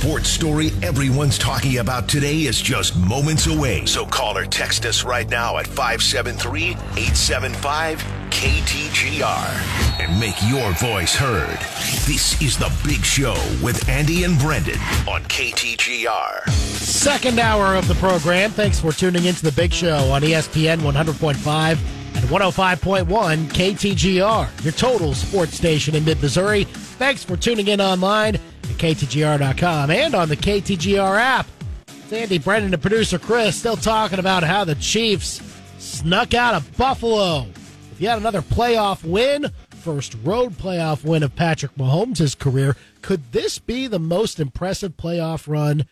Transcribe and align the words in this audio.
sports 0.00 0.30
story 0.30 0.70
everyone's 0.82 1.36
talking 1.36 1.76
about 1.76 2.08
today 2.08 2.44
is 2.44 2.58
just 2.58 2.96
moments 2.96 3.46
away. 3.46 3.84
So 3.84 4.06
call 4.06 4.38
or 4.38 4.46
text 4.46 4.86
us 4.86 5.04
right 5.04 5.28
now 5.28 5.58
at 5.58 5.66
573 5.66 6.70
875 6.70 7.98
KTGR 8.30 10.00
and 10.00 10.18
make 10.18 10.36
your 10.48 10.72
voice 10.78 11.14
heard. 11.14 11.58
This 12.06 12.40
is 12.40 12.56
The 12.56 12.72
Big 12.82 13.04
Show 13.04 13.34
with 13.62 13.86
Andy 13.90 14.24
and 14.24 14.38
Brendan 14.38 14.78
on 15.06 15.22
KTGR. 15.24 16.48
Second 16.48 17.38
hour 17.38 17.76
of 17.76 17.86
the 17.86 17.94
program. 17.96 18.52
Thanks 18.52 18.80
for 18.80 18.92
tuning 18.92 19.26
into 19.26 19.42
The 19.42 19.52
Big 19.52 19.70
Show 19.70 20.10
on 20.10 20.22
ESPN 20.22 20.78
100.5 20.78 21.78
and 22.16 22.24
105.1 22.24 23.04
KTGR, 23.48 24.64
your 24.64 24.72
total 24.72 25.12
sports 25.12 25.56
station 25.56 25.94
in 25.94 26.06
mid 26.06 26.22
Missouri. 26.22 26.64
Thanks 26.64 27.22
for 27.22 27.36
tuning 27.36 27.68
in 27.68 27.82
online 27.82 28.38
at 28.70 28.78
KTGR.com 28.78 29.90
and 29.90 30.14
on 30.14 30.28
the 30.28 30.36
KTGR 30.36 31.18
app. 31.20 31.46
It's 31.88 32.12
Andy 32.12 32.38
Brendan 32.38 32.72
and 32.72 32.82
producer 32.82 33.18
Chris 33.18 33.56
still 33.56 33.76
talking 33.76 34.18
about 34.18 34.42
how 34.42 34.64
the 34.64 34.74
Chiefs 34.76 35.40
snuck 35.78 36.34
out 36.34 36.54
of 36.54 36.76
Buffalo. 36.76 37.46
If 37.92 38.00
you 38.00 38.08
had 38.08 38.18
another 38.18 38.42
playoff 38.42 39.04
win, 39.04 39.50
first 39.70 40.16
road 40.22 40.52
playoff 40.52 41.04
win 41.04 41.22
of 41.22 41.36
Patrick 41.36 41.74
Mahomes' 41.76 42.38
career, 42.38 42.76
could 43.02 43.32
this 43.32 43.58
be 43.58 43.86
the 43.86 43.98
most 43.98 44.40
impressive 44.40 44.96
playoff 44.96 45.48
run 45.48 45.86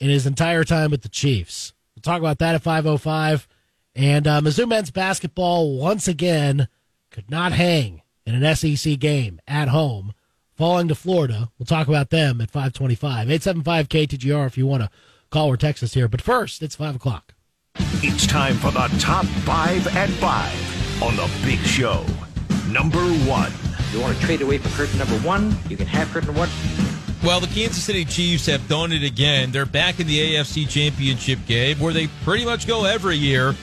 in 0.00 0.08
his 0.08 0.26
entire 0.26 0.64
time 0.64 0.90
with 0.90 1.02
the 1.02 1.08
Chiefs? 1.08 1.72
We'll 1.94 2.02
talk 2.02 2.20
about 2.20 2.38
that 2.38 2.54
at 2.54 2.62
505. 2.62 3.48
And 3.94 4.26
uh, 4.26 4.40
Mizzou 4.40 4.66
men's 4.68 4.90
basketball 4.90 5.76
once 5.78 6.08
again 6.08 6.68
could 7.10 7.30
not 7.30 7.52
hang 7.52 8.02
in 8.24 8.42
an 8.42 8.56
SEC 8.56 8.98
game 8.98 9.40
at 9.46 9.68
home, 9.68 10.14
falling 10.56 10.88
to 10.88 10.94
Florida. 10.94 11.50
We'll 11.58 11.66
talk 11.66 11.88
about 11.88 12.10
them 12.10 12.40
at 12.40 12.50
525. 12.50 13.30
875 13.30 13.88
KTGR 13.88 14.46
if 14.46 14.58
you 14.58 14.66
want 14.66 14.82
to 14.82 14.90
call 15.30 15.48
or 15.48 15.56
text 15.56 15.82
us 15.82 15.94
here. 15.94 16.08
But 16.08 16.20
first, 16.20 16.62
it's 16.62 16.76
5 16.76 16.96
o'clock. 16.96 17.34
It's 18.04 18.26
time 18.26 18.56
for 18.56 18.70
the 18.70 18.88
top 18.98 19.24
five 19.24 19.86
at 19.96 20.10
five 20.10 21.02
on 21.02 21.16
The 21.16 21.30
Big 21.44 21.60
Show. 21.60 22.04
Number 22.70 22.98
one. 22.98 23.52
You 23.92 24.00
want 24.00 24.16
to 24.16 24.24
trade 24.24 24.40
away 24.40 24.58
for 24.58 24.68
curtain 24.70 24.98
number 24.98 25.18
one? 25.18 25.54
You 25.68 25.76
can 25.76 25.86
have 25.86 26.08
curtain 26.10 26.34
one. 26.34 26.48
Well, 27.22 27.40
the 27.40 27.46
Kansas 27.46 27.84
City 27.84 28.04
Chiefs 28.04 28.46
have 28.46 28.66
done 28.68 28.90
it 28.90 29.04
again. 29.04 29.52
They're 29.52 29.66
back 29.66 30.00
in 30.00 30.06
the 30.06 30.34
AFC 30.34 30.68
Championship 30.68 31.38
game 31.46 31.78
where 31.78 31.92
they 31.92 32.08
pretty 32.24 32.44
much 32.44 32.66
go 32.66 32.84
every 32.84 33.16
year 33.16 33.54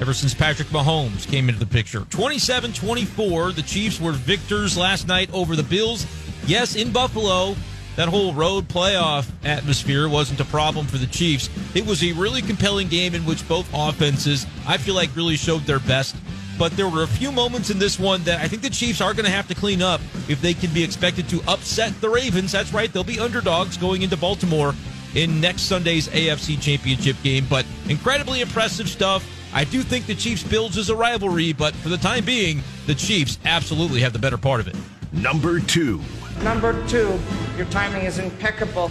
ever 0.00 0.12
since 0.12 0.34
Patrick 0.34 0.68
Mahomes 0.68 1.26
came 1.26 1.48
into 1.48 1.60
the 1.60 1.66
picture. 1.66 2.00
27 2.10 2.72
24, 2.72 3.52
the 3.52 3.62
Chiefs 3.62 4.00
were 4.00 4.12
victors 4.12 4.76
last 4.76 5.06
night 5.06 5.32
over 5.32 5.54
the 5.54 5.62
Bills. 5.62 6.06
Yes, 6.46 6.76
in 6.76 6.92
Buffalo, 6.92 7.56
that 7.96 8.08
whole 8.08 8.34
road 8.34 8.68
playoff 8.68 9.30
atmosphere 9.44 10.08
wasn't 10.08 10.40
a 10.40 10.44
problem 10.44 10.86
for 10.86 10.98
the 10.98 11.06
Chiefs. 11.06 11.48
It 11.74 11.86
was 11.86 12.04
a 12.04 12.12
really 12.12 12.42
compelling 12.42 12.88
game 12.88 13.14
in 13.14 13.24
which 13.24 13.46
both 13.48 13.66
offenses, 13.72 14.46
I 14.66 14.76
feel 14.76 14.94
like, 14.94 15.14
really 15.16 15.36
showed 15.36 15.62
their 15.62 15.78
best. 15.78 16.16
But 16.58 16.76
there 16.76 16.88
were 16.88 17.02
a 17.02 17.08
few 17.08 17.32
moments 17.32 17.70
in 17.70 17.78
this 17.78 17.98
one 17.98 18.22
that 18.24 18.40
I 18.40 18.48
think 18.48 18.60
the 18.60 18.70
Chiefs 18.70 19.00
are 19.00 19.14
going 19.14 19.24
to 19.24 19.30
have 19.30 19.48
to 19.48 19.54
clean 19.54 19.80
up 19.80 20.02
if 20.28 20.42
they 20.42 20.52
can 20.52 20.72
be 20.74 20.84
expected 20.84 21.28
to 21.30 21.42
upset 21.48 21.98
the 22.02 22.10
Ravens. 22.10 22.52
That's 22.52 22.74
right, 22.74 22.92
they'll 22.92 23.04
be 23.04 23.18
underdogs 23.18 23.78
going 23.78 24.02
into 24.02 24.16
Baltimore 24.16 24.74
in 25.14 25.40
next 25.40 25.62
Sunday's 25.62 26.08
AFC 26.08 26.60
Championship 26.60 27.16
game. 27.22 27.46
But 27.48 27.64
incredibly 27.88 28.42
impressive 28.42 28.88
stuff. 28.88 29.26
I 29.54 29.64
do 29.64 29.82
think 29.82 30.06
the 30.06 30.14
Chiefs 30.14 30.42
Bills 30.42 30.76
is 30.76 30.90
a 30.90 30.96
rivalry, 30.96 31.52
but 31.52 31.74
for 31.76 31.88
the 31.88 31.96
time 31.96 32.24
being, 32.24 32.60
the 32.86 32.94
Chiefs 32.94 33.38
absolutely 33.44 34.00
have 34.00 34.12
the 34.12 34.18
better 34.18 34.38
part 34.38 34.60
of 34.60 34.68
it. 34.68 34.76
Number 35.12 35.60
two. 35.60 36.00
Number 36.42 36.86
two, 36.88 37.18
your 37.56 37.66
timing 37.66 38.04
is 38.04 38.18
impeccable. 38.18 38.90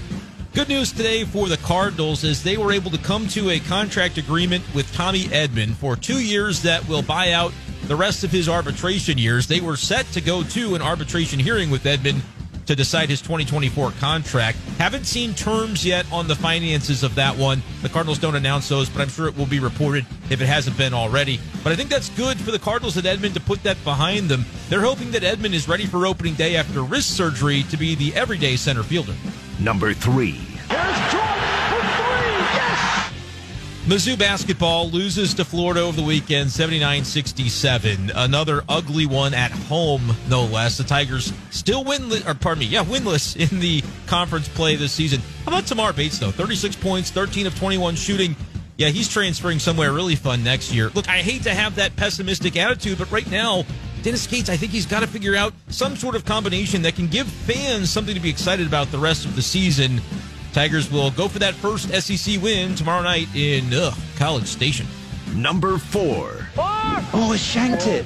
Good 0.54 0.70
news 0.70 0.92
today 0.92 1.24
for 1.24 1.48
the 1.48 1.58
Cardinals 1.58 2.24
is 2.24 2.44
they 2.44 2.58
were 2.58 2.72
able 2.72 2.92
to 2.92 2.98
come 3.00 3.28
to 3.30 3.50
a 3.50 3.60
contract 3.60 4.18
agreement 4.18 4.64
with 4.76 4.92
Tommy 4.94 5.24
Edman 5.26 5.74
for 5.74 5.96
two 5.96 6.20
years 6.20 6.62
that 6.62 6.88
will 6.88 7.02
buy 7.02 7.32
out 7.32 7.52
the 7.88 7.96
rest 7.96 8.24
of 8.24 8.32
his 8.32 8.48
arbitration 8.48 9.18
years. 9.18 9.48
They 9.48 9.62
were 9.62 9.76
set 9.76 10.06
to 10.14 10.22
go 10.22 10.44
to 10.44 10.76
an 10.76 10.82
arbitration 10.82 11.40
hearing 11.40 11.70
with 11.70 11.84
Edman 11.84 12.22
to 12.66 12.76
decide 12.76 13.10
his 13.10 13.22
2024 13.22 13.92
contract. 14.00 14.58
Haven't 14.78 15.06
seen 15.06 15.34
terms 15.34 15.86
yet 15.86 16.06
on 16.12 16.28
the 16.28 16.36
finances 16.36 17.04
of 17.04 17.16
that 17.16 17.36
one. 17.36 17.62
The 17.82 17.90
Cardinals 17.90 18.20
don't 18.20 18.36
announce 18.36 18.70
those, 18.70 18.90
but 18.90 19.02
I'm 19.02 19.10
sure 19.10 19.28
it 19.28 19.38
will 19.38 19.46
be 19.46 19.60
reported 19.60 20.06
if 20.30 20.42
it 20.42 20.46
hasn't 20.46 20.78
been 20.78 20.94
already. 20.94 21.40
But 21.64 21.74
I 21.74 21.76
think 21.76 21.90
that's 21.90 22.10
good 22.10 22.40
for 22.40 22.52
the 22.52 22.60
Cardinals 22.60 22.98
at 22.98 23.04
Edman 23.04 23.34
to 23.34 23.40
put 23.40 23.64
that 23.64 23.82
behind 23.84 24.30
them. 24.30 24.46
They're 24.70 24.82
hoping 24.82 25.12
that 25.12 25.24
Edman 25.24 25.54
is 25.54 25.68
ready 25.68 25.86
for 25.86 26.06
opening 26.08 26.36
day 26.36 26.56
after 26.56 26.84
wrist 26.84 27.16
surgery 27.16 27.64
to 27.64 27.78
be 27.78 27.96
the 27.96 28.16
everyday 28.16 28.56
center 28.56 28.84
fielder. 28.84 29.14
Number 29.60 29.94
three. 29.94 30.40
Mizzou 33.86 34.18
basketball 34.18 34.90
loses 34.90 35.34
to 35.34 35.44
Florida 35.44 35.82
over 35.82 35.98
the 35.98 36.08
weekend, 36.08 36.50
79-67. 36.50 38.14
Another 38.16 38.64
ugly 38.70 39.06
one 39.06 39.34
at 39.34 39.52
home, 39.52 40.16
no 40.30 40.46
less. 40.46 40.78
The 40.78 40.86
Tigers 40.86 41.34
still 41.50 41.84
winless, 41.84 42.26
or 42.26 42.34
pardon 42.34 42.62
me, 42.62 42.68
yeah, 42.68 42.86
winless 42.86 43.36
in 43.52 43.60
the 43.60 43.84
conference 44.08 44.48
play 44.48 44.78
this 44.78 44.94
season. 44.94 45.20
How 45.44 45.52
about 45.52 45.66
Tamar 45.66 45.92
Bates, 45.92 46.18
though? 46.18 46.32
36 46.32 46.78
points, 46.78 47.12
13 47.12 47.46
of 47.46 47.60
21 47.60 47.96
shooting. 47.96 48.38
Yeah, 48.78 48.88
he's 48.88 49.10
transferring 49.10 49.60
somewhere 49.60 49.92
really 49.92 50.16
fun 50.16 50.46
next 50.46 50.74
year. 50.74 50.90
Look, 50.96 51.10
I 51.10 51.18
hate 51.18 51.44
to 51.44 51.54
have 51.54 51.76
that 51.76 51.94
pessimistic 51.98 52.56
attitude, 52.56 52.98
but 52.98 53.12
right 53.12 53.30
now, 53.30 53.66
Dennis 54.02 54.26
Gates, 54.28 54.50
I 54.50 54.56
think 54.56 54.72
he's 54.72 54.86
got 54.86 55.02
to 55.02 55.08
figure 55.08 55.36
out 55.36 55.54
some 55.68 55.98
sort 55.98 56.16
of 56.16 56.24
combination 56.24 56.84
that 56.84 56.96
can 56.96 57.08
give 57.08 57.28
fans 57.28 57.90
something 57.90 58.16
to 58.16 58.22
be 58.22 58.30
excited 58.30 58.66
about 58.66 58.92
the 58.92 58.98
rest 58.98 59.26
of 59.26 59.36
the 59.36 59.42
season. 59.42 60.02
Tigers 60.54 60.92
will 60.92 61.10
go 61.12 61.28
for 61.28 61.40
that 61.40 61.56
first 61.56 61.90
SEC 61.90 62.42
win 62.42 62.76
tomorrow 62.76 63.02
night 63.02 63.28
in 63.36 63.74
ugh, 63.74 63.94
College 64.18 64.46
Station. 64.46 64.86
Number 65.36 65.80
four. 65.80 66.48
four. 66.54 66.66
Oh, 66.66 67.32
it 67.34 67.40
shanked 67.40 67.88
it. 67.88 68.06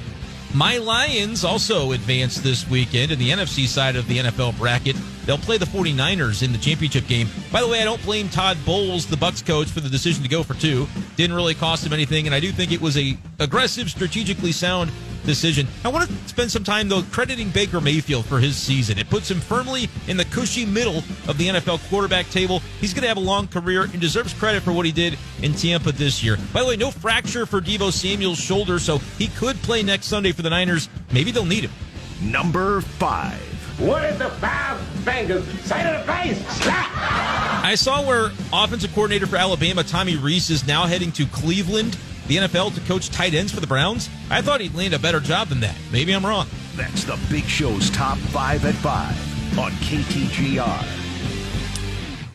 My 0.54 0.78
Lions 0.78 1.44
also 1.44 1.92
advanced 1.92 2.42
this 2.42 2.68
weekend 2.70 3.12
in 3.12 3.18
the 3.18 3.28
NFC 3.28 3.66
side 3.66 3.96
of 3.96 4.08
the 4.08 4.18
NFL 4.18 4.56
bracket. 4.56 4.96
They'll 5.26 5.36
play 5.36 5.58
the 5.58 5.66
49ers 5.66 6.42
in 6.42 6.52
the 6.52 6.58
championship 6.58 7.06
game. 7.06 7.28
By 7.52 7.60
the 7.60 7.68
way, 7.68 7.82
I 7.82 7.84
don't 7.84 8.02
blame 8.02 8.30
Todd 8.30 8.56
Bowles, 8.64 9.04
the 9.04 9.16
Bucs 9.16 9.44
coach, 9.44 9.68
for 9.68 9.80
the 9.80 9.90
decision 9.90 10.22
to 10.22 10.28
go 10.28 10.42
for 10.42 10.54
two. 10.54 10.88
Didn't 11.16 11.36
really 11.36 11.54
cost 11.54 11.84
him 11.84 11.92
anything, 11.92 12.24
and 12.24 12.34
I 12.34 12.40
do 12.40 12.50
think 12.50 12.72
it 12.72 12.80
was 12.80 12.96
a 12.96 13.18
aggressive, 13.38 13.90
strategically 13.90 14.52
sound 14.52 14.90
decision. 15.28 15.68
I 15.84 15.88
want 15.88 16.08
to 16.08 16.28
spend 16.28 16.50
some 16.50 16.64
time 16.64 16.88
though 16.88 17.02
crediting 17.02 17.50
Baker 17.50 17.80
Mayfield 17.80 18.24
for 18.24 18.40
his 18.40 18.56
season. 18.56 18.98
It 18.98 19.08
puts 19.08 19.30
him 19.30 19.38
firmly 19.38 19.88
in 20.08 20.16
the 20.16 20.24
cushy 20.24 20.66
middle 20.66 20.98
of 21.28 21.38
the 21.38 21.48
NFL 21.48 21.88
quarterback 21.88 22.28
table. 22.30 22.60
He's 22.80 22.92
going 22.94 23.02
to 23.02 23.08
have 23.08 23.18
a 23.18 23.20
long 23.20 23.46
career 23.46 23.84
and 23.84 24.00
deserves 24.00 24.32
credit 24.32 24.62
for 24.62 24.72
what 24.72 24.86
he 24.86 24.92
did 24.92 25.18
in 25.42 25.52
Tampa 25.52 25.92
this 25.92 26.24
year. 26.24 26.38
By 26.52 26.62
the 26.62 26.68
way, 26.68 26.76
no 26.76 26.90
fracture 26.90 27.46
for 27.46 27.60
Deebo 27.60 27.92
Samuel's 27.92 28.38
shoulder, 28.40 28.78
so 28.78 28.98
he 29.18 29.28
could 29.28 29.56
play 29.56 29.82
next 29.82 30.06
Sunday 30.06 30.32
for 30.32 30.42
the 30.42 30.50
Niners. 30.50 30.88
Maybe 31.12 31.30
they'll 31.30 31.44
need 31.44 31.64
him. 31.64 31.72
Number 32.22 32.80
five. 32.80 33.38
What 33.78 34.04
is 34.06 34.18
the 34.18 34.30
five 34.30 34.80
fingers? 35.04 35.46
Say 35.60 35.82
to 35.84 35.98
the 35.98 36.12
face, 36.12 36.44
slap! 36.56 36.90
I 37.64 37.76
saw 37.76 38.04
where 38.04 38.32
offensive 38.52 38.92
coordinator 38.92 39.26
for 39.26 39.36
Alabama, 39.36 39.84
Tommy 39.84 40.16
Rees, 40.16 40.50
is 40.50 40.66
now 40.66 40.86
heading 40.86 41.12
to 41.12 41.26
Cleveland, 41.26 41.96
the 42.28 42.36
NFL, 42.36 42.74
to 42.74 42.80
coach 42.82 43.10
tight 43.10 43.34
ends 43.34 43.52
for 43.52 43.60
the 43.60 43.66
Browns. 43.66 44.08
I 44.30 44.42
thought 44.42 44.60
he'd 44.60 44.74
land 44.74 44.94
a 44.94 44.98
better 44.98 45.20
job 45.20 45.48
than 45.48 45.60
that. 45.60 45.76
Maybe 45.90 46.12
I'm 46.12 46.24
wrong. 46.24 46.46
That's 46.76 47.04
the 47.04 47.18
Big 47.28 47.44
Show's 47.44 47.90
top 47.90 48.18
five 48.18 48.64
at 48.64 48.74
five 48.76 49.58
on 49.58 49.72
KTGR. 49.72 50.98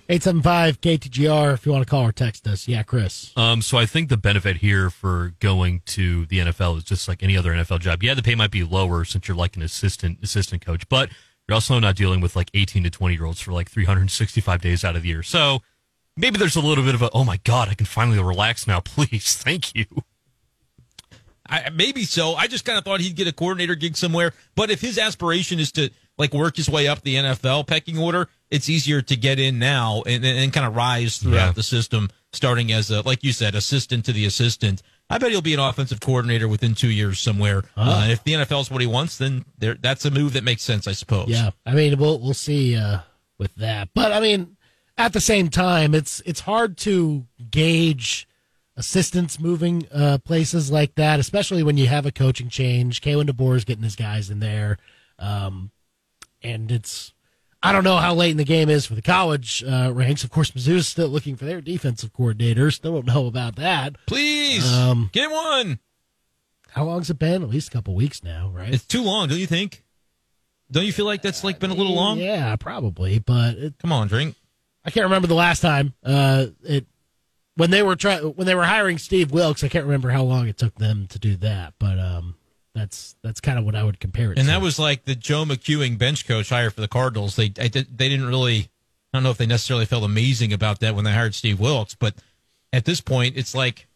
875 0.09 0.81
KTGR 0.81 1.53
if 1.53 1.65
you 1.65 1.71
want 1.71 1.85
to 1.85 1.89
call 1.89 2.03
or 2.03 2.11
text 2.11 2.45
us. 2.45 2.67
Yeah, 2.67 2.83
Chris. 2.83 3.31
Um, 3.37 3.61
so 3.61 3.77
I 3.77 3.85
think 3.85 4.09
the 4.09 4.17
benefit 4.17 4.57
here 4.57 4.89
for 4.89 5.33
going 5.39 5.81
to 5.87 6.25
the 6.25 6.39
NFL 6.39 6.77
is 6.77 6.83
just 6.83 7.07
like 7.07 7.23
any 7.23 7.37
other 7.37 7.51
NFL 7.51 7.79
job. 7.79 8.03
Yeah, 8.03 8.13
the 8.13 8.21
pay 8.21 8.35
might 8.35 8.51
be 8.51 8.63
lower 8.63 9.05
since 9.05 9.27
you're 9.29 9.37
like 9.37 9.55
an 9.55 9.61
assistant 9.61 10.19
assistant 10.21 10.65
coach, 10.65 10.89
but 10.89 11.09
you're 11.47 11.55
also 11.55 11.79
not 11.79 11.95
dealing 11.95 12.19
with 12.19 12.35
like 12.35 12.51
18 12.53 12.83
to 12.83 12.89
20 12.89 13.15
year 13.15 13.25
olds 13.25 13.39
for 13.39 13.53
like 13.53 13.69
365 13.69 14.61
days 14.61 14.83
out 14.83 14.97
of 14.97 15.03
the 15.03 15.07
year. 15.07 15.23
So 15.23 15.61
maybe 16.17 16.37
there's 16.37 16.55
a 16.55 16.61
little 16.61 16.83
bit 16.83 16.95
of 16.95 17.01
a, 17.01 17.09
oh 17.13 17.23
my 17.23 17.37
God, 17.43 17.69
I 17.69 17.73
can 17.73 17.85
finally 17.85 18.21
relax 18.21 18.67
now. 18.67 18.79
Please. 18.85 19.35
Thank 19.37 19.75
you. 19.75 19.85
I, 21.47 21.69
maybe 21.71 22.05
so. 22.05 22.35
I 22.35 22.47
just 22.47 22.63
kind 22.65 22.77
of 22.77 22.85
thought 22.85 23.01
he'd 23.01 23.15
get 23.15 23.27
a 23.27 23.33
coordinator 23.33 23.75
gig 23.75 23.97
somewhere. 23.97 24.33
But 24.55 24.69
if 24.71 24.81
his 24.81 24.97
aspiration 24.97 25.59
is 25.59 25.71
to 25.73 25.89
like 26.17 26.33
work 26.33 26.55
his 26.55 26.69
way 26.69 26.87
up 26.87 27.01
the 27.01 27.15
NFL 27.15 27.67
pecking 27.67 27.97
order, 27.97 28.29
it's 28.49 28.69
easier 28.69 29.01
to 29.01 29.15
get 29.15 29.39
in 29.39 29.59
now 29.59 30.03
and, 30.05 30.23
and 30.23 30.53
kind 30.53 30.65
of 30.65 30.75
rise 30.75 31.17
throughout 31.17 31.47
Yeah. 31.47 31.51
the 31.51 31.63
system, 31.63 32.09
starting 32.31 32.71
as 32.71 32.89
a, 32.91 33.01
like 33.01 33.23
you 33.23 33.33
said, 33.33 33.55
assistant 33.55 34.05
to 34.05 34.13
the 34.13 34.25
assistant. 34.25 34.81
I 35.09 35.17
bet 35.17 35.31
he'll 35.31 35.41
be 35.41 35.53
an 35.53 35.59
offensive 35.59 35.99
coordinator 35.99 36.47
within 36.47 36.75
two 36.75 36.89
years 36.89 37.19
somewhere. 37.19 37.63
Uh, 37.75 38.07
if 38.09 38.23
the 38.23 38.33
NFL 38.33 38.61
is 38.61 38.71
what 38.71 38.79
he 38.79 38.87
wants, 38.87 39.17
then 39.17 39.43
there, 39.57 39.73
that's 39.75 40.05
a 40.05 40.11
move 40.11 40.33
that 40.33 40.43
makes 40.45 40.63
sense, 40.63 40.87
I 40.87 40.93
suppose. 40.93 41.27
Yeah, 41.27 41.51
I 41.65 41.73
mean, 41.73 41.99
we'll 41.99 42.19
we'll 42.19 42.33
see 42.33 42.77
uh, 42.77 42.99
with 43.37 43.53
that. 43.55 43.89
But 43.93 44.13
I 44.13 44.21
mean, 44.21 44.55
at 44.97 45.13
the 45.13 45.21
same 45.21 45.49
time, 45.49 45.93
it's 45.95 46.21
it's 46.25 46.41
hard 46.41 46.77
to 46.79 47.25
gauge 47.49 48.27
assistants 48.75 49.39
moving 49.39 49.87
uh, 49.93 50.17
places 50.23 50.71
like 50.71 50.95
that, 50.95 51.19
especially 51.19 51.63
when 51.63 51.77
you 51.77 51.87
have 51.87 52.05
a 52.05 52.11
coaching 52.11 52.49
change. 52.49 53.01
Kalen 53.01 53.29
DeBoer 53.29 53.55
is 53.55 53.65
getting 53.65 53.83
his 53.83 53.95
guys 53.95 54.29
in 54.29 54.39
there, 54.39 54.77
um, 55.19 55.71
and 56.41 56.71
it's. 56.71 57.13
I 57.65 57.71
don't 57.71 57.85
know 57.85 57.95
how 57.95 58.13
late 58.13 58.31
in 58.31 58.35
the 58.37 58.43
game 58.43 58.69
is 58.69 58.85
for 58.85 58.93
the 58.93 59.01
college 59.01 59.63
uh, 59.63 59.89
ranks. 59.93 60.25
Of 60.25 60.29
course, 60.31 60.51
Mizzou's 60.51 60.85
still 60.85 61.07
looking 61.07 61.37
for 61.37 61.45
their 61.45 61.61
defensive 61.61 62.11
coordinator. 62.11 62.69
Still 62.71 62.95
don't 62.95 63.05
know 63.07 63.25
about 63.25 63.55
that. 63.55 63.95
Please 64.05 64.69
Um, 64.69 65.09
get 65.13 65.31
one. 65.31 65.79
How 66.71 66.83
long's 66.83 67.09
it 67.09 67.19
been? 67.19 67.41
At 67.41 67.47
least 67.49 67.69
a 67.69 67.71
couple 67.71 67.95
weeks 67.95 68.21
now, 68.21 68.49
right? 68.53 68.73
It's 68.73 68.83
too 68.85 69.01
long, 69.01 69.29
don't 69.29 69.37
you 69.37 69.47
think? 69.47 69.81
Don't 70.71 70.85
you 70.85 70.91
feel 70.91 71.05
like 71.05 71.21
that's 71.21 71.41
like 71.45 71.59
been 71.59 71.71
a 71.71 71.75
little 71.75 71.95
long? 71.95 72.17
Yeah, 72.19 72.53
probably. 72.57 73.19
But 73.19 73.55
it, 73.55 73.73
Come 73.79 73.93
on, 73.93 74.09
drink. 74.09 74.35
I 74.85 74.91
can't 74.91 75.05
remember 75.05 75.27
the 75.27 75.35
last 75.35 75.61
time 75.61 75.93
uh, 76.03 76.47
it 76.63 76.85
when 77.55 77.71
they 77.71 77.83
were 77.83 77.95
trying 77.95 78.23
when 78.23 78.47
they 78.47 78.55
were 78.55 78.65
hiring 78.65 78.97
Steve 78.97 79.31
Wilks. 79.31 79.63
I 79.63 79.67
can't 79.67 79.85
remember 79.85 80.09
how 80.09 80.23
long 80.23 80.47
it 80.47 80.57
took 80.57 80.75
them 80.75 81.07
to 81.07 81.19
do 81.19 81.35
that, 81.37 81.73
but 81.79 81.99
um, 81.99 82.35
that's 82.73 83.15
that's 83.23 83.39
kind 83.39 83.59
of 83.59 83.65
what 83.65 83.75
I 83.75 83.83
would 83.83 83.99
compare 83.99 84.31
it. 84.31 84.35
To. 84.35 84.39
And 84.41 84.47
to. 84.47 84.53
that 84.53 84.61
was 84.61 84.79
like 84.79 85.05
the 85.05 85.15
Joe 85.15 85.45
McEwing 85.45 85.97
bench 85.97 86.27
coach 86.27 86.49
hire 86.49 86.69
for 86.69 86.81
the 86.81 86.87
Cardinals. 86.87 87.35
They 87.35 87.53
I 87.59 87.67
they 87.67 87.83
didn't 88.09 88.27
really. 88.27 88.69
I 89.13 89.17
don't 89.17 89.23
know 89.23 89.29
if 89.29 89.37
they 89.37 89.45
necessarily 89.45 89.85
felt 89.85 90.03
amazing 90.03 90.53
about 90.53 90.79
that 90.79 90.95
when 90.95 91.05
they 91.05 91.11
hired 91.13 91.35
Steve 91.35 91.59
Wilks, 91.59 91.93
but 91.93 92.15
at 92.71 92.85
this 92.85 92.99
point, 92.99 93.37
it's 93.37 93.53
like, 93.53 93.87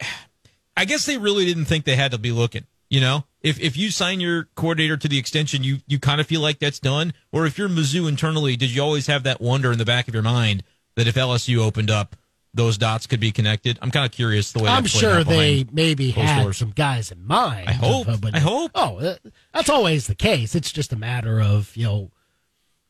I 0.76 0.86
guess 0.86 1.04
they 1.04 1.18
really 1.18 1.44
didn't 1.44 1.66
think 1.66 1.84
they 1.84 1.96
had 1.96 2.12
to 2.12 2.18
be 2.18 2.32
looking. 2.32 2.64
You 2.88 3.02
know, 3.02 3.24
if 3.40 3.60
if 3.60 3.76
you 3.76 3.90
sign 3.90 4.20
your 4.20 4.44
coordinator 4.54 4.96
to 4.96 5.08
the 5.08 5.18
extension, 5.18 5.62
you 5.62 5.78
you 5.86 5.98
kind 5.98 6.20
of 6.20 6.26
feel 6.26 6.40
like 6.40 6.58
that's 6.58 6.80
done. 6.80 7.12
Or 7.32 7.46
if 7.46 7.58
you're 7.58 7.68
Mizzou 7.68 8.08
internally, 8.08 8.56
did 8.56 8.70
you 8.70 8.82
always 8.82 9.06
have 9.06 9.22
that 9.24 9.40
wonder 9.40 9.70
in 9.72 9.78
the 9.78 9.84
back 9.84 10.08
of 10.08 10.14
your 10.14 10.22
mind 10.22 10.64
that 10.96 11.06
if 11.06 11.14
LSU 11.14 11.58
opened 11.58 11.90
up, 11.90 12.16
those 12.52 12.76
dots 12.78 13.06
could 13.06 13.20
be 13.20 13.30
connected? 13.30 13.78
I'm 13.80 13.90
kind 13.90 14.04
of 14.04 14.10
curious 14.12 14.52
the 14.52 14.62
way. 14.62 14.70
I'm 14.70 14.86
sure 14.86 15.22
they 15.22 15.64
maybe 15.70 16.10
had 16.10 16.42
doors. 16.42 16.56
some 16.56 16.70
guys 16.70 17.12
in 17.12 17.24
mind. 17.26 17.68
I 17.68 17.72
hope. 17.72 18.08
but- 18.20 18.34
I 18.34 18.40
hope. 18.40 18.72
Oh, 18.74 18.98
uh, 18.98 19.16
that's 19.54 19.68
always 19.70 20.06
the 20.08 20.16
case. 20.16 20.54
It's 20.54 20.72
just 20.72 20.92
a 20.92 20.96
matter 20.96 21.40
of 21.40 21.76
you 21.76 21.84
know 21.84 22.10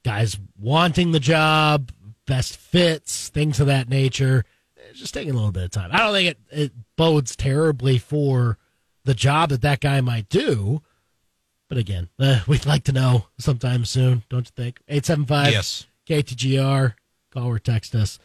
guys 0.05 0.39
wanting 0.59 1.13
the 1.13 1.21
job, 1.21 1.93
best 2.27 2.57
fits, 2.57 3.29
things 3.29 3.61
of 3.61 3.67
that 3.67 3.89
nature. 3.89 4.45
It's 4.91 5.01
just 5.01 5.13
taking 5.13 5.33
a 5.33 5.35
little 5.37 5.53
bit 5.53 5.65
of 5.65 5.71
time. 5.71 5.91
I 5.93 5.99
don't 5.99 6.15
think 6.15 6.31
it, 6.31 6.39
it 6.51 6.73
bodes 6.97 7.37
terribly 7.37 7.99
for 7.99 8.57
the 9.09 9.15
job 9.15 9.49
that 9.49 9.63
that 9.63 9.81
guy 9.81 10.03
might 10.03 10.29
do. 10.29 10.83
But 11.67 11.79
again, 11.79 12.11
uh, 12.19 12.41
we'd 12.47 12.67
like 12.67 12.85
to 12.85 12.93
know 12.93 13.29
sometime 13.39 13.87
soon, 13.87 14.23
don't 14.29 14.47
you 14.47 14.53
think? 14.55 14.81
875 14.87 15.51
Yes. 15.51 15.87
KTGR. 16.07 16.95
Call 17.33 17.47
or 17.47 17.59
text 17.59 17.95
us. 17.95 18.19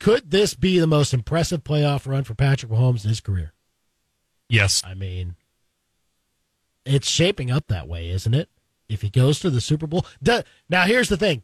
Could 0.00 0.30
this 0.30 0.54
be 0.54 0.78
the 0.78 0.86
most 0.86 1.12
impressive 1.12 1.62
playoff 1.62 2.06
run 2.06 2.24
for 2.24 2.34
Patrick 2.34 2.72
Mahomes 2.72 3.04
in 3.04 3.10
his 3.10 3.20
career? 3.20 3.52
Yes. 4.48 4.82
I 4.84 4.94
mean, 4.94 5.36
it's 6.86 7.08
shaping 7.08 7.50
up 7.50 7.66
that 7.68 7.86
way, 7.86 8.08
isn't 8.08 8.34
it? 8.34 8.48
If 8.88 9.02
he 9.02 9.10
goes 9.10 9.40
to 9.40 9.50
the 9.50 9.60
Super 9.60 9.86
Bowl. 9.86 10.06
Do, 10.22 10.40
now, 10.70 10.82
here's 10.82 11.08
the 11.10 11.16
thing 11.18 11.42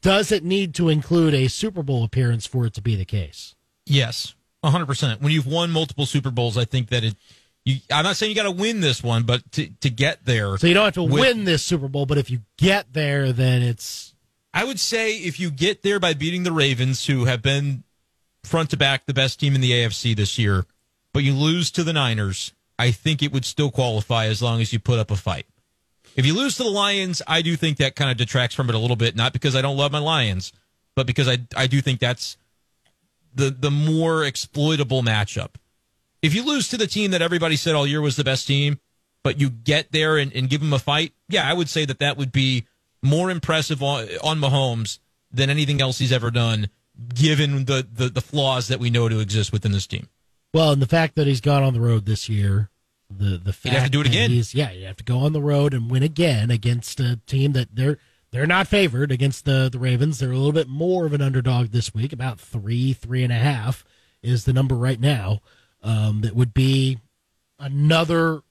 Does 0.00 0.30
it 0.30 0.44
need 0.44 0.74
to 0.76 0.88
include 0.88 1.34
a 1.34 1.48
Super 1.48 1.82
Bowl 1.82 2.04
appearance 2.04 2.46
for 2.46 2.66
it 2.66 2.74
to 2.74 2.82
be 2.82 2.94
the 2.96 3.04
case? 3.04 3.54
Yes, 3.84 4.34
hundred 4.64 4.86
percent. 4.86 5.20
When 5.22 5.32
you've 5.32 5.46
won 5.46 5.70
multiple 5.70 6.06
Super 6.06 6.30
Bowls, 6.30 6.56
I 6.56 6.64
think 6.64 6.88
that 6.90 7.02
it. 7.04 7.16
You, 7.66 7.78
I'm 7.92 8.04
not 8.04 8.16
saying 8.16 8.30
you 8.30 8.36
got 8.36 8.44
to 8.44 8.52
win 8.52 8.80
this 8.80 9.02
one, 9.02 9.24
but 9.24 9.42
to 9.52 9.68
to 9.80 9.90
get 9.90 10.24
there. 10.24 10.56
So 10.56 10.68
you 10.68 10.74
don't 10.74 10.84
have 10.84 10.94
to 10.94 11.02
with- 11.02 11.20
win 11.20 11.44
this 11.44 11.64
Super 11.64 11.88
Bowl, 11.88 12.06
but 12.06 12.16
if 12.16 12.30
you 12.30 12.40
get 12.56 12.92
there, 12.92 13.32
then 13.32 13.60
it's. 13.60 14.14
I 14.54 14.64
would 14.64 14.80
say 14.80 15.16
if 15.18 15.38
you 15.38 15.50
get 15.50 15.82
there 15.82 16.00
by 16.00 16.14
beating 16.14 16.44
the 16.44 16.52
Ravens, 16.52 17.06
who 17.06 17.26
have 17.26 17.42
been 17.42 17.82
front 18.44 18.70
to 18.70 18.76
back 18.76 19.04
the 19.04 19.12
best 19.12 19.38
team 19.40 19.54
in 19.54 19.60
the 19.60 19.72
AFC 19.72 20.16
this 20.16 20.38
year, 20.38 20.64
but 21.12 21.24
you 21.24 21.34
lose 21.34 21.70
to 21.72 21.82
the 21.84 21.92
Niners, 21.92 22.52
I 22.78 22.92
think 22.92 23.22
it 23.22 23.32
would 23.32 23.44
still 23.44 23.70
qualify 23.70 24.26
as 24.26 24.40
long 24.40 24.60
as 24.60 24.72
you 24.72 24.78
put 24.78 24.98
up 25.00 25.10
a 25.10 25.16
fight. 25.16 25.46
If 26.14 26.24
you 26.24 26.34
lose 26.34 26.56
to 26.56 26.62
the 26.62 26.70
Lions, 26.70 27.20
I 27.26 27.42
do 27.42 27.56
think 27.56 27.76
that 27.78 27.96
kind 27.96 28.10
of 28.10 28.16
detracts 28.16 28.54
from 28.54 28.70
it 28.70 28.74
a 28.74 28.78
little 28.78 28.96
bit, 28.96 29.16
not 29.16 29.32
because 29.34 29.54
I 29.54 29.60
don't 29.60 29.76
love 29.76 29.92
my 29.92 29.98
Lions, 29.98 30.52
but 30.94 31.06
because 31.06 31.28
I 31.28 31.38
I 31.56 31.66
do 31.66 31.82
think 31.82 31.98
that's 31.98 32.36
the 33.34 33.50
the 33.50 33.72
more 33.72 34.24
exploitable 34.24 35.02
matchup. 35.02 35.56
If 36.26 36.34
you 36.34 36.44
lose 36.44 36.68
to 36.68 36.76
the 36.76 36.88
team 36.88 37.12
that 37.12 37.22
everybody 37.22 37.54
said 37.54 37.76
all 37.76 37.86
year 37.86 38.00
was 38.00 38.16
the 38.16 38.24
best 38.24 38.48
team, 38.48 38.80
but 39.22 39.38
you 39.38 39.48
get 39.48 39.92
there 39.92 40.18
and, 40.18 40.32
and 40.32 40.50
give 40.50 40.60
them 40.60 40.72
a 40.72 40.78
fight, 40.80 41.12
yeah, 41.28 41.48
I 41.48 41.52
would 41.52 41.68
say 41.68 41.84
that 41.84 42.00
that 42.00 42.16
would 42.16 42.32
be 42.32 42.66
more 43.00 43.30
impressive 43.30 43.80
on, 43.80 44.08
on 44.24 44.40
Mahomes 44.40 44.98
than 45.30 45.50
anything 45.50 45.80
else 45.80 45.98
he's 45.98 46.10
ever 46.10 46.32
done, 46.32 46.68
given 47.14 47.66
the, 47.66 47.86
the, 47.88 48.08
the 48.08 48.20
flaws 48.20 48.66
that 48.66 48.80
we 48.80 48.90
know 48.90 49.08
to 49.08 49.20
exist 49.20 49.52
within 49.52 49.70
this 49.70 49.86
team. 49.86 50.08
Well, 50.52 50.72
and 50.72 50.82
the 50.82 50.86
fact 50.86 51.14
that 51.14 51.28
he's 51.28 51.40
gone 51.40 51.62
on 51.62 51.74
the 51.74 51.80
road 51.80 52.06
this 52.06 52.28
year, 52.28 52.70
the 53.08 53.36
the 53.36 53.52
fact 53.52 53.72
you 53.72 53.78
have 53.78 53.84
to 53.84 53.90
do 53.90 54.00
it 54.00 54.08
again. 54.08 54.30
Yeah, 54.52 54.72
you 54.72 54.86
have 54.86 54.96
to 54.96 55.04
go 55.04 55.18
on 55.18 55.32
the 55.32 55.40
road 55.40 55.74
and 55.74 55.88
win 55.88 56.02
again 56.02 56.50
against 56.50 56.98
a 56.98 57.20
team 57.26 57.52
that 57.52 57.68
they're 57.72 57.98
they're 58.32 58.46
not 58.46 58.66
favored 58.66 59.12
against 59.12 59.44
the 59.44 59.68
the 59.70 59.78
Ravens. 59.78 60.18
They're 60.18 60.32
a 60.32 60.36
little 60.36 60.52
bit 60.52 60.66
more 60.66 61.06
of 61.06 61.12
an 61.12 61.20
underdog 61.20 61.68
this 61.68 61.94
week, 61.94 62.12
about 62.12 62.40
three 62.40 62.92
three 62.92 63.22
and 63.22 63.32
a 63.32 63.36
half 63.36 63.84
is 64.22 64.44
the 64.44 64.52
number 64.52 64.74
right 64.74 64.98
now. 64.98 65.40
Um, 65.86 66.22
that 66.22 66.34
would 66.34 66.52
be 66.52 66.98
another 67.60 68.42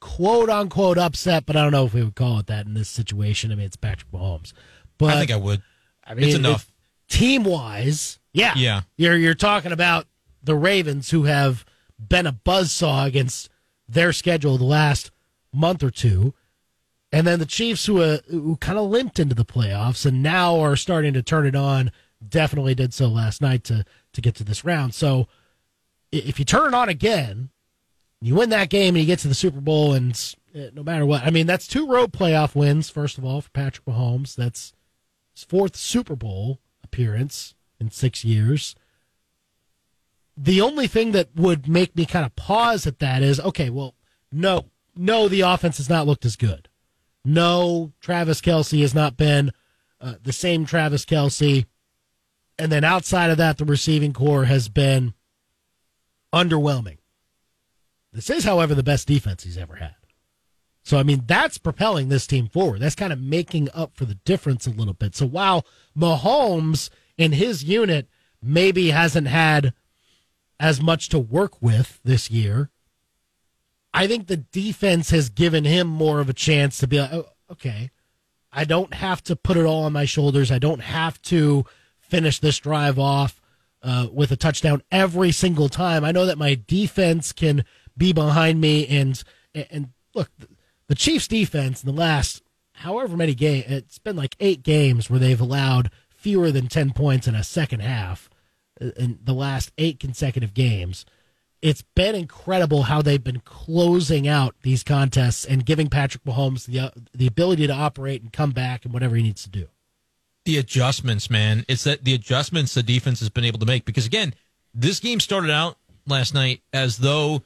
quote 0.00 0.48
unquote 0.50 0.98
upset, 0.98 1.44
but 1.46 1.54
I 1.54 1.62
don't 1.62 1.72
know 1.72 1.84
if 1.84 1.94
we 1.94 2.02
would 2.02 2.14
call 2.14 2.38
it 2.38 2.46
that 2.46 2.66
in 2.66 2.74
this 2.74 2.88
situation. 2.88 3.52
I 3.52 3.56
mean, 3.56 3.66
it's 3.66 3.76
Patrick 3.76 4.10
Mahomes, 4.10 4.52
but 4.98 5.10
I 5.10 5.18
think 5.18 5.30
I 5.30 5.36
would. 5.36 5.62
I 6.04 6.14
mean, 6.14 6.24
It's 6.24 6.34
enough. 6.34 6.72
Team 7.08 7.44
wise, 7.44 8.18
yeah, 8.32 8.54
Yeah. 8.56 8.82
You're 8.96 9.16
you're 9.16 9.34
talking 9.34 9.70
about 9.70 10.06
the 10.42 10.54
Ravens 10.54 11.10
who 11.10 11.24
have 11.24 11.64
been 11.98 12.26
a 12.26 12.32
buzzsaw 12.32 13.06
against 13.06 13.50
their 13.86 14.12
schedule 14.12 14.56
the 14.56 14.64
last 14.64 15.10
month 15.52 15.82
or 15.82 15.90
two, 15.90 16.32
and 17.12 17.26
then 17.26 17.38
the 17.38 17.46
Chiefs 17.46 17.84
who 17.84 18.00
uh, 18.00 18.18
who 18.30 18.56
kind 18.56 18.78
of 18.78 18.88
limped 18.88 19.20
into 19.20 19.34
the 19.34 19.44
playoffs 19.44 20.06
and 20.06 20.22
now 20.22 20.58
are 20.58 20.74
starting 20.74 21.12
to 21.12 21.22
turn 21.22 21.46
it 21.46 21.54
on. 21.54 21.92
Definitely 22.26 22.74
did 22.74 22.94
so 22.94 23.08
last 23.08 23.42
night 23.42 23.62
to 23.64 23.84
to 24.14 24.20
get 24.22 24.34
to 24.36 24.44
this 24.44 24.64
round. 24.64 24.94
So 24.94 25.28
if 26.12 26.38
you 26.38 26.44
turn 26.44 26.68
it 26.68 26.74
on 26.74 26.88
again, 26.88 27.50
you 28.20 28.36
win 28.36 28.50
that 28.50 28.70
game 28.70 28.94
and 28.94 28.98
you 28.98 29.06
get 29.06 29.18
to 29.20 29.28
the 29.28 29.34
Super 29.34 29.60
Bowl, 29.60 29.94
and 29.94 30.12
uh, 30.54 30.66
no 30.72 30.82
matter 30.82 31.04
what, 31.04 31.24
I 31.24 31.30
mean 31.30 31.46
that's 31.46 31.66
two 31.66 31.88
road 31.88 32.12
playoff 32.12 32.54
wins. 32.54 32.90
First 32.90 33.18
of 33.18 33.24
all, 33.24 33.40
for 33.40 33.50
Patrick 33.50 33.84
Mahomes, 33.86 34.36
that's 34.36 34.72
his 35.34 35.44
fourth 35.44 35.74
Super 35.74 36.14
Bowl 36.14 36.60
appearance 36.84 37.54
in 37.80 37.90
six 37.90 38.24
years. 38.24 38.76
The 40.36 40.60
only 40.60 40.86
thing 40.86 41.12
that 41.12 41.28
would 41.34 41.68
make 41.68 41.96
me 41.96 42.06
kind 42.06 42.24
of 42.24 42.36
pause 42.36 42.86
at 42.86 43.00
that 43.00 43.22
is 43.22 43.40
okay, 43.40 43.70
well, 43.70 43.94
no, 44.30 44.66
no, 44.94 45.28
the 45.28 45.40
offense 45.40 45.78
has 45.78 45.88
not 45.88 46.06
looked 46.06 46.24
as 46.24 46.36
good. 46.36 46.68
No, 47.24 47.92
Travis 48.00 48.40
Kelce 48.40 48.80
has 48.80 48.94
not 48.94 49.16
been 49.16 49.52
uh, 50.00 50.14
the 50.22 50.32
same 50.32 50.64
Travis 50.66 51.04
Kelce. 51.04 51.66
And 52.58 52.70
then 52.70 52.84
outside 52.84 53.30
of 53.30 53.38
that, 53.38 53.58
the 53.58 53.64
receiving 53.64 54.12
corps 54.12 54.44
has 54.44 54.68
been 54.68 55.14
underwhelming. 56.32 56.98
This 58.12 58.30
is, 58.30 58.44
however, 58.44 58.74
the 58.74 58.82
best 58.82 59.08
defense 59.08 59.44
he's 59.44 59.58
ever 59.58 59.76
had. 59.76 59.94
So, 60.84 60.98
I 60.98 61.02
mean, 61.02 61.24
that's 61.26 61.58
propelling 61.58 62.08
this 62.08 62.26
team 62.26 62.48
forward. 62.48 62.80
That's 62.80 62.94
kind 62.94 63.12
of 63.12 63.20
making 63.20 63.68
up 63.72 63.96
for 63.96 64.04
the 64.04 64.16
difference 64.16 64.66
a 64.66 64.70
little 64.70 64.94
bit. 64.94 65.14
So, 65.14 65.26
while 65.26 65.64
Mahomes 65.96 66.90
in 67.16 67.32
his 67.32 67.64
unit 67.64 68.08
maybe 68.42 68.90
hasn't 68.90 69.28
had 69.28 69.74
as 70.58 70.80
much 70.80 71.08
to 71.10 71.18
work 71.18 71.62
with 71.62 72.00
this 72.04 72.30
year, 72.30 72.70
I 73.94 74.06
think 74.06 74.26
the 74.26 74.38
defense 74.38 75.10
has 75.10 75.28
given 75.28 75.64
him 75.64 75.86
more 75.86 76.20
of 76.20 76.28
a 76.28 76.34
chance 76.34 76.78
to 76.78 76.88
be 76.88 77.00
like, 77.00 77.12
oh, 77.12 77.28
okay, 77.50 77.90
I 78.52 78.64
don't 78.64 78.94
have 78.94 79.22
to 79.24 79.36
put 79.36 79.56
it 79.56 79.64
all 79.64 79.84
on 79.84 79.92
my 79.92 80.04
shoulders. 80.04 80.50
I 80.50 80.58
don't 80.58 80.80
have 80.80 81.20
to 81.22 81.64
finish 82.00 82.38
this 82.38 82.58
drive 82.58 82.98
off 82.98 83.41
uh, 83.82 84.08
with 84.12 84.30
a 84.30 84.36
touchdown 84.36 84.82
every 84.90 85.32
single 85.32 85.68
time. 85.68 86.04
I 86.04 86.12
know 86.12 86.26
that 86.26 86.38
my 86.38 86.60
defense 86.66 87.32
can 87.32 87.64
be 87.96 88.12
behind 88.12 88.60
me. 88.60 88.86
And 88.86 89.22
and 89.54 89.90
look, 90.14 90.30
the 90.88 90.94
Chiefs' 90.94 91.28
defense 91.28 91.82
in 91.82 91.94
the 91.94 92.00
last 92.00 92.42
however 92.74 93.16
many 93.16 93.34
games, 93.34 93.66
it's 93.68 93.98
been 93.98 94.16
like 94.16 94.36
eight 94.40 94.62
games 94.62 95.10
where 95.10 95.20
they've 95.20 95.40
allowed 95.40 95.90
fewer 96.10 96.50
than 96.50 96.68
ten 96.68 96.92
points 96.92 97.26
in 97.26 97.34
a 97.34 97.44
second 97.44 97.80
half 97.80 98.30
uh, 98.80 98.90
in 98.96 99.18
the 99.22 99.34
last 99.34 99.72
eight 99.78 99.98
consecutive 99.98 100.54
games. 100.54 101.04
It's 101.60 101.82
been 101.94 102.16
incredible 102.16 102.84
how 102.84 103.02
they've 103.02 103.22
been 103.22 103.40
closing 103.44 104.26
out 104.26 104.56
these 104.62 104.82
contests 104.82 105.44
and 105.44 105.64
giving 105.64 105.88
Patrick 105.88 106.24
Mahomes 106.24 106.66
the 106.66 106.80
uh, 106.80 106.90
the 107.12 107.26
ability 107.26 107.66
to 107.66 107.72
operate 107.72 108.22
and 108.22 108.32
come 108.32 108.50
back 108.50 108.84
and 108.84 108.92
whatever 108.92 109.16
he 109.16 109.22
needs 109.22 109.42
to 109.44 109.50
do. 109.50 109.68
The 110.44 110.58
adjustments, 110.58 111.30
man. 111.30 111.64
It's 111.68 111.84
that 111.84 112.04
the 112.04 112.14
adjustments 112.14 112.74
the 112.74 112.82
defense 112.82 113.20
has 113.20 113.30
been 113.30 113.44
able 113.44 113.58
to 113.58 113.66
make. 113.66 113.84
Because 113.84 114.06
again, 114.06 114.34
this 114.74 115.00
game 115.00 115.20
started 115.20 115.50
out 115.50 115.76
last 116.06 116.34
night 116.34 116.62
as 116.72 116.98
though 116.98 117.42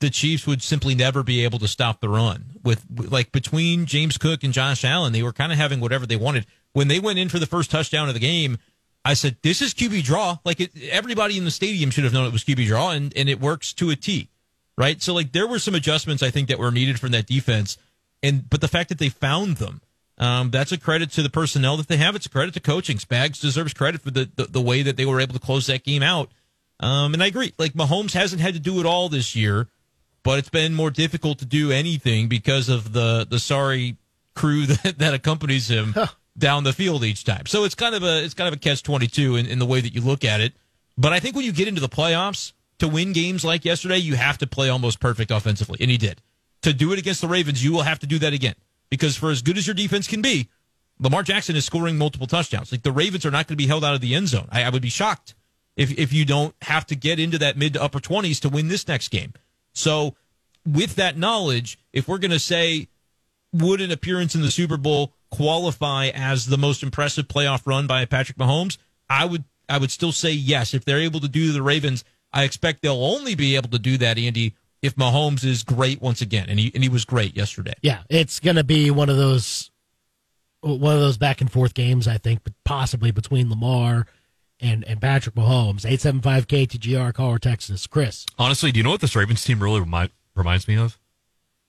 the 0.00 0.10
Chiefs 0.10 0.46
would 0.46 0.62
simply 0.62 0.94
never 0.94 1.22
be 1.22 1.44
able 1.44 1.58
to 1.60 1.68
stop 1.68 2.00
the 2.00 2.08
run. 2.08 2.60
With 2.62 2.84
like 2.90 3.32
between 3.32 3.86
James 3.86 4.18
Cook 4.18 4.44
and 4.44 4.52
Josh 4.52 4.84
Allen, 4.84 5.12
they 5.12 5.22
were 5.22 5.32
kind 5.32 5.52
of 5.52 5.58
having 5.58 5.80
whatever 5.80 6.06
they 6.06 6.16
wanted. 6.16 6.46
When 6.72 6.88
they 6.88 7.00
went 7.00 7.18
in 7.18 7.28
for 7.28 7.38
the 7.38 7.46
first 7.46 7.70
touchdown 7.70 8.08
of 8.08 8.14
the 8.14 8.20
game, 8.20 8.58
I 9.04 9.14
said, 9.14 9.36
"This 9.42 9.62
is 9.62 9.74
QB 9.74 10.02
draw." 10.02 10.38
Like 10.44 10.60
it, 10.60 10.72
everybody 10.90 11.38
in 11.38 11.44
the 11.44 11.50
stadium 11.50 11.90
should 11.90 12.04
have 12.04 12.12
known 12.12 12.26
it 12.26 12.32
was 12.32 12.44
QB 12.44 12.66
draw, 12.66 12.90
and 12.90 13.12
and 13.16 13.28
it 13.28 13.40
works 13.40 13.72
to 13.74 13.90
a 13.90 13.96
T, 13.96 14.28
right? 14.76 15.00
So 15.00 15.14
like 15.14 15.32
there 15.32 15.46
were 15.46 15.58
some 15.58 15.74
adjustments 15.74 16.22
I 16.22 16.30
think 16.30 16.48
that 16.48 16.58
were 16.58 16.70
needed 16.70 16.98
from 16.98 17.12
that 17.12 17.26
defense, 17.26 17.78
and 18.22 18.48
but 18.48 18.60
the 18.60 18.68
fact 18.68 18.88
that 18.88 18.98
they 18.98 19.08
found 19.08 19.58
them 19.58 19.80
Um, 20.16 20.50
that's 20.50 20.72
a 20.72 20.78
credit 20.78 21.10
to 21.12 21.22
the 21.22 21.30
personnel 21.30 21.76
that 21.76 21.88
they 21.88 21.96
have. 21.96 22.14
It's 22.14 22.26
a 22.26 22.30
credit 22.30 22.54
to 22.54 22.60
coaching. 22.60 22.98
Spags 22.98 23.40
deserves 23.40 23.74
credit 23.74 24.00
for 24.00 24.10
the, 24.10 24.30
the, 24.36 24.44
the 24.44 24.60
way 24.60 24.82
that 24.82 24.96
they 24.96 25.04
were 25.04 25.20
able 25.20 25.34
to 25.34 25.40
close 25.40 25.66
that 25.66 25.82
game 25.82 26.02
out. 26.02 26.30
Um, 26.80 27.14
and 27.14 27.22
I 27.22 27.26
agree. 27.26 27.52
Like 27.58 27.72
Mahomes 27.72 28.12
hasn't 28.12 28.40
had 28.40 28.54
to 28.54 28.60
do 28.60 28.80
it 28.80 28.86
all 28.86 29.08
this 29.08 29.34
year, 29.34 29.68
but 30.22 30.38
it's 30.38 30.48
been 30.48 30.74
more 30.74 30.90
difficult 30.90 31.38
to 31.40 31.46
do 31.46 31.72
anything 31.72 32.28
because 32.28 32.68
of 32.68 32.92
the 32.92 33.26
the 33.28 33.38
sorry 33.38 33.96
crew 34.34 34.66
that, 34.66 34.98
that 34.98 35.14
accompanies 35.14 35.68
him 35.68 35.94
down 36.36 36.64
the 36.64 36.72
field 36.72 37.04
each 37.04 37.24
time. 37.24 37.46
So 37.46 37.64
it's 37.64 37.74
kind 37.74 37.94
of 37.94 38.02
a 38.02 38.24
it's 38.24 38.34
kind 38.34 38.48
of 38.48 38.54
a 38.54 38.58
catch 38.58 38.82
twenty 38.82 39.06
two 39.06 39.36
in, 39.36 39.46
in 39.46 39.58
the 39.58 39.66
way 39.66 39.80
that 39.80 39.94
you 39.94 40.00
look 40.00 40.24
at 40.24 40.40
it. 40.40 40.54
But 40.96 41.12
I 41.12 41.20
think 41.20 41.34
when 41.36 41.44
you 41.44 41.52
get 41.52 41.68
into 41.68 41.80
the 41.80 41.88
playoffs 41.88 42.52
to 42.78 42.88
win 42.88 43.12
games 43.12 43.44
like 43.44 43.64
yesterday, 43.64 43.98
you 43.98 44.14
have 44.14 44.38
to 44.38 44.46
play 44.46 44.68
almost 44.68 45.00
perfect 45.00 45.30
offensively, 45.30 45.78
and 45.80 45.90
he 45.90 45.96
did. 45.96 46.22
To 46.62 46.72
do 46.72 46.92
it 46.92 46.98
against 46.98 47.20
the 47.20 47.28
Ravens, 47.28 47.62
you 47.62 47.72
will 47.72 47.82
have 47.82 47.98
to 48.00 48.06
do 48.06 48.18
that 48.20 48.32
again 48.32 48.54
because 48.90 49.16
for 49.16 49.30
as 49.30 49.42
good 49.42 49.58
as 49.58 49.66
your 49.66 49.74
defense 49.74 50.06
can 50.06 50.22
be, 50.22 50.48
Lamar 50.98 51.22
Jackson 51.22 51.56
is 51.56 51.64
scoring 51.64 51.98
multiple 51.98 52.26
touchdowns. 52.26 52.70
Like 52.70 52.82
the 52.82 52.92
Ravens 52.92 53.26
are 53.26 53.30
not 53.30 53.46
going 53.46 53.56
to 53.56 53.62
be 53.62 53.66
held 53.66 53.84
out 53.84 53.94
of 53.94 54.00
the 54.00 54.14
end 54.14 54.28
zone. 54.28 54.48
I, 54.50 54.62
I 54.62 54.68
would 54.70 54.82
be 54.82 54.90
shocked 54.90 55.34
if 55.76 55.96
if 55.98 56.12
you 56.12 56.24
don't 56.24 56.54
have 56.62 56.86
to 56.86 56.94
get 56.94 57.18
into 57.18 57.38
that 57.38 57.56
mid 57.56 57.74
to 57.74 57.82
upper 57.82 58.00
twenties 58.00 58.40
to 58.40 58.48
win 58.48 58.68
this 58.68 58.86
next 58.86 59.08
game. 59.08 59.32
So 59.72 60.14
with 60.66 60.94
that 60.96 61.18
knowledge, 61.18 61.78
if 61.92 62.08
we're 62.08 62.18
going 62.18 62.30
to 62.30 62.38
say 62.38 62.88
would 63.52 63.80
an 63.80 63.92
appearance 63.92 64.34
in 64.34 64.42
the 64.42 64.50
Super 64.50 64.76
Bowl 64.76 65.12
qualify 65.30 66.08
as 66.08 66.46
the 66.46 66.58
most 66.58 66.82
impressive 66.82 67.28
playoff 67.28 67.66
run 67.66 67.86
by 67.86 68.04
Patrick 68.04 68.38
Mahomes? 68.38 68.78
I 69.08 69.24
would 69.24 69.44
I 69.68 69.78
would 69.78 69.90
still 69.90 70.12
say 70.12 70.32
yes. 70.32 70.74
If 70.74 70.84
they're 70.84 71.00
able 71.00 71.20
to 71.20 71.28
do 71.28 71.52
the 71.52 71.62
Ravens, 71.62 72.04
I 72.32 72.44
expect 72.44 72.82
they'll 72.82 73.04
only 73.04 73.34
be 73.34 73.56
able 73.56 73.70
to 73.70 73.78
do 73.78 73.96
that, 73.98 74.18
Andy, 74.18 74.54
if 74.84 74.94
Mahomes 74.96 75.44
is 75.44 75.62
great 75.62 76.00
once 76.02 76.20
again, 76.20 76.46
and 76.48 76.58
he 76.60 76.70
and 76.74 76.82
he 76.82 76.88
was 76.88 77.04
great 77.04 77.36
yesterday. 77.36 77.74
Yeah, 77.82 78.02
it's 78.08 78.38
going 78.40 78.56
to 78.56 78.64
be 78.64 78.90
one 78.90 79.08
of 79.08 79.16
those 79.16 79.70
one 80.60 80.94
of 80.94 81.00
those 81.00 81.18
back 81.18 81.40
and 81.40 81.50
forth 81.50 81.74
games. 81.74 82.06
I 82.06 82.18
think, 82.18 82.44
but 82.44 82.52
possibly 82.64 83.10
between 83.10 83.50
Lamar 83.50 84.06
and 84.60 84.84
and 84.84 85.00
Patrick 85.00 85.34
Mahomes. 85.34 85.84
Eight 85.88 86.00
seven 86.00 86.20
five 86.20 86.46
KTGR, 86.46 87.12
caller 87.14 87.38
Texas. 87.38 87.86
Chris, 87.86 88.26
Honestly, 88.38 88.70
do 88.72 88.78
you 88.78 88.84
know 88.84 88.90
what 88.90 89.00
this 89.00 89.16
Ravens 89.16 89.42
team 89.44 89.62
really 89.62 89.80
remi- 89.80 90.10
reminds 90.34 90.68
me 90.68 90.76
of? 90.76 90.98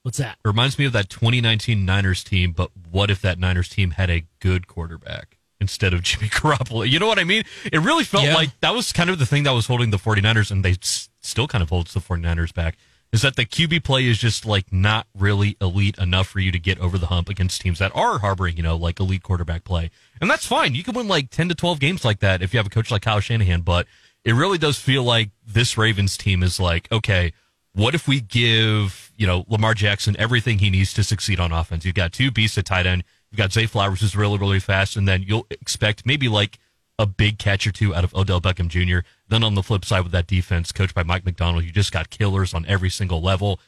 what's 0.02 0.18
that? 0.18 0.38
It 0.44 0.46
reminds 0.48 0.78
me 0.78 0.84
of 0.84 0.92
that 0.92 1.10
2019 1.10 1.84
Niners 1.84 2.22
team, 2.22 2.52
but 2.52 2.70
what 2.92 3.10
if 3.10 3.20
that 3.22 3.40
Niners 3.40 3.68
team 3.68 3.90
had 3.90 4.08
a 4.08 4.24
good 4.38 4.68
quarterback 4.68 5.36
instead 5.60 5.92
of 5.92 6.02
Jimmy 6.02 6.28
Garoppolo? 6.30 6.88
You 6.88 7.00
know 7.00 7.08
what 7.08 7.18
I 7.18 7.24
mean? 7.24 7.42
It 7.72 7.80
really 7.80 8.04
felt 8.04 8.22
Yeah. 8.22 8.34
like 8.36 8.50
that 8.60 8.72
was 8.72 8.92
kind 8.92 9.10
of 9.10 9.18
the 9.18 9.26
thing 9.26 9.42
that 9.42 9.50
was 9.50 9.66
holding 9.66 9.90
the 9.90 9.96
49ers, 9.96 10.52
and 10.52 10.64
they 10.64 10.76
s- 10.80 11.08
still 11.20 11.48
kind 11.48 11.60
of 11.60 11.70
holds 11.70 11.92
the 11.92 11.98
49ers 11.98 12.54
back, 12.54 12.76
is 13.12 13.22
that 13.22 13.36
the 13.36 13.46
QB 13.46 13.84
play 13.84 14.06
is 14.06 14.18
just 14.18 14.44
like 14.44 14.72
not 14.72 15.06
really 15.16 15.56
elite 15.60 15.96
enough 15.98 16.28
for 16.28 16.40
you 16.40 16.52
to 16.52 16.58
get 16.58 16.78
over 16.78 16.98
the 16.98 17.06
hump 17.06 17.28
against 17.28 17.60
teams 17.60 17.78
that 17.78 17.92
are 17.94 18.18
harboring, 18.18 18.56
you 18.56 18.62
know, 18.62 18.76
like 18.76 19.00
elite 19.00 19.22
quarterback 19.22 19.64
play. 19.64 19.90
And 20.20 20.30
that's 20.30 20.46
fine. 20.46 20.74
You 20.74 20.82
can 20.82 20.94
win 20.94 21.08
like 21.08 21.30
10 21.30 21.48
to 21.48 21.54
12 21.54 21.80
games 21.80 22.04
like 22.04 22.20
that 22.20 22.42
if 22.42 22.52
you 22.52 22.58
have 22.58 22.66
a 22.66 22.70
coach 22.70 22.90
like 22.90 23.02
Kyle 23.02 23.20
Shanahan, 23.20 23.62
but 23.62 23.86
it 24.24 24.34
really 24.34 24.58
does 24.58 24.78
feel 24.78 25.04
like 25.04 25.30
this 25.46 25.78
Ravens 25.78 26.16
team 26.16 26.42
is 26.42 26.58
like, 26.58 26.90
okay, 26.90 27.32
what 27.72 27.94
if 27.94 28.08
we 28.08 28.20
give 28.20 29.12
you 29.16 29.26
know 29.26 29.44
Lamar 29.48 29.74
Jackson 29.74 30.16
everything 30.18 30.58
he 30.58 30.70
needs 30.70 30.92
to 30.94 31.04
succeed 31.04 31.38
on 31.38 31.52
offense? 31.52 31.84
You've 31.84 31.94
got 31.94 32.12
two 32.12 32.30
beasts 32.30 32.58
at 32.58 32.64
tight 32.64 32.86
end. 32.86 33.04
You've 33.30 33.38
got 33.38 33.52
Zay 33.52 33.66
Flowers 33.66 34.00
who's 34.00 34.16
really 34.16 34.38
really 34.38 34.60
fast, 34.60 34.96
and 34.96 35.06
then 35.06 35.22
you'll 35.22 35.46
expect 35.50 36.04
maybe 36.04 36.28
like 36.28 36.58
a 36.98 37.06
big 37.06 37.38
catch 37.38 37.66
or 37.66 37.72
two 37.72 37.94
out 37.94 38.04
of 38.04 38.14
Odell 38.14 38.40
Beckham 38.40 38.68
Jr. 38.68 39.06
Then 39.28 39.44
on 39.44 39.54
the 39.54 39.62
flip 39.62 39.84
side 39.84 40.00
with 40.00 40.12
that 40.12 40.26
defense, 40.26 40.72
coached 40.72 40.94
by 40.94 41.02
Mike 41.02 41.24
Macdonald, 41.24 41.64
you 41.64 41.72
just 41.72 41.92
got 41.92 42.10
killers 42.10 42.54
on 42.54 42.64
every 42.66 42.90
single 42.90 43.20
level, 43.20 43.60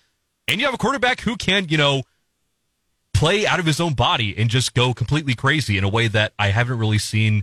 and 0.46 0.60
you 0.60 0.66
have 0.66 0.74
a 0.74 0.78
quarterback 0.78 1.20
who 1.20 1.36
can 1.36 1.68
you 1.68 1.76
know 1.76 2.02
play 3.18 3.46
out 3.46 3.58
of 3.58 3.66
his 3.66 3.80
own 3.80 3.94
body 3.94 4.34
and 4.38 4.48
just 4.48 4.74
go 4.74 4.94
completely 4.94 5.34
crazy 5.34 5.76
in 5.76 5.82
a 5.82 5.88
way 5.88 6.06
that 6.06 6.32
I 6.38 6.48
haven't 6.48 6.78
really 6.78 6.98
seen 6.98 7.42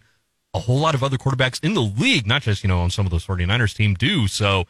a 0.53 0.59
whole 0.59 0.79
lot 0.79 0.95
of 0.95 1.03
other 1.03 1.17
quarterbacks 1.17 1.61
in 1.61 1.73
the 1.73 1.81
league, 1.81 2.25
not 2.25 2.41
just, 2.41 2.63
you 2.63 2.69
know, 2.69 2.79
on 2.79 2.89
some 2.89 3.05
of 3.05 3.11
those 3.11 3.25
49ers 3.25 3.75
team 3.75 3.93
do. 3.93 4.27
So 4.27 4.65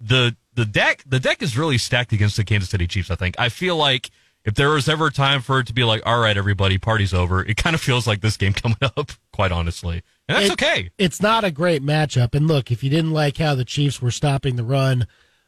the 0.00 0.34
the 0.54 0.64
deck 0.64 1.04
the 1.06 1.20
deck 1.20 1.42
is 1.42 1.58
really 1.58 1.76
stacked 1.76 2.12
against 2.12 2.36
the 2.36 2.44
Kansas 2.44 2.70
City 2.70 2.86
Chiefs, 2.86 3.10
I 3.10 3.14
think. 3.14 3.34
I 3.38 3.50
feel 3.50 3.76
like 3.76 4.10
if 4.44 4.54
there 4.54 4.70
was 4.70 4.88
ever 4.88 5.08
a 5.08 5.12
time 5.12 5.42
for 5.42 5.60
it 5.60 5.66
to 5.66 5.74
be 5.74 5.84
like, 5.84 6.00
all 6.06 6.18
right, 6.18 6.36
everybody, 6.36 6.78
party's 6.78 7.12
over, 7.12 7.44
it 7.44 7.58
kind 7.58 7.74
of 7.74 7.82
feels 7.82 8.06
like 8.06 8.22
this 8.22 8.38
game 8.38 8.52
coming 8.54 8.78
up, 8.80 9.12
quite 9.32 9.52
honestly. 9.52 10.02
And 10.28 10.36
that's 10.36 10.46
It- 10.46 10.52
okay. 10.52 10.90
It's 10.98 11.22
not 11.22 11.44
a 11.44 11.50
great 11.50 11.82
matchup. 11.82 12.34
And 12.34 12.46
look, 12.46 12.70
if 12.70 12.82
you 12.84 12.90
didn't 12.90 13.12
like 13.12 13.38
how 13.38 13.54
the 13.54 13.64
Chiefs 13.64 14.02
were 14.02 14.10
stopping 14.10 14.56
the 14.56 14.64
run 14.64 15.06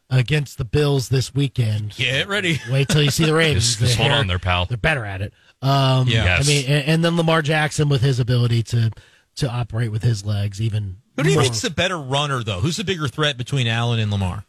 against 0.08 0.58
the 0.58 0.64
Bills 0.64 1.08
this 1.08 1.34
weekend, 1.34 1.94
Get 1.96 2.26
ready. 2.28 2.60
wait 2.70 2.88
till 2.88 3.02
you 3.02 3.10
see 3.10 3.25
the 3.26 3.34
Ravens. 3.34 3.66
Just, 3.66 3.78
just 3.80 3.96
hold 3.96 4.10
They're- 4.10 4.16
on 4.18 4.26
there, 4.26 4.38
pal. 4.38 4.66
They're 4.66 4.76
better 4.76 5.04
at 5.04 5.22
it. 5.22 5.32
Um, 5.62 6.08
Yeah. 6.08 6.38
I 6.40 6.42
mean, 6.44 6.64
and, 6.66 6.84
and 6.87 7.04
then 7.04 7.16
Lamar 7.16 7.42
Jackson 7.42 7.88
with 7.88 8.00
his 8.02 8.18
ability 8.18 8.62
to 8.64 8.90
to 9.37 9.49
operate 9.49 9.92
with 9.92 10.02
his 10.02 10.25
legs, 10.25 10.60
even. 10.60 10.96
Who 11.16 11.22
do 11.22 11.28
you 11.28 11.37
more. 11.37 11.44
think's 11.44 11.60
the 11.60 11.70
better 11.70 11.99
runner, 11.99 12.42
though? 12.42 12.60
Who's 12.60 12.76
the 12.78 12.84
bigger 12.84 13.06
threat 13.08 13.37
between 13.38 13.66
Allen 13.68 14.00
and 14.00 14.10
Lamar? 14.10 14.44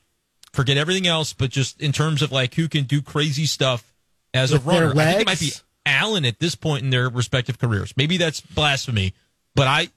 Forget 0.53 0.75
everything 0.77 1.05
else, 1.07 1.33
but 1.33 1.50
just 1.51 1.79
in 1.81 1.91
terms 1.91 2.21
of 2.21 2.31
like 2.31 2.55
who 2.55 2.67
can 2.67 2.85
do 2.85 3.01
crazy 3.01 3.45
stuff 3.45 3.93
as 4.33 4.51
With 4.51 4.65
a 4.65 4.69
runner, 4.69 4.91
I 5.00 5.05
think 5.05 5.21
it 5.21 5.25
might 5.27 5.39
be? 5.39 5.51
Allen 5.85 6.25
at 6.25 6.39
this 6.39 6.55
point 6.55 6.83
in 6.83 6.89
their 6.89 7.09
respective 7.09 7.59
careers. 7.59 7.93
Maybe 7.95 8.17
that's 8.17 8.41
blasphemy, 8.41 9.13
but 9.55 9.67
I 9.67 9.89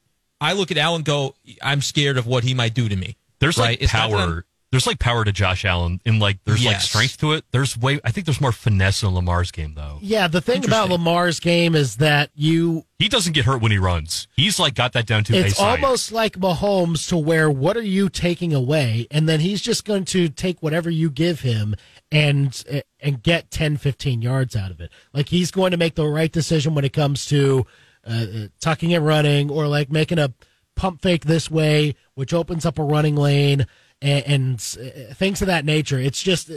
I 0.44 0.52
look 0.52 0.70
at 0.70 0.78
Allen 0.78 1.02
go, 1.02 1.34
I'm 1.62 1.80
scared 1.80 2.18
of 2.18 2.26
what 2.26 2.44
he 2.44 2.54
might 2.54 2.74
do 2.74 2.88
to 2.88 2.96
me. 2.96 3.16
There's 3.40 3.58
right? 3.58 3.70
like 3.70 3.82
It's 3.82 3.92
not 3.92 4.10
that 4.10 4.16
I'm- 4.16 4.28
power. 4.28 4.46
There's 4.70 4.88
like 4.88 4.98
power 4.98 5.24
to 5.24 5.30
Josh 5.30 5.64
Allen, 5.64 6.00
and 6.04 6.18
like 6.18 6.38
there's 6.42 6.64
like 6.64 6.80
strength 6.80 7.18
to 7.18 7.34
it. 7.34 7.44
There's 7.52 7.78
way. 7.78 8.00
I 8.02 8.10
think 8.10 8.26
there's 8.26 8.40
more 8.40 8.50
finesse 8.50 9.04
in 9.04 9.14
Lamar's 9.14 9.52
game, 9.52 9.74
though. 9.76 10.00
Yeah, 10.02 10.26
the 10.26 10.40
thing 10.40 10.64
about 10.64 10.88
Lamar's 10.88 11.38
game 11.38 11.76
is 11.76 11.98
that 11.98 12.30
you 12.34 12.84
He 12.98 13.08
doesn't 13.08 13.34
get 13.34 13.44
hurt 13.44 13.62
when 13.62 13.70
he 13.70 13.78
runs. 13.78 14.26
He's 14.34 14.58
like 14.58 14.74
got 14.74 14.92
that 14.94 15.06
down 15.06 15.22
to 15.24 15.36
it's 15.36 15.58
science. 15.58 15.84
almost 15.84 16.10
like 16.10 16.36
Mahomes 16.40 17.08
to 17.10 17.16
where 17.16 17.48
what 17.48 17.76
are 17.76 17.82
you 17.82 18.08
taking 18.08 18.52
away 18.52 19.06
and 19.12 19.28
then 19.28 19.38
he's 19.38 19.62
just 19.62 19.84
going 19.84 20.06
to 20.06 20.28
take 20.28 20.60
whatever 20.60 20.90
you 20.90 21.08
give 21.08 21.42
him 21.42 21.76
and 22.10 22.64
and 22.98 23.22
get 23.22 23.52
10 23.52 23.76
15 23.76 24.22
yards 24.22 24.56
out 24.56 24.72
of 24.72 24.80
it. 24.80 24.90
Like 25.12 25.28
he's 25.28 25.52
going 25.52 25.70
to 25.70 25.76
make 25.76 25.94
the 25.94 26.04
right 26.08 26.32
decision 26.32 26.74
when 26.74 26.84
it 26.84 26.92
comes 26.92 27.26
to 27.26 27.64
uh, 28.06 28.26
tucking 28.60 28.92
and 28.94 29.04
running 29.06 29.50
or 29.50 29.66
like 29.66 29.90
making 29.90 30.18
a 30.18 30.32
pump 30.76 31.02
fake 31.02 31.24
this 31.24 31.50
way 31.50 31.94
which 32.14 32.32
opens 32.34 32.66
up 32.66 32.78
a 32.78 32.82
running 32.82 33.16
lane 33.16 33.66
and, 34.02 34.24
and 34.26 34.54
uh, 34.80 35.14
things 35.14 35.40
of 35.40 35.46
that 35.46 35.64
nature. 35.64 35.98
It's 35.98 36.22
just 36.22 36.50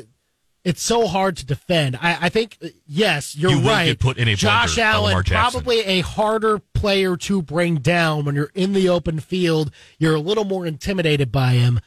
it's 0.63 0.81
so 0.81 1.07
hard 1.07 1.37
to 1.37 1.45
defend. 1.45 1.95
I, 2.01 2.25
I 2.25 2.29
think 2.29 2.57
yes, 2.85 3.35
you're 3.35 3.51
You 3.51 3.61
right. 3.61 3.97
put 3.97 4.17
in 4.17 4.27
a 4.27 4.35
Josh 4.35 4.77
Allen 4.77 5.23
probably 5.23 5.79
a 5.79 6.01
harder 6.01 6.59
player 6.59 7.15
to 7.17 7.41
bring 7.41 7.75
down 7.75 8.25
when 8.25 8.35
you're 8.35 8.51
in 8.53 8.73
the 8.73 8.89
open 8.89 9.19
field. 9.19 9.71
You're 9.97 10.15
a 10.15 10.19
little 10.19 10.43
more 10.43 10.65
intimidated 10.65 11.31
by 11.31 11.51
him. 11.51 11.79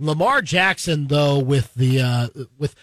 Lamar 0.00 0.42
Jackson, 0.42 1.06
though, 1.06 1.38
with 1.38 1.72
the 1.74 2.00
uh, 2.00 2.28
with 2.58 2.74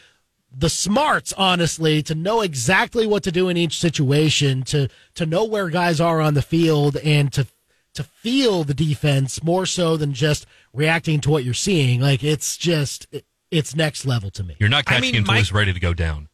the 0.56 0.70
smarts, 0.70 1.32
honestly, 1.34 2.04
to 2.04 2.14
know 2.16 2.42
exactly 2.42 3.08
what 3.08 3.24
to 3.24 3.32
do 3.32 3.48
in 3.50 3.58
each 3.58 3.80
situation, 3.80 4.64
to 4.64 4.90
to 5.16 5.26
know 5.26 5.44
where 5.46 5.70
guys 5.70 6.00
are 6.02 6.20
on 6.22 6.34
the 6.34 6.42
field, 6.42 6.98
and 6.98 7.32
to 7.34 7.48
to 7.94 8.04
feel 8.04 8.64
the 8.64 8.74
defense 8.74 9.44
more 9.44 9.66
so 9.66 9.98
than 9.98 10.14
just 10.14 10.46
reacting 10.74 11.20
to 11.22 11.30
what 11.30 11.44
you're 11.44 11.54
seeing. 11.54 12.00
Like 12.02 12.24
it's 12.24 12.58
just 12.58 13.08
it- 13.12 13.26
it's 13.50 13.76
next 13.76 14.06
level 14.06 14.32
to 14.32 14.44
me. 14.44 14.56
You're 14.60 14.70
not 14.70 14.86
I 14.88 14.92
catching 14.96 15.02
mean, 15.02 15.16
until 15.18 15.34
my- 15.34 15.40
he's 15.40 15.52
ready 15.52 15.74
to 15.74 15.80
go 15.80 15.94
down. 15.94 16.30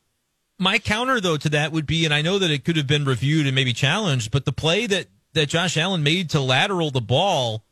My 0.60 0.78
counter 0.80 1.20
though 1.20 1.38
to 1.38 1.50
that 1.50 1.72
would 1.72 1.86
be, 1.88 2.06
and 2.06 2.14
I 2.14 2.22
know 2.22 2.38
that 2.40 2.50
it 2.52 2.64
could 2.64 2.78
have 2.78 2.86
been 2.88 3.06
reviewed 3.06 3.46
and 3.48 3.56
maybe 3.56 3.74
challenged, 3.74 4.30
but 4.32 4.46
the 4.46 4.52
play 4.54 4.86
that 4.88 5.08
that 5.34 5.50
Josh 5.50 5.78
Allen 5.78 6.02
made 6.04 6.30
to 6.32 6.40
lateral 6.40 6.90
the 6.92 7.02
ball 7.02 7.64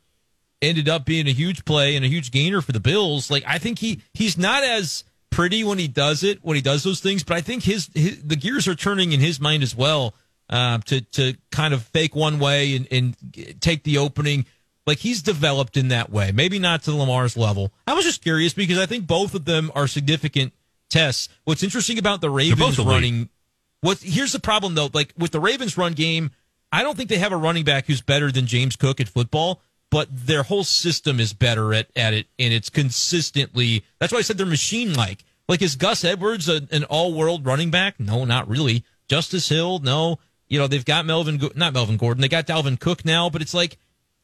ended 0.62 0.88
up 0.88 1.04
being 1.04 1.26
a 1.26 1.32
huge 1.32 1.64
play 1.64 1.96
and 1.96 2.04
a 2.04 2.08
huge 2.08 2.30
gainer 2.30 2.60
for 2.60 2.72
the 2.72 2.80
Bills. 2.80 3.30
Like 3.30 3.44
I 3.46 3.58
think 3.58 3.78
he 3.80 4.00
he's 4.14 4.36
not 4.38 4.62
as 4.64 5.04
pretty 5.36 5.62
when 5.62 5.78
he 5.78 5.86
does 5.86 6.22
it 6.24 6.42
when 6.42 6.56
he 6.56 6.62
does 6.62 6.82
those 6.82 7.00
things, 7.00 7.22
but 7.22 7.36
I 7.36 7.42
think 7.42 7.62
his, 7.62 7.90
his 7.94 8.22
the 8.22 8.36
gears 8.36 8.66
are 8.66 8.74
turning 8.74 9.12
in 9.12 9.20
his 9.20 9.38
mind 9.38 9.62
as 9.62 9.76
well 9.76 10.14
uh, 10.48 10.78
to 10.86 11.02
to 11.02 11.34
kind 11.50 11.74
of 11.74 11.82
fake 11.82 12.16
one 12.16 12.38
way 12.38 12.74
and, 12.74 12.88
and 12.90 13.60
take 13.60 13.84
the 13.84 13.98
opening. 13.98 14.46
Like 14.86 14.98
he's 14.98 15.20
developed 15.20 15.76
in 15.76 15.88
that 15.88 16.10
way. 16.10 16.32
Maybe 16.32 16.58
not 16.58 16.82
to 16.84 16.92
Lamar's 16.94 17.36
level. 17.36 17.72
I 17.86 17.92
was 17.92 18.04
just 18.04 18.22
curious 18.22 18.54
because 18.54 18.78
I 18.78 18.86
think 18.86 19.06
both 19.06 19.34
of 19.34 19.44
them 19.44 19.70
are 19.74 19.86
significant 19.86 20.54
tests. 20.88 21.28
What's 21.44 21.62
interesting 21.62 21.98
about 21.98 22.20
the 22.20 22.30
Ravens 22.30 22.78
running 22.78 23.28
what 23.82 23.98
here's 23.98 24.32
the 24.32 24.40
problem 24.40 24.74
though, 24.74 24.88
like 24.94 25.12
with 25.18 25.32
the 25.32 25.40
Ravens 25.40 25.76
run 25.76 25.92
game, 25.92 26.30
I 26.72 26.82
don't 26.82 26.96
think 26.96 27.10
they 27.10 27.18
have 27.18 27.32
a 27.32 27.36
running 27.36 27.64
back 27.64 27.86
who's 27.86 28.00
better 28.00 28.32
than 28.32 28.46
James 28.46 28.74
Cook 28.74 29.00
at 29.00 29.08
football, 29.08 29.60
but 29.90 30.08
their 30.10 30.44
whole 30.44 30.64
system 30.64 31.20
is 31.20 31.32
better 31.32 31.74
at, 31.74 31.88
at 31.94 32.14
it 32.14 32.26
and 32.38 32.54
it's 32.54 32.70
consistently 32.70 33.84
that's 33.98 34.12
why 34.12 34.20
I 34.20 34.22
said 34.22 34.38
they're 34.38 34.46
machine 34.46 34.94
like. 34.94 35.24
Like 35.48 35.62
is 35.62 35.76
Gus 35.76 36.04
Edwards 36.04 36.48
a, 36.48 36.66
an 36.70 36.84
all 36.84 37.14
world 37.14 37.46
running 37.46 37.70
back? 37.70 38.00
No, 38.00 38.24
not 38.24 38.48
really. 38.48 38.84
Justice 39.08 39.48
Hill, 39.48 39.78
no. 39.78 40.18
You 40.48 40.58
know, 40.58 40.66
they've 40.66 40.84
got 40.84 41.06
Melvin 41.06 41.40
not 41.54 41.72
Melvin 41.72 41.96
Gordon, 41.96 42.20
they 42.20 42.28
got 42.28 42.46
Dalvin 42.46 42.78
Cook 42.78 43.04
now, 43.04 43.30
but 43.30 43.42
it's 43.42 43.54
like 43.54 43.78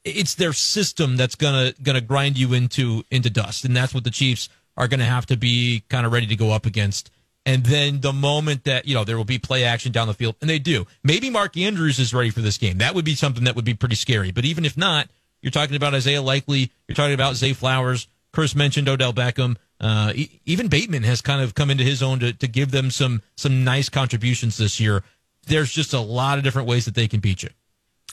it's 0.05 0.35
their 0.35 0.53
system 0.53 1.17
that's 1.17 1.35
gonna 1.35 1.75
gonna 1.83 2.01
grind 2.01 2.39
you 2.39 2.53
into 2.53 3.05
into 3.11 3.31
dust, 3.31 3.65
and 3.65 3.77
that's 3.77 3.95
what 3.95 4.05
the 4.05 4.11
Chiefs 4.11 4.49
are 4.77 4.89
gonna 4.89 5.05
have 5.05 5.27
to 5.27 5.37
be 5.37 5.85
kind 5.89 6.07
of 6.07 6.13
ready 6.13 6.27
to 6.27 6.37
go 6.37 6.51
up 6.51 6.67
against 6.67 7.11
And 7.45 7.65
then 7.65 8.01
the 8.01 8.13
moment 8.13 8.65
that, 8.65 8.87
you 8.87 8.95
know, 8.95 9.03
there 9.05 9.17
will 9.17 9.25
be 9.25 9.39
play 9.39 9.65
action 9.65 9.91
down 9.91 10.07
the 10.07 10.15
field, 10.15 10.37
and 10.41 10.49
they 10.49 10.61
do. 10.61 10.87
Maybe 11.03 11.29
Mark 11.29 11.57
Andrews 11.57 11.99
is 11.99 12.15
ready 12.15 12.31
for 12.31 12.41
this 12.41 12.57
game. 12.57 12.79
That 12.79 12.95
would 12.95 13.05
be 13.05 13.17
something 13.17 13.45
that 13.45 13.57
would 13.57 13.65
be 13.65 13.75
pretty 13.75 13.97
scary. 13.97 14.31
But 14.31 14.45
even 14.45 14.65
if 14.65 14.77
not, 14.77 15.09
you're 15.41 15.51
talking 15.51 15.75
about 15.75 15.93
Isaiah 15.93 16.23
Likely, 16.23 16.71
you're 16.87 16.95
talking 16.95 17.15
about 17.15 17.35
Zay 17.35 17.53
Flowers. 17.53 18.07
Chris 18.33 18.55
mentioned 18.55 18.89
Odell 18.89 19.13
Beckham. 19.13 19.57
Uh, 19.83 20.13
even 20.47 20.69
Bateman 20.69 21.03
has 21.03 21.21
kind 21.21 21.43
of 21.43 21.55
come 21.55 21.69
into 21.69 21.83
his 21.83 22.03
own 22.03 22.21
to, 22.21 22.33
to 22.33 22.47
give 22.47 22.71
them 22.71 22.91
some 22.91 23.21
some 23.37 23.65
nice 23.65 23.89
contributions 23.89 24.57
this 24.57 24.79
year. 24.79 25.03
There's 25.47 25.73
just 25.73 25.93
a 25.93 26.01
lot 26.01 26.39
of 26.39 26.45
different 26.45 26.69
ways 26.69 26.85
that 26.85 26.95
they 26.95 27.09
can 27.09 27.19
beat 27.19 27.43
you. 27.43 27.51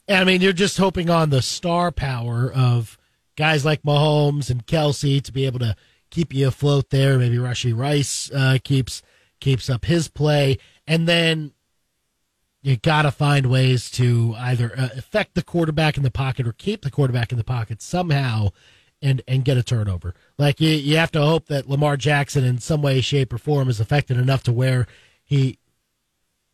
I 0.10 0.24
mean, 0.24 0.42
you're 0.42 0.52
just 0.54 0.80
hoping 0.80 1.12
on 1.12 1.30
the 1.30 1.44
star 1.44 1.92
power 1.92 2.52
of 2.52 2.98
guys 3.36 3.64
like 3.64 3.84
Mahomes 3.84 4.50
and 4.50 4.66
Kelce 4.66 5.22
to 5.22 5.32
be 5.32 5.46
able 5.46 5.60
to 5.60 5.76
keep 6.10 6.34
you 6.34 6.48
afloat 6.48 6.90
there. 6.90 7.20
Maybe 7.20 7.38
Rashee 7.38 7.78
Rice 7.78 8.32
uh, 8.34 8.58
keeps 8.64 9.04
keeps 9.40 9.70
up 9.70 9.86
his 9.86 10.08
play, 10.08 10.58
and 10.88 11.08
then 11.08 11.52
you 12.62 12.78
got 12.78 13.04
to 13.04 13.12
find 13.12 13.46
ways 13.46 13.90
to 13.92 14.36
either 14.38 14.74
uh, 14.78 14.90
affect 14.98 15.36
the 15.36 15.44
quarterback 15.44 15.98
in 15.98 16.04
the 16.04 16.12
pocket 16.12 16.48
or 16.48 16.54
keep 16.54 16.82
the 16.82 16.92
quarterback 16.92 17.32
in 17.32 17.38
the 17.38 17.44
pocket 17.44 17.82
somehow, 17.82 18.50
and 19.02 19.22
and 19.28 19.46
get 19.46 19.58
a 19.58 19.64
turnover. 19.64 20.14
Like 20.38 20.60
you, 20.60 20.70
you 20.70 20.98
have 20.98 21.12
to 21.12 21.22
hope 21.22 21.48
that 21.48 21.70
Lamar 21.70 21.98
Jackson, 21.98 22.44
in 22.44 22.60
some 22.60 22.82
way, 22.82 23.02
shape, 23.02 23.34
or 23.34 23.38
form, 23.38 23.70
is 23.70 23.80
affected 23.80 24.18
enough 24.18 24.44
to 24.44 24.52
where 24.52 24.88
he 25.24 25.58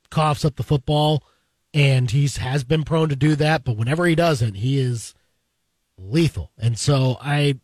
coughs 0.09 0.45
up 0.45 0.55
the 0.55 0.63
football, 0.63 1.23
and 1.73 2.11
he's 2.11 2.37
has 2.37 2.63
been 2.63 2.83
prone 2.83 3.09
to 3.09 3.15
do 3.15 3.35
that. 3.35 3.63
But 3.63 3.77
whenever 3.77 4.05
he 4.05 4.15
doesn't, 4.15 4.55
he 4.55 4.79
is 4.79 5.13
lethal. 5.97 6.51
And 6.57 6.77
so 6.77 7.17
I, 7.21 7.59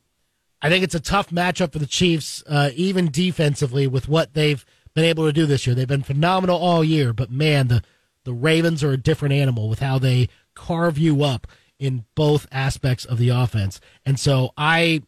I 0.61 0.69
think 0.69 0.83
it's 0.83 0.95
a 0.95 0.99
tough 0.99 1.29
matchup 1.29 1.73
for 1.73 1.79
the 1.79 1.85
Chiefs, 1.85 2.43
uh, 2.47 2.71
even 2.75 3.11
defensively, 3.11 3.87
with 3.87 4.07
what 4.07 4.33
they've 4.33 4.65
been 4.93 5.05
able 5.05 5.25
to 5.25 5.33
do 5.33 5.45
this 5.45 5.65
year. 5.65 5.75
They've 5.75 5.87
been 5.87 6.03
phenomenal 6.03 6.57
all 6.57 6.83
year, 6.83 7.13
but 7.13 7.31
man, 7.31 7.67
the 7.67 7.83
the 8.23 8.33
Ravens 8.33 8.83
are 8.83 8.91
a 8.91 8.97
different 8.97 9.33
animal 9.33 9.67
with 9.67 9.79
how 9.79 9.97
they 9.97 10.29
carve 10.53 10.97
you 10.97 11.23
up 11.23 11.47
in 11.81 12.05
both 12.13 12.47
aspects 12.51 13.03
of 13.03 13.17
the 13.17 13.29
offense. 13.29 13.81
And 14.05 14.17
so 14.17 14.51
I 14.55 15.01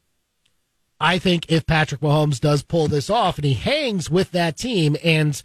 I 1.00 1.20
think 1.20 1.46
if 1.50 1.66
Patrick 1.66 2.02
Mahomes 2.02 2.40
does 2.40 2.64
pull 2.64 2.88
this 2.88 3.10
off 3.10 3.38
and 3.38 3.46
he 3.46 3.54
hangs 3.54 4.10
with 4.10 4.32
that 4.32 4.58
team 4.58 4.98
and 5.04 5.42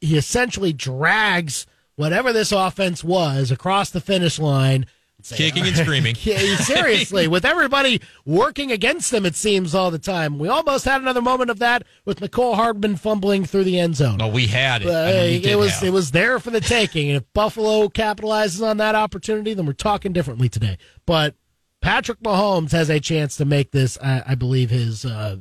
he 0.00 0.16
essentially 0.16 0.72
drags 0.72 1.66
whatever 1.96 2.32
this 2.32 2.52
offense 2.52 3.02
was 3.02 3.50
across 3.50 3.90
the 3.90 4.00
finish 4.00 4.38
line 4.38 4.86
say, 5.26 5.36
Kicking 5.36 5.66
and 5.66 5.76
screaming. 5.76 6.14
Seriously, 6.14 7.28
with 7.28 7.44
everybody 7.44 8.00
working 8.24 8.72
against 8.72 9.10
them, 9.10 9.26
it 9.26 9.34
seems 9.36 9.74
all 9.74 9.90
the 9.90 9.98
time. 9.98 10.38
We 10.38 10.48
almost 10.48 10.84
had 10.84 11.00
another 11.00 11.22
moment 11.22 11.50
of 11.50 11.58
that 11.58 11.84
with 12.04 12.20
Mecole 12.20 12.54
Hardman 12.54 12.96
fumbling 12.96 13.44
through 13.44 13.64
the 13.64 13.78
end 13.78 13.96
zone. 13.96 14.18
No, 14.18 14.28
we 14.28 14.46
had 14.46 14.82
it. 14.82 14.88
I 14.88 14.90
Uh, 15.10 15.12
mean, 15.24 15.42
we 15.42 15.48
it 15.50 15.56
was 15.58 15.72
have. 15.72 15.84
it 15.84 15.90
was 15.90 16.10
there 16.12 16.38
for 16.38 16.50
the 16.50 16.60
taking, 16.60 17.08
and 17.08 17.16
if 17.16 17.24
Buffalo 17.32 17.88
capitalizes 17.88 18.66
on 18.66 18.76
that 18.78 18.94
opportunity, 18.94 19.54
then 19.54 19.66
we're 19.66 19.72
talking 19.72 20.12
differently 20.12 20.48
today. 20.48 20.78
But 21.06 21.34
Patrick 21.80 22.20
Mahomes 22.20 22.72
has 22.72 22.88
a 22.90 22.98
chance 23.00 23.36
to 23.36 23.44
make 23.44 23.70
this, 23.72 23.98
I, 24.02 24.22
I 24.28 24.34
believe, 24.34 24.70
his 24.70 25.04
uh, 25.04 25.36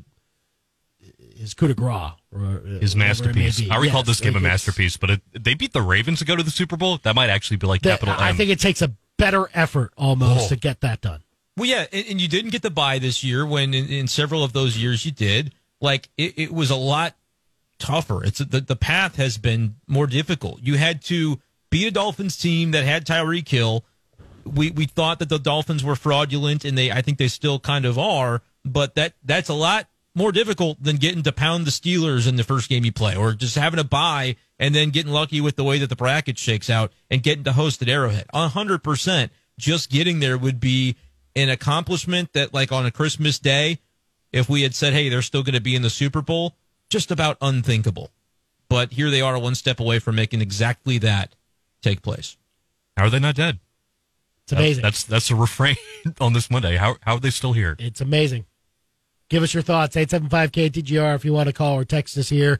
his 1.37 1.53
coup 1.53 1.67
de 1.67 1.73
grace, 1.73 2.11
or, 2.31 2.39
uh, 2.65 2.79
His 2.79 2.95
whatever 2.95 3.29
it 3.29 3.35
may 3.35 3.45
masterpiece. 3.45 3.61
I 3.69 3.75
called 3.89 4.07
Yes, 4.07 4.17
this 4.17 4.21
game 4.21 4.35
a 4.35 4.39
masterpiece, 4.39 4.95
but 4.97 5.09
it, 5.09 5.21
they 5.37 5.53
beat 5.53 5.73
the 5.73 5.81
Ravens 5.81 6.19
to 6.19 6.25
go 6.25 6.35
to 6.35 6.43
the 6.43 6.49
Super 6.51 6.77
Bowl. 6.77 6.97
That 7.03 7.13
might 7.15 7.29
actually 7.29 7.57
be 7.57 7.67
like 7.67 7.81
that- 7.81 7.99
capital 7.99 8.15
I 8.17 8.29
M. 8.29 8.37
think 8.37 8.49
it 8.51 8.59
takes 8.59 8.81
a 8.81 8.93
better 9.17 9.49
effort 9.53 9.93
almost 9.97 10.45
Oh. 10.45 10.47
to 10.49 10.55
get 10.55 10.81
that 10.81 11.01
done. 11.01 11.21
Well, 11.57 11.69
yeah, 11.69 11.85
and, 11.93 12.05
and 12.11 12.21
you 12.21 12.27
didn't 12.27 12.51
get 12.51 12.61
the 12.63 12.69
bye 12.69 12.99
this 12.99 13.23
year 13.23 13.45
when 13.45 13.73
in, 13.73 13.87
in 13.87 14.07
several 14.07 14.43
of 14.43 14.53
those 14.53 14.77
years 14.77 15.05
you 15.05 15.11
did. 15.11 15.53
Like 15.81 16.09
it, 16.17 16.33
it 16.37 16.51
was 16.53 16.69
a 16.69 16.75
lot 16.75 17.15
tougher. 17.79 18.23
It's 18.23 18.39
the 18.39 18.61
the 18.61 18.75
path 18.75 19.15
has 19.17 19.37
been 19.37 19.75
more 19.87 20.07
difficult. 20.07 20.59
You 20.61 20.75
had 20.75 21.01
to 21.03 21.39
beat 21.69 21.87
a 21.87 21.91
Dolphins 21.91 22.37
team 22.37 22.71
that 22.71 22.83
had 22.83 23.05
Tyreek 23.05 23.47
Hill. 23.47 23.85
We 24.45 24.71
we 24.71 24.85
thought 24.85 25.19
that 25.19 25.29
the 25.29 25.39
Dolphins 25.39 25.83
were 25.83 25.95
fraudulent, 25.95 26.65
and 26.65 26.77
they 26.77 26.91
I 26.91 27.01
think 27.01 27.17
they 27.17 27.27
still 27.27 27.59
kind 27.59 27.85
of 27.85 27.97
are. 27.97 28.41
But 28.63 28.95
that 28.95 29.13
that's 29.23 29.49
a 29.49 29.53
lot 29.53 29.87
more 30.15 30.31
difficult 30.31 30.81
than 30.81 30.95
getting 30.95 31.21
to 31.23 31.31
pound 31.31 31.65
the 31.65 31.71
Steelers 31.71 32.27
in 32.27 32.37
the 32.37 32.43
first 32.43 32.69
game 32.69 32.85
you 32.85 32.91
play, 32.91 33.15
or 33.15 33.33
just 33.33 33.55
having 33.55 33.79
a 33.79 33.83
bye 33.83 34.37
and 34.57 34.73
then 34.73 34.89
getting 34.89 35.11
lucky 35.11 35.41
with 35.41 35.57
the 35.57 35.63
way 35.63 35.77
that 35.79 35.87
the 35.87 35.95
bracket 35.95 36.37
shakes 36.37 36.69
out 36.69 36.91
and 37.11 37.21
getting 37.21 37.43
to 37.43 37.53
host 37.53 37.81
at 37.81 37.89
Arrowhead. 37.89 38.25
A 38.33 38.47
hundred 38.47 38.83
percent, 38.83 39.31
just 39.59 39.89
getting 39.89 40.19
there 40.19 40.37
would 40.37 40.59
be 40.59 40.95
an 41.35 41.49
accomplishment 41.49 42.31
that, 42.33 42.53
like 42.53 42.71
on 42.71 42.85
a 42.85 42.91
Christmas 42.91 43.37
day, 43.37 43.79
if 44.31 44.49
we 44.49 44.61
had 44.61 44.73
said, 44.73 44.93
"Hey, 44.93 45.09
they're 45.09 45.21
still 45.21 45.43
going 45.43 45.55
to 45.55 45.61
be 45.61 45.75
in 45.75 45.81
the 45.81 45.89
Super 45.89 46.21
Bowl," 46.21 46.55
just 46.89 47.11
about 47.11 47.37
unthinkable. 47.41 48.11
But 48.69 48.93
here 48.93 49.09
they 49.09 49.21
are, 49.21 49.37
one 49.37 49.55
step 49.55 49.79
away 49.79 49.99
from 49.99 50.15
making 50.15 50.41
exactly 50.41 50.97
that 50.99 51.35
take 51.81 52.01
place. 52.01 52.37
How 52.97 53.03
are 53.03 53.09
they 53.09 53.19
not 53.19 53.35
dead? 53.35 53.59
It's 54.43 54.53
amazing. 54.53 54.83
That's 54.83 55.03
that's 55.03 55.31
a 55.31 55.35
refrain 55.35 55.75
on 56.21 56.33
this 56.33 56.49
Monday. 56.49 56.77
How 56.77 56.97
how 57.01 57.15
are 57.15 57.19
they 57.19 57.31
still 57.31 57.53
here? 57.53 57.75
It's 57.79 58.01
amazing. 58.01 58.45
Give 59.29 59.43
us 59.43 59.53
your 59.53 59.63
thoughts. 59.63 59.97
875 59.97 60.51
KTGR 60.51 61.15
if 61.15 61.25
you 61.25 61.33
want 61.33 61.47
to 61.47 61.53
call 61.53 61.75
or 61.75 61.85
text 61.85 62.17
us 62.17 62.29
here. 62.29 62.59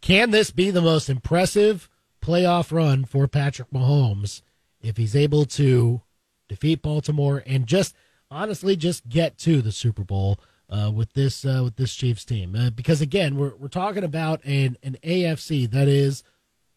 Can 0.00 0.30
this 0.30 0.50
be 0.50 0.70
the 0.70 0.82
most 0.82 1.08
impressive 1.08 1.88
playoff 2.20 2.72
run 2.72 3.04
for 3.04 3.26
Patrick 3.26 3.70
Mahomes 3.70 4.42
if 4.80 4.96
he's 4.96 5.16
able 5.16 5.44
to 5.46 6.02
defeat 6.48 6.82
Baltimore 6.82 7.42
and 7.46 7.66
just 7.66 7.94
honestly 8.30 8.76
just 8.76 9.08
get 9.08 9.38
to 9.38 9.60
the 9.60 9.72
Super 9.72 10.04
Bowl 10.04 10.38
uh, 10.68 10.90
with 10.90 11.12
this 11.12 11.44
uh, 11.44 11.62
with 11.64 11.76
this 11.76 11.94
Chiefs 11.94 12.24
team? 12.24 12.54
Uh, 12.54 12.70
because 12.70 13.00
again, 13.00 13.36
we're 13.36 13.54
we're 13.56 13.68
talking 13.68 14.04
about 14.04 14.44
an 14.44 14.76
an 14.82 14.96
AFC 15.04 15.70
that 15.70 15.88
is 15.88 16.22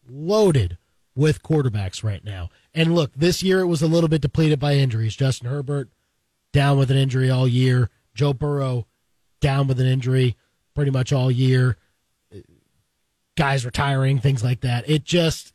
loaded 0.08 0.78
with 1.14 1.42
quarterbacks 1.42 2.04
right 2.04 2.24
now. 2.24 2.50
And 2.74 2.94
look, 2.94 3.12
this 3.14 3.42
year 3.42 3.60
it 3.60 3.66
was 3.66 3.82
a 3.82 3.88
little 3.88 4.08
bit 4.08 4.20
depleted 4.20 4.60
by 4.60 4.74
injuries. 4.74 5.16
Justin 5.16 5.48
Herbert 5.48 5.88
down 6.52 6.78
with 6.78 6.90
an 6.90 6.96
injury 6.96 7.30
all 7.30 7.48
year. 7.48 7.90
Joe 8.14 8.32
Burrow 8.32 8.86
down 9.40 9.66
with 9.66 9.80
an 9.80 9.86
injury 9.86 10.36
pretty 10.74 10.90
much 10.90 11.12
all 11.12 11.30
year. 11.30 11.76
Guys 13.36 13.66
retiring, 13.66 14.18
things 14.18 14.42
like 14.42 14.62
that. 14.62 14.88
It 14.88 15.04
just 15.04 15.52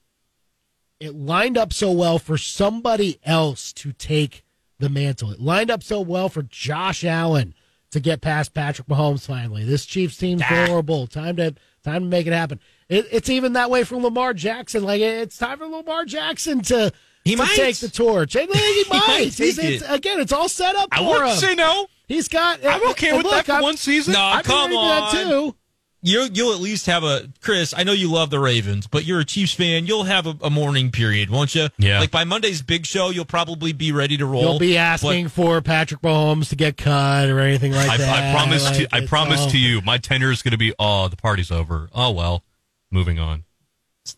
it 1.00 1.16
lined 1.16 1.58
up 1.58 1.74
so 1.74 1.92
well 1.92 2.20
for 2.20 2.38
somebody 2.38 3.20
else 3.24 3.74
to 3.74 3.92
take 3.92 4.44
the 4.78 4.88
mantle. 4.90 5.32
It 5.32 5.40
lined 5.42 5.72
up 5.72 5.82
so 5.82 6.00
well 6.02 6.30
for 6.30 6.44
Josh 6.44 7.04
Allen 7.04 7.56
to 7.90 8.00
get 8.00 8.22
past 8.22 8.54
Patrick 8.54 8.88
Mahomes 8.88 9.26
finally. 9.26 9.64
This 9.66 9.86
Chiefs 9.88 10.16
team's 10.18 10.44
horrible. 10.44 11.08
Time 11.08 11.36
to 11.38 11.56
time 11.84 12.04
to 12.04 12.08
make 12.08 12.28
it 12.28 12.34
happen. 12.34 12.60
It, 12.88 13.08
it's 13.12 13.30
even 13.30 13.54
that 13.54 13.72
way 13.72 13.84
for 13.84 13.96
Lamar 13.98 14.36
Jackson. 14.36 14.84
Like 14.84 15.02
it's 15.02 15.38
time 15.40 15.58
for 15.58 15.66
Lamar 15.66 16.06
Jackson 16.06 16.62
to 16.64 16.94
He 17.26 17.32
to 17.32 17.38
might. 17.38 17.56
take 17.56 17.78
the 17.78 17.90
torch. 17.90 18.36
And 18.36 18.48
he 18.54 18.84
might. 18.92 19.08
might 19.08 19.34
He's- 19.34 19.40
it's- 19.58 19.82
it. 19.82 19.86
again, 19.90 20.20
it's 20.20 20.32
all 20.32 20.50
set 20.50 20.76
up 20.76 20.94
for 20.94 21.00
I 21.04 21.08
wouldn't 21.08 21.32
him. 21.32 21.38
say 21.38 21.56
no. 21.56 21.88
He's 22.12 22.28
got. 22.28 22.66
I'm 22.66 22.90
okay 22.92 23.10
and 23.10 23.18
with 23.18 23.26
look, 23.26 23.46
that 23.46 23.58
for 23.58 23.62
one 23.64 23.78
season. 23.78 24.14
No, 24.14 24.22
I'm 24.22 24.44
come 24.44 24.72
ready 24.72 24.76
for 24.76 24.82
that 24.88 25.26
on. 25.26 25.30
too. 25.52 25.56
You 26.04 26.28
you'll 26.34 26.54
at 26.54 26.60
least 26.60 26.88
have 26.88 27.04
a 27.04 27.30
Chris. 27.42 27.76
I 27.78 27.84
know 27.84 27.92
you 27.92 28.12
love 28.12 28.32
the 28.32 28.40
Ravens, 28.40 28.88
but 28.88 29.06
you're 29.06 29.20
a 29.20 29.26
Chiefs 29.26 29.54
fan. 29.54 29.86
You'll 29.86 30.06
have 30.06 30.26
a, 30.26 30.36
a 30.42 30.50
mourning 30.50 30.90
period, 30.92 31.30
won't 31.30 31.54
you? 31.54 31.70
Yeah. 31.78 32.00
Like 32.00 32.10
by 32.10 32.24
Monday's 32.24 32.64
big 32.64 32.88
show, 32.88 33.12
you'll 33.12 33.24
probably 33.24 33.72
be 33.72 33.92
ready 33.92 34.18
to 34.18 34.26
roll. 34.26 34.42
You'll 34.42 34.60
be 34.60 34.78
asking 34.80 35.28
for 35.28 35.62
Patrick 35.62 36.02
Mahomes 36.02 36.50
to 36.50 36.56
get 36.56 36.76
cut 36.76 37.30
or 37.30 37.40
anything 37.40 37.72
like 37.72 37.88
I, 37.88 37.98
that. 37.98 38.36
I 38.36 38.36
promise 38.36 38.66
Like, 38.66 38.78
to 38.90 38.96
I 38.96 39.06
promise 39.06 39.42
all- 39.42 39.50
to 39.52 39.60
you, 39.60 39.82
my 39.82 40.00
tenure 40.00 40.32
is 40.32 40.42
going 40.42 40.54
to 40.54 40.58
be 40.58 40.74
oh 40.80 41.08
the 41.08 41.18
party's 41.18 41.52
over. 41.52 41.88
Oh 41.94 42.10
well, 42.12 42.44
moving 42.90 43.20
on. 43.20 43.44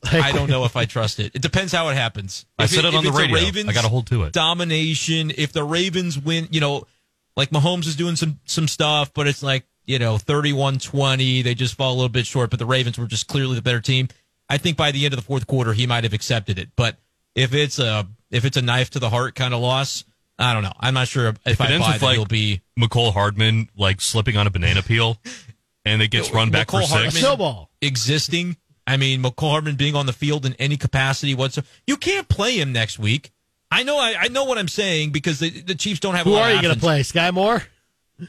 But 0.02 0.14
I 0.14 0.32
don't 0.32 0.50
know 0.50 0.64
if 0.64 0.78
I 0.78 0.86
trust 0.86 1.20
it. 1.20 1.36
It 1.36 1.42
depends 1.42 1.74
how 1.74 1.90
it 1.90 1.96
happens. 1.96 2.46
I 2.58 2.66
said 2.68 2.86
it 2.86 2.96
on 2.96 2.96
if 2.96 3.02
the 3.04 3.10
it's 3.10 3.18
a 3.18 3.22
radio. 3.22 3.36
Ravens 3.36 3.68
I 3.70 3.74
got 3.74 3.82
to 3.84 3.90
hold 3.90 4.08
to 4.08 4.24
it. 4.24 4.32
domination. 4.32 5.34
If 5.38 5.52
the 5.52 5.66
Ravens 5.66 6.18
win, 6.18 6.48
you 6.50 6.62
know, 6.62 6.88
like 7.36 7.50
Mahomes 7.50 7.88
is 7.88 7.96
doing 7.96 8.16
some 8.16 8.40
some 8.46 8.68
stuff, 8.68 9.14
but 9.14 9.28
it's 9.28 9.42
like, 9.44 9.66
you 9.86 10.00
know, 10.00 10.16
31-20, 10.16 11.44
they 11.44 11.54
just 11.56 11.76
fall 11.76 11.92
a 11.94 11.96
little 11.96 12.10
bit 12.10 12.26
short, 12.26 12.50
but 12.50 12.60
the 12.60 12.66
Ravens 12.66 12.98
were 12.98 13.08
just 13.08 13.28
clearly 13.28 13.56
the 13.56 13.62
better 13.62 13.82
team. 13.82 14.08
I 14.50 14.58
think 14.58 14.78
by 14.78 14.92
the 14.92 15.06
end 15.06 15.14
of 15.14 15.20
the 15.20 15.26
fourth 15.26 15.48
quarter 15.48 15.74
he 15.74 15.88
might 15.88 16.04
have 16.04 16.14
accepted 16.14 16.60
it. 16.60 16.70
But 16.76 16.98
if 17.36 17.54
it's 17.54 17.80
a 17.80 18.08
if 18.32 18.46
it's 18.46 18.58
a 18.58 18.62
knife 18.62 18.92
to 18.92 19.00
the 19.00 19.10
heart 19.10 19.36
kind 19.36 19.54
of 19.54 19.62
loss, 19.62 20.04
I 20.38 20.54
don't 20.54 20.64
know. 20.64 20.74
I'm 20.80 20.94
not 20.94 21.08
sure 21.08 21.28
if, 21.28 21.36
If 21.46 21.60
it 21.60 21.62
I 21.62 21.72
ends 21.72 21.86
buy 21.86 21.92
with 21.94 22.00
that 22.02 22.06
like 22.06 22.16
he'll 22.16 22.26
be 22.26 22.62
Mecole 22.80 23.14
Hardman 23.14 23.70
like 23.78 24.02
slipping 24.02 24.38
on 24.38 24.48
a 24.48 24.50
banana 24.50 24.82
peel, 24.84 25.18
and 25.86 26.02
it 26.02 26.10
gets 26.10 26.32
run 26.34 26.50
back 26.52 26.72
for 26.72 26.78
Mecole 26.78 26.82
six. 26.82 26.92
A 26.92 26.96
Hardman- 26.96 27.12
snowball. 27.22 27.70
existing. 27.82 28.58
I 28.86 28.98
mean, 28.98 29.22
Mecole 29.24 29.50
Hardman 29.52 29.76
being 29.76 29.96
on 29.96 30.06
the 30.08 30.14
field 30.14 30.46
in 30.46 30.54
any 30.56 30.76
capacity 30.78 31.34
whatsoever. 31.36 31.68
You 31.88 31.96
can't 31.98 32.28
play 32.28 32.60
him 32.60 32.74
next 32.74 33.00
week. 33.00 33.32
I 33.74 33.84
know. 33.84 33.98
I, 33.98 34.16
I 34.20 34.28
know 34.28 34.44
what 34.44 34.58
I'm 34.58 34.68
saying 34.68 35.10
because 35.12 35.40
the, 35.40 35.50
the 35.50 35.76
Chiefs 35.76 36.00
don't 36.00 36.14
have. 36.14 36.26
Who 36.26 36.32
a 36.32 36.34
lot 36.34 36.52
are 36.52 36.54
you 36.54 36.62
going 36.62 36.76
to 36.76 36.80
play? 36.80 37.02
Skyy 37.02 37.34
Moore? 37.34 37.64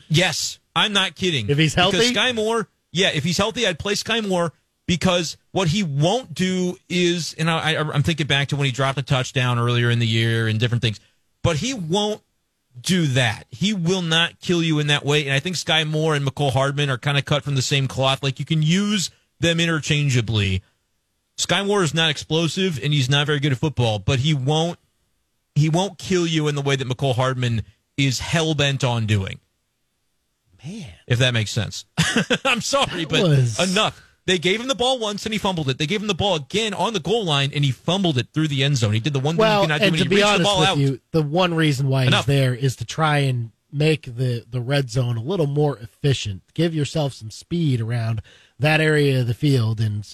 Yes, 0.09 0.59
I'm 0.74 0.92
not 0.92 1.14
kidding. 1.14 1.50
If 1.50 1.59
he's 1.59 1.74
healthy? 1.74 1.98
because 1.98 2.12
Skyy 2.12 2.35
Moore. 2.35 2.68
Yeah, 2.92 3.11
if 3.12 3.24
he's 3.24 3.37
healthy, 3.37 3.66
I'd 3.66 3.78
play 3.78 3.94
Skyy 3.94 4.26
Moore 4.26 4.52
because 4.87 5.37
what 5.52 5.68
he 5.68 5.83
won't 5.83 6.33
do 6.33 6.76
is, 6.88 7.35
and 7.38 7.50
I, 7.50 7.74
I, 7.74 7.80
I'm 7.80 8.02
thinking 8.02 8.26
back 8.26 8.48
to 8.48 8.57
when 8.57 8.66
he 8.66 8.72
dropped 8.72 8.98
a 8.98 9.02
touchdown 9.02 9.59
earlier 9.59 9.90
in 9.90 9.98
the 9.98 10.07
year 10.07 10.48
and 10.48 10.59
different 10.59 10.80
things, 10.80 10.98
but 11.42 11.57
he 11.57 11.74
won't 11.74 12.22
do 12.80 13.07
that. 13.09 13.44
He 13.50 13.74
will 13.74 14.02
not 14.02 14.40
kill 14.40 14.62
you 14.62 14.78
in 14.78 14.87
that 14.88 15.04
way. 15.04 15.24
And 15.24 15.33
I 15.33 15.40
think 15.40 15.57
Skyy 15.57 15.87
Moore 15.87 16.14
and 16.14 16.24
Mecole 16.24 16.52
Hardman 16.52 16.88
are 16.88 16.98
kind 16.98 17.18
of 17.18 17.24
cut 17.24 17.42
from 17.42 17.54
the 17.54 17.62
same 17.62 17.87
cloth. 17.87 18.22
Like 18.22 18.38
you 18.38 18.44
can 18.44 18.62
use 18.62 19.11
them 19.40 19.61
interchangeably. 19.61 20.62
Skyy 21.37 21.66
Moore 21.66 21.83
is 21.83 21.94
not 21.94 22.11
explosive 22.11 22.83
and 22.83 22.92
he's 22.92 23.11
not 23.11 23.26
very 23.26 23.40
good 23.40 23.52
at 23.52 23.59
football, 23.59 23.98
but 23.98 24.20
he 24.20 24.35
won't 24.35 24.78
he 25.55 25.69
won't 25.69 25.99
kill 25.99 26.27
you 26.27 26.49
in 26.49 26.55
the 26.55 26.62
way 26.62 26.77
that 26.77 26.87
Mecole 26.88 27.14
Hardman 27.14 27.62
is 27.97 28.19
hell 28.21 28.55
bent 28.55 28.83
on 28.85 29.07
doing. 29.07 29.40
Man. 30.64 30.87
If 31.07 31.19
that 31.19 31.35
makes 31.35 31.51
sense. 31.51 31.85
I'm 32.45 32.61
sorry, 32.61 33.05
but 33.05 33.23
was- 33.23 33.59
enough. 33.73 34.01
They 34.27 34.38
gave 34.38 34.59
him 34.59 34.69
the 34.69 34.75
ball 34.75 34.99
once 34.99 35.27
and 35.27 35.35
he 35.35 35.38
fumbled 35.38 35.69
it. 35.69 35.77
They 35.77 35.85
gave 35.87 36.01
him 36.01 36.07
the 36.09 36.14
ball 36.14 36.37
again 36.37 36.73
on 36.73 36.95
the 36.95 36.99
goal 37.01 37.27
line 37.27 37.51
and 37.55 37.62
he 37.62 37.71
fumbled 37.71 38.17
it 38.17 38.29
through 38.33 38.49
the 38.49 38.64
end 38.64 38.79
zone. 38.79 38.95
He 38.95 39.01
did 39.01 39.12
the 39.12 39.19
one 39.21 39.35
thing 39.35 39.40
Well, 39.40 39.61
you 39.61 39.67
cannot 39.69 39.81
do 39.83 39.87
and 39.88 39.97
to 39.99 40.03
he 40.05 40.09
be 40.09 40.17
the 40.17 40.23
honest 40.23 40.43
ball 40.45 40.61
with 40.61 40.69
out. 40.71 40.79
you, 40.79 41.01
the 41.11 41.21
one 41.23 41.53
reason 41.53 41.88
why 41.88 42.05
Enough. 42.05 42.25
he's 42.25 42.35
there 42.35 42.55
is 42.55 42.77
to 42.77 42.87
try 42.87 43.19
and 43.19 43.51
make 43.71 44.05
the 44.17 44.47
the 44.51 44.62
red 44.62 44.88
zone 44.88 45.19
a 45.19 45.23
little 45.23 45.47
more 45.47 45.77
efficient. 45.77 46.40
Give 46.55 46.75
yourself 46.75 47.12
some 47.12 47.31
speed 47.31 47.83
around 47.83 48.23
that 48.59 48.81
area 48.81 49.21
of 49.21 49.27
the 49.27 49.35
field. 49.35 49.79
And 49.79 50.09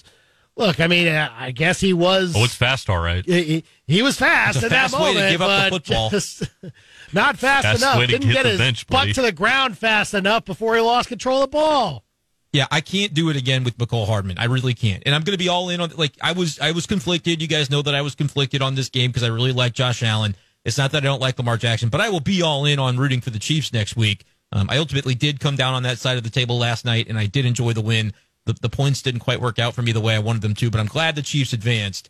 look, 0.57 0.79
I 0.79 0.87
mean, 0.87 1.07
uh, 1.07 1.29
I 1.35 1.51
guess 1.51 1.79
he 1.79 1.93
was. 1.93 2.33
Oh, 2.35 2.43
it's 2.43 2.55
fast, 2.55 2.89
all 2.89 2.99
right. 3.01 3.25
he, 3.25 3.43
he- 3.43 3.63
he 3.87 4.01
was 4.01 4.17
fast 4.17 4.55
It's 4.55 4.63
a 4.63 4.67
at 4.67 4.71
fast 4.71 4.93
that 4.93 5.01
way 5.01 5.09
to 5.09 5.13
moment, 5.15 5.31
give 5.33 5.41
up 5.41 5.65
the 5.65 5.69
but 5.71 5.85
football. 5.85 6.09
just 6.09 6.43
not 7.13 7.37
fast, 7.37 7.65
Fast 7.65 7.81
enough. 7.81 7.97
way 7.99 8.05
to 8.05 8.11
Didn't 8.13 8.27
hit 8.27 8.33
get 8.35 8.43
the 8.43 8.49
his 8.51 8.57
bench, 8.57 8.87
butt 8.87 9.01
buddy. 9.01 9.13
to 9.13 9.21
the 9.21 9.31
ground 9.33 9.77
fast 9.77 10.13
enough 10.13 10.45
before 10.45 10.75
he 10.75 10.81
lost 10.81 11.09
control 11.09 11.37
of 11.37 11.41
the 11.41 11.47
ball. 11.57 12.05
Yeah, 12.53 12.67
I 12.71 12.79
can't 12.81 13.13
do 13.13 13.29
it 13.29 13.35
again 13.35 13.63
with 13.65 13.77
Mecole 13.77 14.05
Hardman. 14.07 14.37
I 14.37 14.45
really 14.45 14.73
can't. 14.73 15.03
And 15.05 15.13
I'm 15.15 15.23
going 15.23 15.33
to 15.33 15.37
be 15.37 15.49
all 15.49 15.69
in 15.69 15.81
on 15.81 15.89
like 15.97 16.13
I 16.21 16.31
was 16.33 16.57
I 16.59 16.71
was 16.71 16.85
conflicted. 16.85 17.41
You 17.41 17.47
guys 17.49 17.69
know 17.69 17.81
that 17.81 17.95
I 17.95 18.01
was 18.01 18.15
conflicted 18.15 18.61
on 18.61 18.75
this 18.75 18.87
game 18.89 19.09
because 19.11 19.23
I 19.23 19.27
really 19.27 19.51
like 19.53 19.73
Josh 19.73 20.03
Allen. 20.03 20.35
It's 20.63 20.77
not 20.77 20.91
that 20.91 21.03
I 21.03 21.05
don't 21.05 21.21
like 21.21 21.37
Lamar 21.37 21.57
Jackson, 21.57 21.89
but 21.89 21.99
I 22.01 22.09
will 22.09 22.19
be 22.21 22.41
all 22.41 22.65
in 22.65 22.77
on 22.79 22.97
rooting 22.97 23.19
for 23.19 23.29
the 23.29 23.39
Chiefs 23.39 23.73
next 23.73 23.95
week. 23.97 24.23
Um, 24.53 24.67
I 24.69 24.77
ultimately 24.77 25.15
did 25.15 25.39
come 25.39 25.55
down 25.55 25.73
on 25.73 25.83
that 25.83 25.97
side 25.97 26.17
of 26.17 26.23
the 26.23 26.29
table 26.29 26.57
last 26.57 26.83
night, 26.85 27.07
and 27.09 27.17
I 27.17 27.25
did 27.25 27.45
enjoy 27.45 27.71
the 27.73 27.81
win. 27.81 28.13
The, 28.45 28.53
the 28.53 28.69
points 28.69 29.01
didn't 29.01 29.19
quite 29.21 29.39
work 29.39 29.59
out 29.59 29.73
for 29.75 29.81
me 29.81 29.91
the 29.91 30.01
way 30.01 30.15
I 30.15 30.19
wanted 30.19 30.41
them 30.41 30.55
to, 30.55 30.69
but 30.71 30.79
I'm 30.79 30.87
glad 30.87 31.15
the 31.15 31.21
Chiefs 31.21 31.53
advanced. 31.53 32.09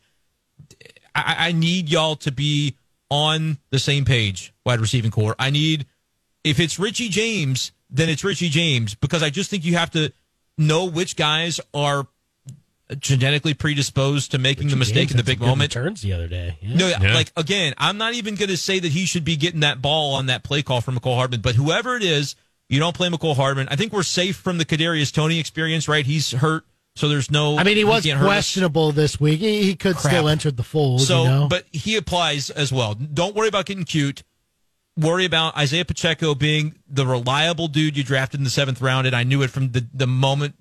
I, 1.13 1.35
I 1.47 1.51
need 1.51 1.89
y'all 1.89 2.15
to 2.17 2.31
be 2.31 2.77
on 3.09 3.57
the 3.69 3.79
same 3.79 4.05
page, 4.05 4.53
wide 4.65 4.79
receiving 4.79 5.11
corps. 5.11 5.35
I 5.37 5.49
need 5.49 5.85
if 6.43 6.59
it's 6.59 6.79
Richie 6.79 7.09
James, 7.09 7.71
then 7.89 8.07
it's 8.09 8.23
Richie 8.23 8.49
James 8.49 8.95
because 8.95 9.21
I 9.21 9.29
just 9.29 9.49
think 9.49 9.65
you 9.65 9.75
have 9.75 9.91
to 9.91 10.13
know 10.57 10.85
which 10.85 11.15
guys 11.17 11.59
are 11.73 12.07
genetically 12.99 13.53
predisposed 13.53 14.31
to 14.31 14.37
making 14.37 14.67
the 14.69 14.75
mistake 14.75 15.09
James 15.09 15.11
in 15.11 15.17
the 15.17 15.23
big 15.23 15.39
good 15.39 15.47
moment. 15.47 15.71
Turns 15.71 16.01
the 16.01 16.13
other 16.13 16.27
day. 16.27 16.57
Yeah. 16.61 16.75
No, 16.75 16.87
Yeah. 16.87 17.13
like 17.13 17.31
again, 17.37 17.73
I'm 17.77 17.97
not 17.97 18.13
even 18.15 18.35
going 18.35 18.49
to 18.49 18.57
say 18.57 18.79
that 18.79 18.91
he 18.91 19.05
should 19.05 19.23
be 19.23 19.35
getting 19.37 19.61
that 19.61 19.81
ball 19.81 20.13
on 20.15 20.25
that 20.27 20.43
play 20.43 20.61
call 20.61 20.81
from 20.81 20.97
Mecole 20.97 21.15
Hardman, 21.15 21.41
but 21.41 21.55
whoever 21.55 21.95
it 21.95 22.03
is, 22.03 22.35
you 22.71 22.79
don't 22.79 22.95
play 22.95 23.09
Mecole 23.09 23.35
Hardman. 23.35 23.67
I 23.69 23.75
think 23.75 23.91
we're 23.91 24.01
safe 24.03 24.37
from 24.37 24.57
the 24.57 24.65
Kadarius 24.65 25.13
Toney 25.13 25.39
experience, 25.39 25.87
right? 25.87 26.05
He's 26.05 26.31
hurt, 26.31 26.63
so 26.95 27.09
there's 27.09 27.29
no. 27.29 27.57
I 27.57 27.63
mean, 27.63 27.75
he 27.75 27.83
was 27.83 28.03
can't 28.03 28.19
us. 28.19 28.25
questionable 28.25 28.93
this 28.93 29.19
week. 29.19 29.41
He, 29.41 29.63
he 29.63 29.75
could 29.75 29.97
Crap. 29.97 30.13
still 30.13 30.29
enter 30.29 30.51
the 30.51 30.63
fold. 30.63 31.01
So, 31.01 31.23
you 31.23 31.29
know? 31.29 31.47
but 31.49 31.65
he 31.71 31.97
applies 31.97 32.49
as 32.49 32.71
well. 32.71 32.95
Don't 32.95 33.35
worry 33.35 33.49
about 33.49 33.65
getting 33.65 33.83
cute. 33.83 34.23
Worry 34.97 35.25
about 35.25 35.57
Isaiah 35.57 35.85
Pacheco 35.85 36.33
being 36.33 36.75
the 36.87 37.05
reliable 37.05 37.67
dude 37.67 37.97
you 37.97 38.03
drafted 38.03 38.39
in 38.39 38.43
the 38.45 38.49
seventh 38.49 38.81
round, 38.81 39.05
and 39.05 39.15
I 39.15 39.23
knew 39.23 39.41
it 39.41 39.49
from 39.49 39.71
the, 39.71 39.85
the 39.93 40.07
moment 40.07 40.55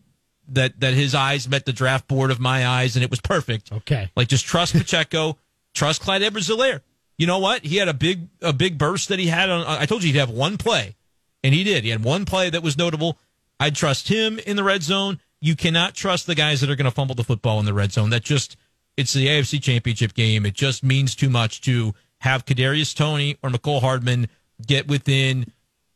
that 0.49 0.81
that 0.81 0.95
his 0.95 1.15
eyes 1.15 1.49
met 1.49 1.65
the 1.65 1.73
draft 1.73 2.09
board 2.09 2.33
of 2.33 2.41
my 2.41 2.67
eyes, 2.67 2.97
and 2.97 3.05
it 3.05 3.11
was 3.11 3.21
perfect. 3.21 3.73
Okay. 3.73 4.11
like 4.17 4.27
just 4.29 4.47
trust 4.47 4.73
Pacheco, 4.73 5.39
trust 5.75 6.03
Clyde 6.03 6.23
Edwards-Helaire. 6.23 6.81
You 7.19 7.27
know 7.27 7.39
what? 7.39 7.65
He 7.65 7.77
had 7.77 7.89
a 7.89 7.95
big 7.95 8.29
a 8.41 8.53
big 8.53 8.79
burst 8.79 9.11
that 9.11 9.19
he 9.19 9.27
had 9.27 9.49
on. 9.51 9.65
I 9.67 9.87
told 9.87 10.03
you 10.03 10.13
he'd 10.13 10.19
have 10.19 10.31
one 10.31 10.57
play, 10.57 10.97
and 11.43 11.55
he 11.55 11.65
did. 11.65 11.85
He 11.85 11.91
had 11.91 12.05
one 12.05 12.25
play 12.25 12.51
that 12.51 12.63
was 12.63 12.77
notable. 12.77 13.19
I'd 13.59 13.77
trust 13.77 14.09
him 14.09 14.39
in 14.41 14.57
the 14.57 14.65
red 14.65 14.83
zone. 14.83 15.21
You 15.41 15.57
cannot 15.57 15.95
trust 15.95 16.27
the 16.27 16.35
guys 16.35 16.61
that 16.61 16.71
are 16.71 16.77
going 16.77 16.85
to 16.85 16.91
fumble 16.91 17.15
the 17.15 17.25
football 17.25 17.61
in 17.61 17.67
the 17.67 17.75
red 17.75 17.93
zone. 17.93 18.11
That 18.11 18.23
just 18.23 18.57
it's 18.97 19.13
the 19.13 19.27
AFC 19.27 19.63
Championship 19.63 20.15
game. 20.15 20.45
It 20.45 20.55
just 20.55 20.83
means 20.83 21.15
too 21.15 21.31
much 21.31 21.61
to 21.63 21.95
have 22.19 22.45
Kadarius 22.45 22.95
Toney 22.95 23.39
or 23.43 23.51
Mecole 23.51 23.81
Hardman 23.81 24.29
get 24.67 24.89
within 24.89 25.47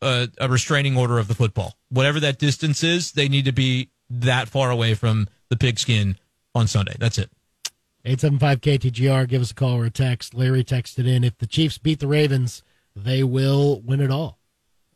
a, 0.00 0.28
a 0.38 0.48
restraining 0.48 0.96
order 0.96 1.18
of 1.18 1.28
the 1.28 1.34
football. 1.34 1.76
Whatever 1.90 2.20
that 2.20 2.38
distance 2.38 2.82
is, 2.82 3.12
they 3.12 3.28
need 3.28 3.44
to 3.44 3.52
be 3.52 3.90
that 4.08 4.48
far 4.48 4.70
away 4.70 4.94
from 4.94 5.28
the 5.50 5.56
pigskin 5.56 6.16
on 6.54 6.66
Sunday. 6.66 6.94
That's 6.98 7.18
it. 7.18 7.30
875 8.06 8.60
KTGR, 8.60 9.28
give 9.28 9.40
us 9.40 9.50
a 9.50 9.54
call 9.54 9.76
or 9.80 9.86
a 9.86 9.90
text. 9.90 10.34
Larry 10.34 10.62
texted 10.62 11.06
in 11.06 11.24
if 11.24 11.38
the 11.38 11.46
Chiefs 11.46 11.78
beat 11.78 12.00
the 12.00 12.06
Ravens, 12.06 12.62
they 12.94 13.22
will 13.22 13.80
win 13.80 14.00
it 14.00 14.10
all. 14.10 14.38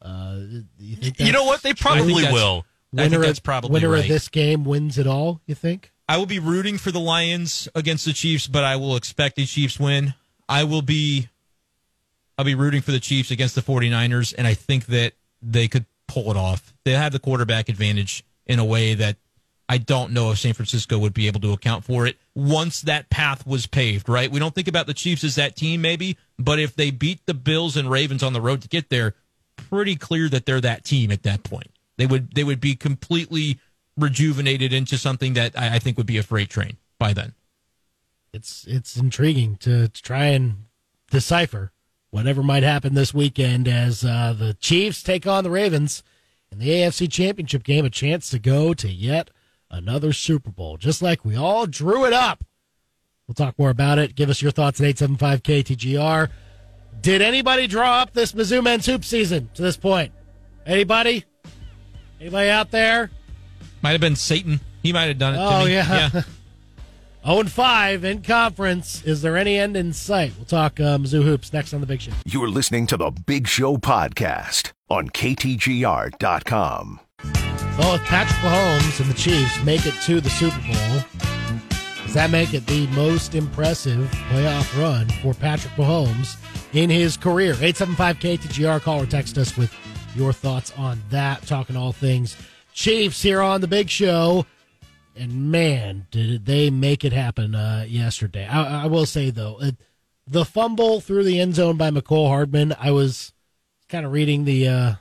Uh, 0.01 0.39
you, 0.79 1.13
You 1.19 1.33
know 1.33 1.45
what? 1.45 1.63
They 1.63 1.75
probably 1.75 2.25
will. 2.25 2.65
I 2.95 3.03
think 3.03 3.13
winner 3.13 3.27
that's 3.27 3.39
of- 3.39 3.45
probably 3.45 3.71
winner 3.71 3.91
right. 3.91 4.03
of 4.03 4.09
this 4.09 4.29
game 4.29 4.65
wins 4.65 4.99
it 4.99 5.07
all. 5.07 5.41
You 5.47 5.55
think? 5.55 5.93
I 6.09 6.17
will 6.17 6.27
be 6.27 6.39
rooting 6.39 6.79
for 6.79 6.91
the 6.91 7.01
Lions 7.01 7.69
against 7.75 8.07
the 8.07 8.15
Chiefs, 8.15 8.47
but 8.47 8.65
I 8.65 8.77
will 8.77 8.97
expect 8.97 9.37
the 9.37 9.45
Chiefs 9.45 9.79
win. 9.79 10.15
I 10.49 10.65
will 10.65 10.81
be 10.83 11.29
I'll 12.39 12.45
be 12.45 12.55
rooting 12.55 12.81
for 12.81 12.93
the 12.93 13.01
Chiefs 13.01 13.31
against 13.31 13.55
the 13.55 13.61
49ers 13.61 14.35
and 14.39 14.47
I 14.47 14.55
think 14.55 14.87
that 14.87 15.13
they 15.43 15.69
could 15.69 15.85
pull 16.07 16.31
it 16.31 16.37
off. 16.37 16.73
They 16.85 16.93
have 16.93 17.13
the 17.13 17.19
quarterback 17.19 17.69
advantage 17.69 18.25
in 18.47 18.59
a 18.59 18.65
way 18.65 18.95
that 18.95 19.17
I 19.69 19.77
don't 19.77 20.13
know 20.13 20.31
if 20.31 20.39
San 20.39 20.55
Francisco 20.55 20.99
would 20.99 21.13
be 21.13 21.27
able 21.27 21.41
to 21.41 21.53
account 21.53 21.85
for 21.85 22.07
it 22.07 22.17
once 22.35 22.81
that 22.83 23.11
path 23.11 23.47
was 23.47 23.67
paved, 23.67 24.09
right? 24.09 24.31
We 24.31 24.39
don't 24.39 24.55
think 24.55 24.69
about 24.69 24.87
the 24.87 24.95
Chiefs 24.95 25.25
as 25.25 25.35
that 25.35 25.57
team 25.57 25.83
maybe, 25.83 26.17
but 26.39 26.59
if 26.59 26.75
they 26.75 26.91
beat 26.91 27.27
the 27.27 27.35
Bills 27.35 27.77
and 27.77 27.91
Ravens 27.91 28.23
on 28.23 28.33
the 28.33 28.41
road 28.41 28.63
to 28.63 28.69
get 28.69 28.89
there, 28.89 29.15
pretty 29.59 29.97
clear 29.97 30.29
that 30.29 30.47
they're 30.47 30.61
that 30.61 30.85
team 30.85 31.11
at 31.11 31.23
that 31.25 31.43
point. 31.43 31.71
They 31.97 32.07
would 32.07 32.35
they 32.35 32.45
would 32.45 32.61
be 32.61 32.75
completely 32.75 33.59
rejuvenated 33.97 34.73
into 34.73 34.97
something 34.97 35.35
that 35.35 35.59
I, 35.59 35.77
I 35.77 35.79
think 35.79 35.97
would 35.97 36.07
be 36.07 36.19
a 36.19 36.23
freight 36.23 36.49
train 36.49 36.77
by 36.99 37.13
then. 37.13 37.35
It's 38.33 38.65
it's 38.67 38.97
intriguing 38.97 39.57
to, 39.57 39.89
to 39.89 40.03
try 40.03 40.27
and 40.27 40.65
decipher 41.11 41.73
whatever 42.11 42.43
might 42.43 42.63
happen 42.63 42.95
this 42.95 43.13
weekend 43.13 43.69
as 43.69 44.05
uh, 44.05 44.35
the 44.39 44.55
Chiefs 44.55 45.03
take 45.03 45.27
on 45.27 45.45
the 45.45 45.51
Ravens 45.51 46.03
in 46.51 46.59
the 46.59 46.69
AFC 46.69 47.11
Championship 47.11 47.65
game. 47.65 47.85
A 47.85 47.91
chance 47.91 48.31
to 48.31 48.39
go 48.39 48.75
to 48.75 48.89
yet 48.89 49.31
another 49.71 50.13
Super 50.13 50.51
Bowl, 50.51 50.77
just 50.77 51.03
like 51.03 51.25
we 51.25 51.37
all 51.37 51.67
drew 51.67 52.05
it 52.05 52.13
up. 52.13 52.45
We'll 53.27 53.35
talk 53.35 53.59
more 53.59 53.71
about 53.71 53.99
it. 53.99 54.15
Give 54.15 54.31
us 54.31 54.41
your 54.41 54.51
thoughts 54.51 54.81
at 54.81 54.87
875 54.87 55.43
KTGR. 55.43 56.31
Did 57.01 57.23
anybody 57.23 57.67
draw 57.67 58.01
up 58.01 58.13
this 58.13 58.33
Mizzou 58.33 58.63
men's 58.63 58.87
hoop 58.87 59.05
season 59.05 59.51
to 59.55 59.63
this 59.63 59.77
point? 59.77 60.13
Anybody? 60.67 61.25
Anybody 62.21 62.51
out 62.51 62.71
there? 62.71 63.11
Might 63.83 63.93
have 63.93 64.01
been 64.01 64.17
Satan. 64.17 64.61
He 64.83 64.93
might 64.93 65.05
have 65.05 65.19
done 65.19 65.35
it. 65.35 65.39
Oh, 65.41 65.61
to 65.61 65.67
me. 65.67 65.75
yeah. 65.75 66.11
yeah. 66.13 66.23
0 67.25 67.41
and 67.41 67.51
5 67.51 68.05
in 68.05 68.23
conference. 68.23 69.03
Is 69.05 69.23
there 69.23 69.37
any 69.37 69.57
end 69.57 69.77
in 69.77 69.93
sight? 69.93 70.33
We'll 70.37 70.47
talk 70.47 70.81
uh, 70.81 70.99
Mizzou 70.99 71.23
hoops 71.23 71.53
next 71.53 71.73
on 71.73 71.81
the 71.81 71.87
Big 71.87 72.01
Show. 72.01 72.13
You're 72.27 72.49
listening 72.49 72.87
to 72.89 72.97
the 72.97 73.11
Big 73.11 73.47
Show 73.47 73.77
podcast 73.77 74.73
on 74.91 75.09
KTGR.com. 75.11 77.01
Well, 77.79 77.95
if 77.95 78.03
Patrick 78.07 78.41
Mahomes 78.41 79.01
and 79.01 79.09
the 79.09 79.15
Chiefs 79.15 79.63
make 79.63 79.87
it 79.87 79.95
to 80.03 80.21
the 80.21 80.31
Super 80.31 80.59
Bowl, 80.59 81.38
does 82.09 82.15
that 82.15 82.31
make 82.31 82.55
it 82.55 82.67
the 82.67 82.87
most 82.87 83.35
impressive 83.35 84.11
playoff 84.31 84.81
run 84.81 85.07
for 85.21 85.35
Patrick 85.35 85.75
Mahomes 85.75 86.39
in 86.73 86.89
his 86.89 87.19
career? 87.19 87.51
875 87.51 88.19
KTGR. 88.19 88.81
Call 88.81 89.03
or 89.03 89.05
text 89.05 89.37
us 89.37 89.59
with 89.59 89.71
your 90.17 90.33
thoughts 90.33 90.73
on 90.79 91.03
that. 91.11 91.47
Talking 91.47 91.77
all 91.77 91.93
things 91.93 92.35
Chiefs 92.73 93.21
here 93.21 93.43
on 93.43 93.61
the 93.61 93.69
Big 93.69 93.91
Show. 93.91 94.47
And 95.17 95.53
man, 95.53 96.07
did 96.11 96.47
they 96.47 96.71
make 96.71 97.05
it 97.05 97.13
happen 97.13 97.55
uh, 97.55 97.85
yesterday. 97.87 98.47
I, 98.47 98.85
I 98.85 98.87
will 98.87 99.05
say, 99.05 99.29
though, 99.29 99.61
it, 99.61 99.77
the 100.27 100.47
fumble 100.47 101.03
through 101.03 101.25
the 101.25 101.39
end 101.39 101.57
zone 101.57 101.77
by 101.77 101.91
Mecole 101.91 102.29
Hardman, 102.29 102.75
I 102.81 102.91
was 102.91 103.35
kind 103.91 104.07
of 104.07 104.13
reading 104.13 104.47
the 104.47 104.67
uh, 104.67 104.93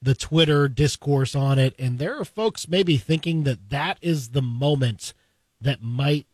the 0.00 0.14
Twitter 0.14 0.68
discourse 0.68 1.34
on 1.34 1.58
it, 1.58 1.74
and 1.78 1.98
there 1.98 2.18
are 2.18 2.24
folks 2.24 2.68
maybe 2.68 2.96
thinking 2.96 3.44
that 3.44 3.68
that 3.68 3.98
is 4.00 4.30
the 4.30 4.40
moment 4.40 5.12
that 5.60 5.82
might 5.82 6.26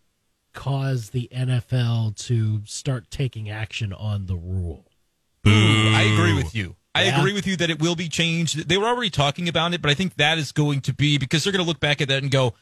cause 0.53 1.11
the 1.11 1.29
NFL 1.35 2.17
to 2.27 2.63
start 2.67 3.11
taking 3.11 3.49
action 3.51 3.93
on 3.93 4.27
the 4.27 4.37
rule. 4.37 4.87
Ooh, 5.47 5.51
I 5.95 6.03
agree 6.13 6.35
with 6.35 6.55
you. 6.55 6.77
I 6.95 7.05
Yeah. 7.05 7.21
agree 7.21 7.33
with 7.33 7.47
you 7.47 7.57
that 7.57 7.71
it 7.71 7.81
will 7.81 7.95
be 7.97 8.09
changed. 8.09 8.69
They 8.69 8.77
were 8.77 8.87
already 8.87 9.11
talking 9.11 9.49
about 9.49 9.73
it, 9.75 9.81
but 9.81 9.91
I 9.91 9.95
think 9.95 10.17
that 10.17 10.39
is 10.39 10.53
going 10.53 10.81
to 10.83 10.93
be 10.93 11.19
because 11.19 11.45
they're 11.45 11.53
going 11.53 11.65
to 11.65 11.69
look 11.69 11.81
back 11.81 12.01
at 12.01 12.09
that 12.09 12.23
and 12.23 12.31
go, 12.31 12.55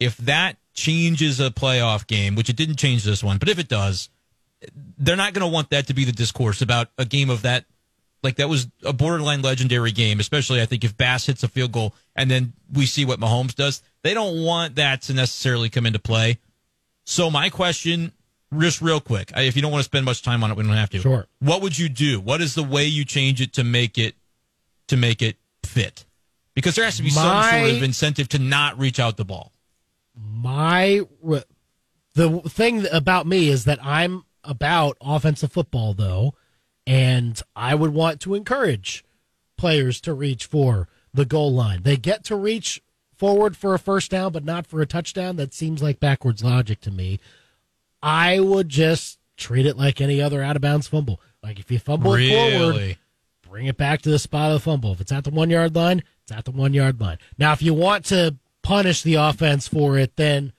if 0.00 0.16
that 0.18 0.56
changes 0.72 1.38
a 1.38 1.50
playoff 1.50 2.06
game, 2.06 2.34
which 2.34 2.48
it 2.48 2.56
didn't 2.56 2.76
change 2.76 3.04
this 3.04 3.22
one, 3.22 3.38
but 3.38 3.48
if 3.48 3.58
it 3.58 3.68
does, 3.68 4.08
they're 4.98 5.16
not 5.16 5.34
going 5.34 5.42
to 5.46 5.52
want 5.52 5.70
that 5.70 5.86
to 5.88 5.94
be 5.94 6.04
the 6.04 6.12
discourse 6.12 6.62
about 6.62 6.88
a 6.98 7.04
game 7.04 7.30
of 7.30 7.42
that. 7.42 7.66
Like 8.22 8.36
that 8.36 8.48
was 8.48 8.68
a 8.82 8.94
borderline 8.94 9.42
legendary 9.42 9.92
game, 9.92 10.18
especially 10.18 10.62
I 10.62 10.66
think 10.66 10.82
if 10.82 10.96
Bass 10.96 11.26
hits 11.26 11.42
a 11.42 11.48
field 11.48 11.72
goal 11.72 11.94
and 12.16 12.30
then 12.30 12.54
we 12.72 12.86
see 12.86 13.04
what 13.04 13.20
Mahomes 13.20 13.54
does. 13.54 13.82
They 14.02 14.14
don't 14.14 14.42
want 14.42 14.76
that 14.76 15.02
to 15.02 15.14
necessarily 15.14 15.68
come 15.68 15.84
into 15.84 15.98
play. 15.98 16.38
So 17.04 17.30
my 17.30 17.50
question, 17.50 18.12
just 18.58 18.80
real 18.80 19.00
quick, 19.00 19.32
if 19.36 19.56
you 19.56 19.62
don't 19.62 19.70
want 19.70 19.80
to 19.80 19.84
spend 19.84 20.04
much 20.04 20.22
time 20.22 20.42
on 20.42 20.50
it, 20.50 20.56
we 20.56 20.64
don't 20.64 20.72
have 20.72 20.90
to. 20.90 21.00
Sure. 21.00 21.26
What 21.40 21.62
would 21.62 21.78
you 21.78 21.88
do? 21.88 22.20
What 22.20 22.40
is 22.40 22.54
the 22.54 22.62
way 22.62 22.86
you 22.86 23.04
change 23.04 23.40
it 23.40 23.52
to 23.54 23.64
make 23.64 23.98
it 23.98 24.14
to 24.88 24.96
make 24.96 25.22
it 25.22 25.36
fit? 25.64 26.04
Because 26.54 26.76
there 26.76 26.84
has 26.84 26.96
to 26.96 27.02
be 27.02 27.10
some 27.10 27.42
sort 27.44 27.70
of 27.70 27.82
incentive 27.82 28.28
to 28.30 28.38
not 28.38 28.78
reach 28.78 28.98
out 29.00 29.16
the 29.16 29.24
ball. 29.24 29.52
my 30.16 31.02
the 32.14 32.40
thing 32.42 32.86
about 32.92 33.26
me 33.26 33.48
is 33.48 33.64
that 33.64 33.80
I'm 33.82 34.24
about 34.44 34.96
offensive 35.00 35.52
football 35.52 35.94
though, 35.94 36.34
and 36.86 37.40
I 37.56 37.74
would 37.74 37.90
want 37.92 38.20
to 38.20 38.34
encourage 38.34 39.04
players 39.56 40.00
to 40.02 40.14
reach 40.14 40.46
for 40.46 40.88
the 41.12 41.24
goal 41.24 41.52
line. 41.52 41.82
They 41.82 41.96
get 41.96 42.24
to 42.24 42.36
reach 42.36 42.82
forward 43.24 43.56
for 43.56 43.72
a 43.74 43.78
first 43.78 44.10
down, 44.10 44.32
but 44.32 44.44
not 44.44 44.66
for 44.66 44.82
a 44.82 44.86
touchdown. 44.86 45.36
That 45.36 45.54
seems 45.54 45.82
like 45.82 45.98
backwards 45.98 46.44
logic 46.44 46.80
to 46.82 46.90
me. 46.90 47.20
I 48.02 48.38
would 48.40 48.68
just 48.68 49.18
treat 49.36 49.64
it 49.66 49.76
like 49.78 50.00
any 50.00 50.20
other 50.20 50.42
out 50.42 50.56
of 50.56 50.62
bounds 50.62 50.86
fumble. 50.88 51.20
Like 51.42 51.58
if 51.58 51.70
you 51.70 51.78
fumble 51.78 52.14
it 52.14 52.28
forward, 52.30 52.96
bring 53.48 53.66
it 53.66 53.76
back 53.78 54.02
to 54.02 54.10
the 54.10 54.18
spot 54.18 54.50
of 54.52 54.54
the 54.56 54.60
fumble. 54.60 54.92
If 54.92 55.00
it's 55.00 55.10
at 55.12 55.24
the 55.24 55.30
one 55.30 55.48
yard 55.48 55.74
line, 55.74 56.02
it's 56.22 56.32
at 56.32 56.44
the 56.44 56.50
one 56.50 56.74
yard 56.74 57.00
line. 57.00 57.16
Now, 57.38 57.52
if 57.52 57.62
you 57.62 57.72
want 57.72 58.04
to 58.06 58.36
punish 58.62 59.02
the 59.02 59.14
offense 59.14 59.66
for 59.68 59.96
it, 59.98 60.16
then 60.16 60.52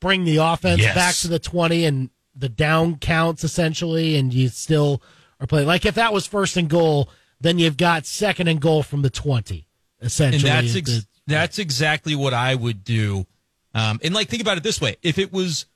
bring 0.00 0.24
the 0.24 0.38
offense 0.38 0.80
Yes. 0.80 0.94
back 0.94 1.14
to 1.16 1.28
the 1.28 1.38
20 1.38 1.84
and 1.84 2.10
the 2.34 2.48
down 2.48 2.96
counts 2.98 3.44
essentially, 3.44 4.16
and 4.16 4.32
you 4.34 4.48
still 4.48 5.00
are 5.40 5.46
playing. 5.46 5.66
Like 5.68 5.86
if 5.86 5.94
that 5.94 6.12
was 6.12 6.26
first 6.26 6.56
and 6.56 6.68
goal, 6.68 7.08
then 7.40 7.58
you've 7.60 7.76
got 7.76 8.04
second 8.06 8.48
and 8.48 8.60
goal 8.60 8.82
from 8.82 9.02
the 9.02 9.10
20, 9.10 9.66
and 10.00 10.06
essentially. 10.08 10.42
that's 10.50 10.72
The- 10.72 10.78
ex- 10.80 11.06
that's 11.28 11.58
exactly 11.58 12.14
what 12.16 12.34
I 12.34 12.54
would 12.54 12.82
do. 12.84 13.26
Um, 13.74 14.00
and 14.02 14.12
like, 14.14 14.28
think 14.28 14.42
about 14.42 14.56
it 14.56 14.62
this 14.62 14.80
way: 14.80 14.96
if 15.02 15.18
it 15.18 15.32
was, 15.32 15.66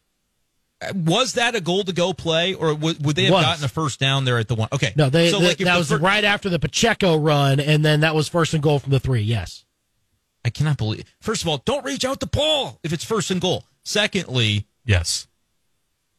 was 0.94 1.34
that 1.34 1.54
a 1.54 1.60
goal 1.60 1.84
to 1.84 1.92
go 1.92 2.12
play, 2.12 2.54
or 2.54 2.74
would, 2.74 3.04
would 3.04 3.14
they 3.16 3.24
have 3.24 3.32
Was. 3.34 3.44
gotten 3.44 3.64
a 3.64 3.68
first 3.68 4.00
down 4.00 4.24
there 4.24 4.38
at 4.38 4.48
the 4.48 4.54
one? 4.56 4.68
Okay, 4.72 4.92
no, 4.96 5.08
they, 5.10 5.30
So, 5.30 5.38
they- 5.38 5.48
like, 5.48 5.58
that 5.58 5.72
the 5.74 5.78
was 5.78 5.88
fir- 5.90 5.98
right 5.98 6.24
after 6.24 6.48
the 6.48 6.58
Pacheco 6.58 7.16
run, 7.18 7.60
and 7.60 7.84
then 7.84 8.00
that 8.00 8.14
was 8.14 8.28
first 8.28 8.54
and 8.54 8.62
goal 8.62 8.78
from 8.80 8.90
the 8.90 8.98
three. 9.00 9.22
Yes. 9.22 9.64
I 10.44 10.50
cannot 10.50 10.76
believe. 10.76 11.04
First 11.20 11.42
of 11.42 11.48
all, 11.48 11.58
don't 11.58 11.84
reach 11.84 12.04
out 12.04 12.18
to 12.18 12.26
Paul 12.26 12.80
if 12.82 12.92
it's 12.92 13.04
first 13.04 13.30
and 13.30 13.40
goal. 13.40 13.64
Secondly, 13.84 14.66
Yes. 14.84 15.28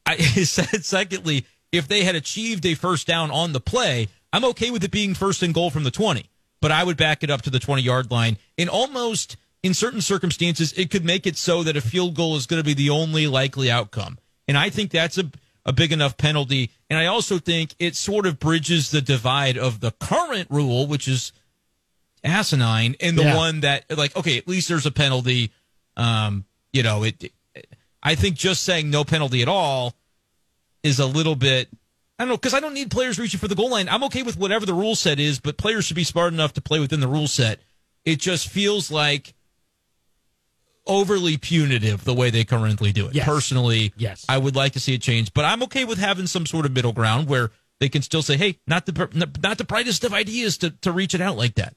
I 0.06 0.16
said 0.18 0.86
secondly, 0.86 1.46
if 1.74 1.88
they 1.90 2.04
had 2.06 2.16
achieved 2.16 2.66
a 2.66 2.74
first 2.76 3.06
down 3.08 3.32
on 3.32 3.52
the 3.52 3.60
play, 3.60 4.08
I'm 4.32 4.46
okay 4.46 4.72
with 4.72 4.84
it 4.86 4.92
being 4.92 5.14
first 5.14 5.44
and 5.44 5.54
goal 5.54 5.70
from 5.70 5.84
the 5.84 5.92
20, 5.92 6.30
but 6.64 6.72
I 6.72 6.82
would 6.86 6.96
back 6.96 7.24
it 7.24 7.30
up 7.30 7.42
to 7.42 7.50
the 7.50 7.60
20 7.60 7.82
yard 7.82 8.10
line. 8.10 8.38
And 8.58 8.70
almost 8.70 9.36
in 9.64 9.74
certain 9.74 10.00
circumstances, 10.00 10.72
it 10.78 10.90
could 10.90 11.04
make 11.04 11.28
it 11.28 11.36
so 11.36 11.62
that 11.64 11.76
a 11.76 11.82
field 11.82 12.16
goal 12.16 12.38
is 12.38 12.46
going 12.46 12.62
to 12.62 12.66
be 12.66 12.74
the 12.74 12.90
only 12.90 13.28
likely 13.28 13.70
outcome. 13.70 14.18
And 14.48 14.58
I 14.58 14.70
think 14.70 14.90
that's 14.90 15.18
a, 15.18 15.30
a 15.66 15.74
big 15.74 15.92
enough 15.92 16.16
penalty. 16.16 16.72
And 16.90 16.98
I 16.98 17.08
also 17.08 17.38
think 17.38 17.76
it 17.80 17.98
sort 17.98 18.26
of 18.26 18.40
bridges 18.40 18.92
the 18.92 19.02
divide 19.02 19.58
of 19.58 19.82
the 19.82 19.92
current 19.92 20.48
rule, 20.50 20.88
which 20.88 21.06
is 21.06 21.34
asinine, 22.24 22.96
and 23.02 23.18
the 23.18 23.24
Yeah. 23.24 23.36
one 23.36 23.60
that, 23.60 23.84
like, 23.98 24.16
okay, 24.16 24.38
at 24.38 24.48
least 24.48 24.70
there's 24.70 24.86
a 24.86 24.92
penalty. 24.92 25.52
Um, 25.98 26.46
you 26.72 26.82
know, 26.82 27.04
it. 27.04 27.34
I 28.02 28.16
think 28.16 28.38
just 28.38 28.64
saying 28.64 28.90
no 28.90 29.04
penalty 29.04 29.42
at 29.42 29.50
all 29.50 29.96
is 30.82 31.00
a 31.00 31.06
little 31.06 31.36
bit. 31.36 31.68
I 32.20 32.24
don't 32.24 32.30
know 32.30 32.38
because 32.38 32.54
I 32.54 32.60
don't 32.60 32.74
need 32.74 32.92
players 32.92 33.18
reaching 33.18 33.40
for 33.40 33.48
the 33.48 33.56
goal 33.56 33.72
line. 33.72 33.90
I'm 33.90 34.04
okay 34.06 34.24
with 34.24 34.38
whatever 34.38 34.66
the 34.66 34.74
rule 34.74 34.96
set 34.96 35.20
is, 35.20 35.40
but 35.40 35.58
players 35.58 35.86
should 35.86 35.96
be 35.96 36.04
smart 36.04 36.32
enough 36.34 36.54
to 36.54 36.62
play 36.62 36.80
within 36.80 37.00
the 37.00 37.08
rule 37.08 37.28
set. 37.28 37.60
It 38.06 38.20
just 38.20 38.48
feels 38.50 38.92
like 38.92 39.34
overly 40.86 41.38
punitive 41.38 42.04
the 42.04 42.14
way 42.14 42.30
they 42.30 42.44
currently 42.44 42.92
do 42.92 43.08
it. 43.08 43.16
Yes. 43.16 43.26
Personally, 43.26 43.94
Yes. 43.98 44.26
I 44.30 44.38
would 44.38 44.56
like 44.56 44.74
to 44.74 44.80
see 44.80 44.94
it 44.94 45.02
change, 45.02 45.34
but 45.34 45.46
I'm 45.46 45.64
okay 45.64 45.86
with 45.86 45.98
having 45.98 46.28
some 46.28 46.46
sort 46.46 46.66
of 46.66 46.72
middle 46.74 46.94
ground 46.94 47.28
where 47.28 47.52
they 47.80 47.90
can 47.90 48.02
still 48.02 48.22
say, 48.22 48.38
"Hey, 48.38 48.60
not 48.68 48.86
the 48.86 49.10
not 49.42 49.58
the 49.58 49.64
brightest 49.64 50.04
of 50.04 50.14
ideas 50.14 50.58
to 50.60 50.70
to 50.70 50.92
reach 50.92 51.16
it 51.16 51.22
out 51.22 51.38
like 51.38 51.56
that." 51.56 51.76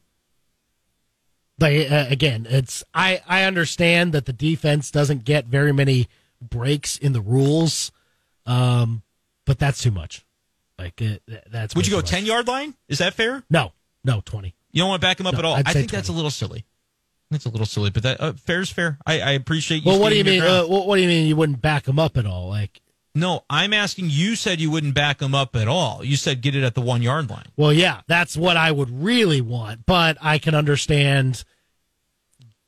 But 1.59 1.72
uh, 1.90 2.07
again, 2.11 2.46
it's 2.49 2.85
I 2.92 3.22
I 3.27 3.44
understand 3.44 4.12
that 4.12 4.27
the 4.27 4.33
defense 4.33 4.90
doesn't 4.90 5.25
get 5.25 5.46
very 5.46 5.72
many 5.72 6.09
breaks 6.42 6.99
in 6.99 7.12
the 7.12 7.22
rules, 7.22 7.90
um, 8.44 9.03
but 9.46 9.59
that's 9.59 9.81
too 9.83 9.90
much. 9.90 10.26
Like 10.87 11.01
it, 11.03 11.22
that's 11.51 11.75
Would 11.75 11.87
you 11.87 11.94
go 11.94 12.01
ten 12.01 12.25
yard 12.25 12.46
line? 12.46 12.75
Is 12.88 12.99
that 12.99 13.14
fair? 13.14 13.42
No, 13.51 13.72
no 14.05 14.22
twenty. 14.25 14.55
You 14.72 14.83
don't 14.83 14.90
want 14.90 15.01
to 15.01 15.07
back 15.07 15.18
him 15.20 15.27
up 15.27 15.33
No, 15.35 15.38
at 15.40 15.44
all. 15.44 15.55
I'd 15.55 15.68
I 15.68 15.72
think 15.72 15.90
that's 15.90 16.09
a 16.09 16.12
little 16.12 16.31
silly. 16.31 16.64
That's 17.31 17.44
a 17.44 17.49
little 17.49 17.66
silly, 17.66 17.90
but 17.90 18.03
that 18.05 18.20
uh, 18.20 18.33
fair 18.35 18.61
is 18.61 18.70
fair. 18.70 18.99
I, 19.05 19.20
I 19.20 19.31
appreciate 19.33 19.85
you. 19.85 19.90
Well, 19.90 20.01
what 20.01 20.11
do 20.11 20.16
you 20.16 20.22
mean? 20.25 20.42
Uh, 20.42 20.64
what, 20.64 20.87
what 20.87 20.96
do 20.96 21.03
you 21.03 21.09
mean 21.09 21.27
you 21.27 21.35
wouldn't 21.35 21.61
back 21.61 21.85
them 21.85 21.99
up 21.99 22.16
at 22.16 22.25
all? 22.27 22.49
Like, 22.49 22.81
no, 23.16 23.42
I'm 23.51 23.72
asking. 23.72 24.11
You 24.11 24.37
said 24.37 24.61
you 24.61 24.70
wouldn't 24.70 24.94
back 24.94 25.20
him 25.20 25.35
up 25.35 25.57
at 25.57 25.66
all. 25.66 26.05
You 26.05 26.16
said 26.16 26.40
get 26.40 26.55
it 26.55 26.62
at 26.62 26.75
the 26.77 26.83
one 26.83 27.03
yard 27.03 27.29
line. 27.29 27.46
well, 27.57 27.72
yeah, 27.72 28.03
that's 28.07 28.37
what 28.37 28.57
I 28.57 28.70
would 28.70 28.90
really 29.03 29.40
want, 29.40 29.87
but 29.87 30.16
I 30.20 30.38
can 30.38 30.55
understand. 30.55 31.42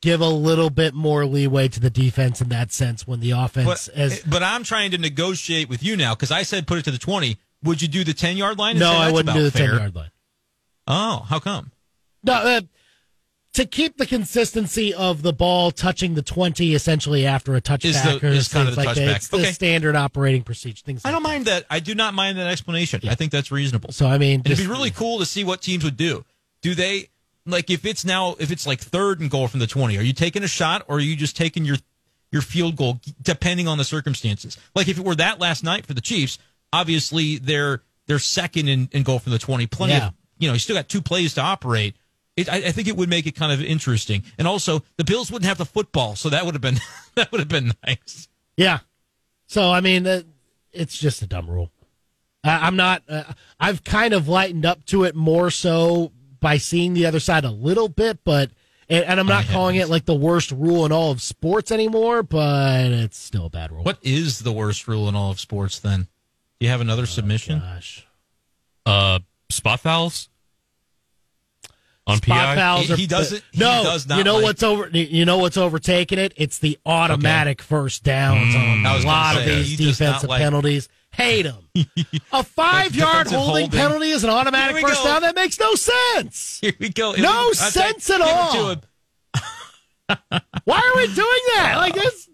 Give 0.01 0.21
a 0.21 0.29
little 0.29 0.69
bit 0.69 0.93
more 0.93 1.25
leeway 1.25 1.67
to 1.67 1.77
the 1.77 1.89
defense 1.89 2.39
in 2.39 2.47
that 2.49 2.71
sense 2.71 3.05
when 3.05 3.19
the 3.19 3.31
offense 3.31 3.89
But, 3.89 3.97
as 3.97 4.21
but 4.21 4.41
I'm 4.41 4.63
trying 4.63 4.91
to 4.91 4.97
negotiate 4.97 5.67
with 5.67 5.83
you 5.83 5.97
now 5.97 6.15
because 6.15 6.31
I 6.31 6.43
said 6.43 6.67
put 6.67 6.77
it 6.77 6.85
to 6.85 6.91
the 6.91 6.97
20. 6.97 7.37
Would 7.63 7.81
you 7.81 7.87
do 7.87 8.03
the 8.03 8.13
10 8.13 8.37
yard 8.37 8.57
line? 8.57 8.77
no, 8.77 8.91
say 8.91 8.97
I 8.97 9.11
wouldn't 9.11 9.35
do 9.35 9.43
the 9.43 9.51
ten 9.57 9.69
yard 9.77 9.95
line. 9.95 10.11
Oh, 10.87 11.25
how 11.27 11.39
come? 11.39 11.71
No, 12.23 12.33
uh, 12.33 12.61
to 13.53 13.65
keep 13.65 13.97
the 13.97 14.05
consistency 14.05 14.93
of 14.93 15.21
the 15.21 15.33
ball 15.33 15.71
touching 15.71 16.13
the 16.13 16.21
twenty 16.21 16.73
essentially 16.75 17.25
after 17.25 17.55
a 17.55 17.61
touchback 17.61 17.85
Is 17.85 18.01
the- 18.03 18.25
or 18.27 18.29
is 18.31 18.47
kind 18.47 18.69
of 18.69 18.75
the 18.75 18.83
like 18.83 18.95
that. 18.95 19.07
touchback. 19.07 19.15
It's 19.15 19.27
the 19.27 19.45
standard 19.53 19.95
operating 19.95 20.43
procedure. 20.43 20.81
Things 20.85 21.01
I 21.03 21.11
don't 21.11 21.23
mind 21.23 21.45
that. 21.45 21.65
I 21.69 21.79
do 21.79 21.95
not 21.95 22.13
mind 22.13 22.37
that 22.37 22.47
explanation. 22.47 23.01
I 23.09 23.15
think 23.15 23.31
that's 23.31 23.51
reasonable. 23.51 23.91
So 23.91 24.07
I 24.07 24.17
mean, 24.17 24.35
And 24.41 24.45
it'd 24.47 24.57
be 24.57 24.63
just- 24.63 24.69
really 24.69 24.91
cool 24.91 25.19
to 25.19 25.25
see 25.25 25.43
what 25.43 25.61
teams 25.61 25.83
would 25.83 25.97
do. 25.97 26.25
Do 26.61 26.75
they 26.75 27.09
like 27.45 27.69
if 27.69 27.85
it's 27.85 28.05
now 28.05 28.35
if 28.39 28.51
it's 28.51 28.65
like 28.67 28.79
third 28.81 29.19
and 29.19 29.29
goal 29.29 29.47
from 29.47 29.59
the 29.59 29.67
twenty? 29.67 29.97
Are 29.97 30.01
you 30.03 30.13
taking 30.13 30.43
a 30.43 30.47
shot 30.47 30.83
or 30.87 30.97
are 30.97 31.01
you 31.01 31.15
just 31.15 31.35
taking 31.35 31.65
your 31.65 31.77
your 32.31 32.41
field 32.43 32.75
goal 32.75 32.99
depending 33.21 33.67
on 33.67 33.77
the 33.79 33.83
circumstances? 33.85 34.57
Like 34.75 34.87
if 34.87 34.97
it 34.99 35.03
were 35.05 35.15
that 35.15 35.39
last 35.39 35.63
night 35.63 35.85
for 35.87 35.93
the 35.95 36.01
Chiefs, 36.01 36.37
obviously 36.73 37.37
they're 37.37 37.81
they're 38.07 38.19
second 38.19 38.67
in, 38.67 38.89
in 38.91 39.03
goal 39.03 39.19
from 39.19 39.31
the 39.31 39.39
twenty. 39.39 39.67
Plenty 39.67 39.93
Yeah. 39.93 40.07
of 40.07 40.13
you 40.37 40.47
know 40.47 40.53
you 40.53 40.59
still 40.59 40.75
got 40.75 40.89
two 40.89 41.01
plays 41.01 41.33
to 41.35 41.41
operate. 41.41 41.95
It, 42.37 42.47
I, 42.47 42.57
I 42.57 42.71
think 42.71 42.87
it 42.87 42.95
would 42.95 43.09
make 43.09 43.25
it 43.27 43.35
kind 43.35 43.51
of 43.51 43.61
interesting, 43.61 44.23
and 44.37 44.47
also 44.47 44.83
the 44.97 45.03
Bills 45.03 45.31
wouldn't 45.31 45.47
have 45.47 45.57
the 45.57 45.65
football, 45.65 46.15
so 46.15 46.29
that 46.29 46.45
would 46.45 46.53
have 46.55 46.61
been 46.61 46.77
that 47.15 47.31
would 47.31 47.39
have 47.39 47.47
been 47.49 47.73
nice. 47.85 48.27
Yeah. 48.57 48.79
So 49.47 49.71
I 49.71 49.81
mean, 49.81 50.05
uh, 50.07 50.21
it's 50.71 50.97
just 50.97 51.21
a 51.21 51.27
dumb 51.27 51.49
rule. 51.49 51.71
I, 52.43 52.67
I'm 52.67 52.75
not. 52.75 53.03
Uh, 53.09 53.23
I've 53.59 53.83
kind 53.83 54.13
of 54.13 54.27
lightened 54.27 54.65
up 54.65 54.85
to 54.85 55.03
it 55.03 55.15
more 55.15 55.49
so 55.51 56.11
by 56.39 56.57
seeing 56.57 56.93
the 56.93 57.05
other 57.05 57.19
side 57.19 57.43
a 57.43 57.51
little 57.51 57.89
bit, 57.89 58.19
but 58.23 58.51
and, 58.87 59.03
and 59.03 59.19
I'm 59.19 59.27
not 59.27 59.45
calling 59.47 59.75
it 59.75 59.89
like 59.89 60.05
the 60.05 60.15
worst 60.15 60.51
rule 60.51 60.85
in 60.85 60.91
all 60.93 61.11
of 61.11 61.21
sports 61.21 61.71
anymore. 61.71 62.23
But 62.23 62.85
it's 62.91 63.17
still 63.17 63.47
a 63.47 63.49
bad 63.49 63.71
rule. 63.71 63.83
What 63.83 63.97
is 64.01 64.39
the 64.39 64.53
worst 64.53 64.87
rule 64.87 65.09
in 65.09 65.15
all 65.15 65.31
of 65.31 65.39
sports? 65.41 65.79
Then, 65.79 66.07
you 66.59 66.69
have 66.69 66.81
another 66.81 67.05
submission? 67.05 67.59
Gosh. 67.59 68.05
Uh, 68.85 69.19
spot 69.49 69.79
fouls 69.81 70.29
on 72.07 72.17
Spot 72.17 72.27
PI. 72.37 72.55
fouls 72.55 72.87
He- 72.87 72.93
are 72.93 72.97
he 72.97 73.07
doesn't- 73.07 73.43
he 73.51 73.59
no, 73.59 73.83
does 73.83 74.07
not 74.07 74.17
you 74.17 74.23
know 74.23 74.35
like- 74.35 74.43
what's 74.43 74.63
over. 74.63 74.89
You 74.89 75.25
know 75.25 75.37
what's 75.37 75.57
overtaking 75.57 76.17
it? 76.19 76.33
It's 76.35 76.57
the 76.59 76.79
automatic 76.85 77.61
first 77.61 78.03
downs 78.03 78.55
on 78.55 78.61
Mm, 78.61 78.85
I 78.85 78.97
a 78.97 79.05
lot 79.05 79.37
of 79.37 79.45
these 79.45 79.77
he 79.77 79.85
does 79.85 79.99
not 79.99 80.05
defensive 80.07 80.29
like- 80.29 80.41
penalties. 80.41 80.89
Hate 81.11 81.41
them. 81.43 81.67
a 82.31 82.43
five 82.43 82.95
yard 82.95 83.27
holding, 83.27 83.63
holding. 83.65 83.71
penalty 83.71 84.11
is 84.11 84.23
an 84.23 84.29
automatic 84.29 84.79
first 84.79 85.01
go. 85.03 85.09
down. 85.09 85.21
That 85.23 85.35
makes 85.35 85.59
no 85.59 85.73
sense. 85.73 86.59
Here 86.61 86.73
we 86.79 86.89
go. 86.89 87.13
No 87.13 87.51
sense 87.51 88.09
at 88.11 88.21
all. 88.21 88.75
Why 90.65 90.77
are 90.79 90.97
we 90.97 91.07
doing 91.13 91.41
that? 91.55 91.75
Like 91.77 91.95
this? 91.95 92.28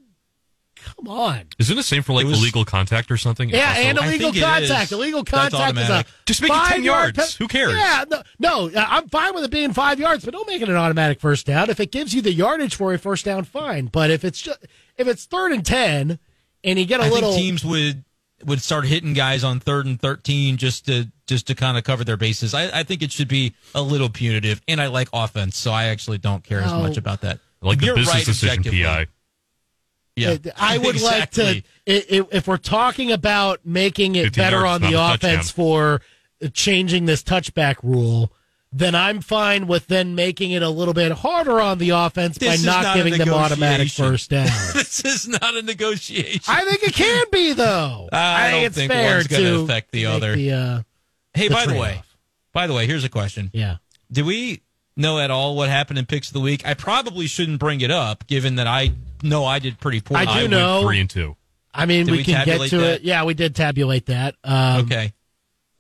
Come 1.06 1.13
on. 1.15 1.41
Isn't 1.60 1.74
it 1.74 1.76
the 1.78 1.84
same 1.84 2.02
for 2.04 2.13
like 2.13 2.26
It 2.26 2.30
was- 2.30 2.39
illegal 2.39 2.65
contact 2.65 3.12
or 3.12 3.18
something? 3.18 3.50
Yeah, 3.50 3.70
Also- 3.70 3.82
and 3.82 3.98
illegal 4.00 4.34
contact. 4.34 4.91
Illegal 4.91 5.24
contact 5.24 5.54
is 5.54 5.60
a 5.60 5.63
automatic. 5.63 6.08
Just 6.26 6.41
make 6.41 6.52
it 6.52 6.54
10 6.56 6.62
five-yard 6.70 7.18
yards. 7.18 7.36
Who 7.36 7.48
cares? 7.48 7.74
Yeah, 7.74 8.06
no, 8.10 8.24
no, 8.39 8.70
uh, 8.70 8.86
I'm 8.89 9.08
fine 9.10 9.36
with 9.36 9.44
it 9.44 9.52
being 9.52 9.74
five 9.74 10.00
yards, 10.00 10.26
but 10.26 10.34
don't 10.34 10.48
make 10.48 10.62
it 10.62 10.70
an 10.70 10.76
automatic 10.76 11.20
first 11.20 11.46
down. 11.46 11.70
If 11.70 11.80
it 11.80 11.91
gives 11.91 12.13
you 12.13 12.22
the 12.22 12.34
yardage 12.34 12.76
for 12.76 12.94
a 12.94 12.98
first 12.98 13.26
down, 13.26 13.44
fine. 13.44 13.86
But 13.88 14.10
if 14.10 14.24
it's 14.26 14.41
just 14.41 14.58
if 14.98 15.08
it's 15.08 15.26
third 15.26 15.52
and 15.52 15.65
ten, 15.65 16.18
and 16.63 16.80
you 16.80 16.86
get 16.86 17.00
a 17.00 17.04
I 17.04 17.10
little 17.10 17.32
think 17.34 17.44
teams 17.44 17.65
would 17.65 18.04
would 18.44 18.62
start 18.62 18.86
hitting 18.86 19.13
guys 19.13 19.44
on 19.44 19.60
third 19.60 19.86
and 19.86 20.00
thirteen 20.02 20.58
just 20.58 20.86
to 20.88 21.12
just 21.28 21.48
to 21.48 21.56
kind 21.56 21.78
of 21.78 21.84
cover 21.84 22.04
their 22.04 22.18
bases. 22.18 22.54
I, 22.54 22.80
I 22.80 22.84
think 22.84 23.02
it 23.02 23.12
should 23.12 23.28
be 23.28 23.54
a 23.74 23.82
little 23.82 24.10
punitive, 24.10 24.62
and 24.68 24.82
I 24.82 24.88
like 24.88 25.08
offense, 25.13 25.58
so 25.58 25.72
I 25.72 25.86
actually 25.86 26.18
don't 26.18 26.44
care 26.44 26.62
as 26.62 26.72
No. 26.72 26.80
much 26.82 26.98
about 26.98 27.22
that. 27.22 27.39
like 27.62 27.80
the 27.80 27.86
You're 27.88 27.96
business 27.96 28.15
right, 28.15 28.26
decision. 28.26 28.63
PI. 28.63 29.08
Yeah, 30.15 30.30
Uh, 30.45 30.49
I 30.58 30.78
would 30.78 30.95
exactly. 30.95 31.43
like 31.43 31.63
to, 31.86 32.13
i- 32.17 32.19
i- 32.21 32.28
if 32.32 32.47
we're 32.47 32.58
talking 32.58 33.12
about 33.12 33.62
making 33.65 34.15
it 34.15 34.36
better 34.36 34.65
on 34.65 34.82
the 34.82 34.93
offense 34.93 35.51
for 35.51 36.01
changing 36.54 37.06
this 37.06 37.23
touchback 37.23 37.75
rule, 37.84 38.32
then 38.71 38.93
I'm 38.95 39.21
fine 39.21 39.67
with 39.67 39.88
then 39.88 40.15
making 40.15 40.51
it 40.51 40.62
a 40.62 40.69
little 40.69 40.93
bit 40.93 41.12
harder 41.13 41.62
on 41.62 41.78
the 41.78 41.91
offense 41.91 42.38
This 42.38 42.62
by 42.62 42.65
not, 42.69 42.84
not 42.84 42.95
giving 42.97 43.17
them 43.17 43.30
automatic 43.30 43.89
first 43.89 44.30
down. 44.30 44.47
this 44.73 45.04
is 45.06 45.28
not 45.28 45.56
a 45.56 45.62
negotiation. 45.62 46.41
I 46.47 46.65
think 46.65 46.84
it 46.84 46.93
can 46.93 47.25
be 47.32 47.54
though. 47.54 48.10
I 48.12 48.51
think 48.51 48.56
don't 48.58 48.65
it's 48.65 48.75
think 48.75 48.91
fair 48.91 49.15
one's 49.15 49.28
gonna 49.28 49.60
affect 49.63 49.91
the 49.91 50.06
other. 50.08 50.36
The, 50.36 50.51
uh, 50.51 50.82
hey, 51.34 51.47
the 51.47 51.54
by 51.54 51.65
the 51.65 51.75
way, 51.75 52.01
by 52.54 52.67
the 52.67 52.73
way, 52.73 52.86
here's 52.86 53.04
a 53.04 53.10
question. 53.10 53.49
yeah. 53.54 53.78
Do 54.12 54.23
we 54.25 54.62
know 54.97 55.19
at 55.19 55.32
all 55.32 55.56
what 55.56 55.67
happened 55.69 55.99
in 55.99 56.06
picks 56.06 56.28
of 56.28 56.34
the 56.34 56.39
week? 56.41 56.65
I 56.65 56.73
probably 56.73 57.28
shouldn't 57.28 57.60
bring 57.60 57.82
it 57.82 57.91
up, 57.91 58.28
given 58.28 58.56
that 58.58 58.67
I 58.67 58.91
know 59.30 59.46
I 59.46 59.60
did 59.60 59.80
pretty 59.80 60.02
poorly. 60.02 60.26
I 60.26 60.26
do 60.26 60.32
I 60.32 60.36
went 60.44 60.52
know. 60.52 60.82
three 60.84 61.00
and 61.00 61.10
two. 61.10 61.36
I 61.74 61.86
mean, 61.86 62.06
Did 62.06 62.12
we, 62.14 62.18
we 62.20 62.24
can 62.24 62.46
get 62.46 62.70
to 62.70 62.78
that? 62.78 62.94
it. 62.96 63.02
Yeah, 63.02 63.26
we 63.26 63.34
did 63.34 63.54
tabulate 63.56 64.06
that. 64.06 64.36
Um, 64.44 64.82
Okay. 64.86 65.12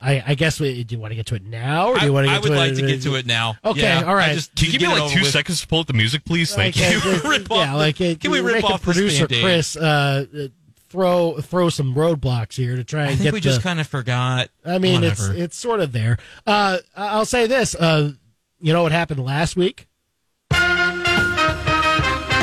I, 0.01 0.21
I 0.27 0.35
guess 0.35 0.59
we 0.59 0.83
do 0.83 0.95
you 0.95 1.01
want 1.01 1.11
to 1.11 1.15
get 1.15 1.27
to 1.27 1.35
it 1.35 1.43
now, 1.45 1.87
or 1.91 1.95
do 1.95 2.01
I, 2.01 2.05
you 2.05 2.13
want 2.13 2.25
to 2.27 2.29
get 2.31 2.35
I 2.35 2.39
would 2.41 2.47
to 2.49 2.53
it? 2.53 2.57
like 2.57 2.75
to 2.75 2.81
get 2.85 3.01
to 3.03 3.15
it 3.15 3.25
now. 3.25 3.55
Okay, 3.63 3.81
Yeah, 3.81 4.03
all 4.03 4.13
right. 4.13 4.33
Just- 4.35 4.53
Can 4.55 4.65
you 4.71 4.77
give 4.77 4.81
me 4.89 4.99
like 4.99 5.11
two 5.11 5.21
with. 5.21 5.29
seconds 5.31 5.61
to 5.61 5.67
pull 5.67 5.79
up 5.79 5.87
the 5.87 5.93
music, 5.93 6.25
please? 6.25 6.53
Thank 6.53 6.75
Like, 6.75 6.91
you. 6.91 6.99
uh, 7.11 7.21
Rip 7.29 7.47
yeah, 7.49 7.73
like 7.75 8.01
uh, 8.01 8.15
can 8.19 8.29
we 8.29 8.41
rip 8.41 8.55
make 8.55 8.63
off 8.65 8.83
this 8.83 8.93
producer 8.95 9.25
Band-Aid? 9.27 9.43
Chris 9.43 9.77
uh, 9.77 10.25
uh, 10.37 10.47
throw 10.89 11.39
throw 11.39 11.69
some 11.69 11.95
roadblocks 11.95 12.55
here 12.57 12.75
to 12.75 12.83
try 12.83 13.03
and 13.03 13.11
I 13.11 13.13
think 13.15 13.23
get 13.23 13.33
we 13.33 13.39
the. 13.39 13.43
just 13.45 13.61
kind 13.61 13.79
of 13.79 13.87
forgot. 13.87 14.49
I 14.65 14.77
mean, 14.79 14.95
Whatever. 15.01 15.31
it's 15.31 15.39
it's 15.41 15.57
sort 15.57 15.79
of 15.79 15.93
there. 15.93 16.17
Uh, 16.45 16.79
I'll 16.95 17.25
say 17.25 17.47
this. 17.47 17.73
Uh, 17.73 18.11
you 18.59 18.73
know 18.73 18.83
what 18.83 18.91
happened 18.91 19.23
last 19.23 19.55
week? 19.55 19.87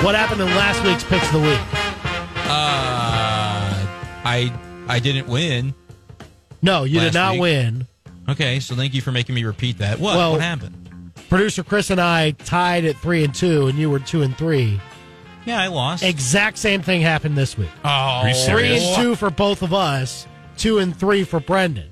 What 0.02 0.16
happened 0.16 0.40
in 0.40 0.48
last 0.48 0.82
week's 0.84 1.04
picks 1.04 1.26
of 1.28 1.34
the 1.34 1.38
week? 1.48 1.60
Uh, 2.34 3.86
I 4.24 4.52
I 4.88 4.98
didn't 4.98 5.28
win. 5.28 5.74
No, 6.60 6.82
you 6.84 6.98
did 7.00 7.14
not 7.14 7.32
week? 7.34 7.40
win. 7.42 7.86
Okay, 8.28 8.58
so 8.60 8.74
thank 8.74 8.94
you 8.94 9.00
for 9.00 9.12
making 9.12 9.34
me 9.36 9.44
repeat 9.44 9.78
that. 9.78 10.00
What? 10.00 10.16
Well- 10.16 10.32
what 10.32 10.40
happened? 10.40 10.78
Producer 11.28 11.62
Chris 11.62 11.88
and 11.90 12.00
I 12.00 12.32
tied 12.32 12.84
at 12.84 12.96
three 12.96 13.24
and 13.24 13.34
two, 13.34 13.68
and 13.68 13.78
you 13.78 13.88
were 13.88 14.00
two 14.00 14.22
and 14.22 14.36
three. 14.36 14.78
Yeah, 15.46 15.60
I 15.60 15.68
lost. 15.68 16.02
Exact 16.02 16.58
same 16.58 16.82
thing 16.82 17.00
happened 17.00 17.38
this 17.38 17.56
week. 17.56 17.70
oh, 17.84 18.26
you 18.26 18.34
Three 18.34 18.76
and 18.76 18.96
two 18.96 19.14
for 19.14 19.30
both 19.30 19.62
of 19.62 19.72
us. 19.72 20.26
Two 20.58 20.78
and 20.78 20.94
three 20.94 21.24
for 21.24 21.40
Brendan. 21.40 21.90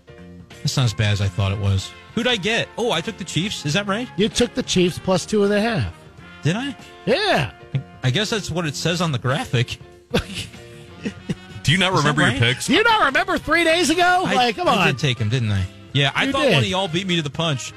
That's 0.62 0.76
not 0.76 0.84
as 0.84 0.94
bad 0.94 1.12
as 1.12 1.20
I 1.20 1.28
thought 1.28 1.52
it 1.52 1.58
was. 1.58 1.90
Who'd 2.14 2.26
I 2.26 2.36
get? 2.36 2.68
Oh, 2.76 2.90
I 2.90 3.00
took 3.00 3.16
the 3.16 3.24
Chiefs. 3.24 3.64
Is 3.64 3.72
that 3.74 3.86
right? 3.86 4.08
You 4.16 4.28
took 4.28 4.52
the 4.54 4.62
Chiefs 4.62 4.98
plus 4.98 5.24
two 5.24 5.42
and 5.44 5.52
a 5.52 5.60
half. 5.60 5.94
Did 6.42 6.56
I? 6.56 6.76
Yeah. 7.06 7.52
I 8.02 8.10
guess 8.10 8.30
that's 8.30 8.50
what 8.50 8.66
it 8.66 8.74
says 8.76 9.00
on 9.00 9.12
the 9.12 9.18
graphic. 9.18 9.78
Do 11.62 11.72
you 11.72 11.78
not 11.78 11.92
Is 11.92 12.02
that 12.02 12.08
remember 12.08 12.22
your 12.22 12.30
right? 12.30 12.38
picks? 12.40 12.66
Do 12.66 12.74
you 12.74 12.82
not 12.82 13.04
remember 13.06 13.36
three 13.38 13.64
days 13.64 13.90
ago? 13.90 14.24
I, 14.26 14.34
like, 14.34 14.56
come 14.56 14.66
I 14.68 14.76
on. 14.78 14.86
did 14.88 14.98
take 14.98 15.18
him, 15.18 15.28
didn't 15.28 15.52
I? 15.52 15.64
Yeah, 15.92 16.10
I 16.14 16.24
You 16.24 16.32
thought 16.32 16.42
did. 16.42 16.54
one 16.54 16.62
of 16.62 16.68
y'all 16.68 16.88
beat 16.88 17.06
me 17.06 17.16
to 17.16 17.22
the 17.22 17.30
punch. 17.30 17.72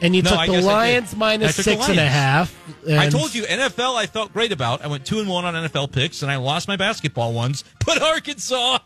and 0.00 0.14
you 0.14 0.22
No, 0.22 0.30
took 0.30 0.38
I 0.38 0.46
the 0.46 0.52
guess 0.52 0.64
I 0.66 0.86
did. 1.00 1.12
Lions 1.12 1.14
I 1.14 1.36
took 1.48 1.56
the 1.56 1.62
six 1.62 1.88
and 1.88 1.98
a 1.98 2.02
Lions. 2.02 2.12
half. 2.14 2.56
I 2.88 3.04
and- 3.04 3.12
told 3.12 3.34
you 3.34 3.42
NFL. 3.44 3.96
I 3.96 4.06
felt 4.06 4.32
great 4.32 4.52
about. 4.52 4.82
I 4.84 4.86
went 4.86 5.04
two 5.04 5.18
and 5.18 5.28
one 5.28 5.44
on 5.44 5.54
NFL 5.54 5.90
picks, 5.92 6.22
and 6.22 6.30
I 6.30 6.36
lost 6.36 6.68
my 6.68 6.76
basketball 6.76 7.32
ones. 7.32 7.64
But 7.84 8.00
Arkansas, 8.00 8.78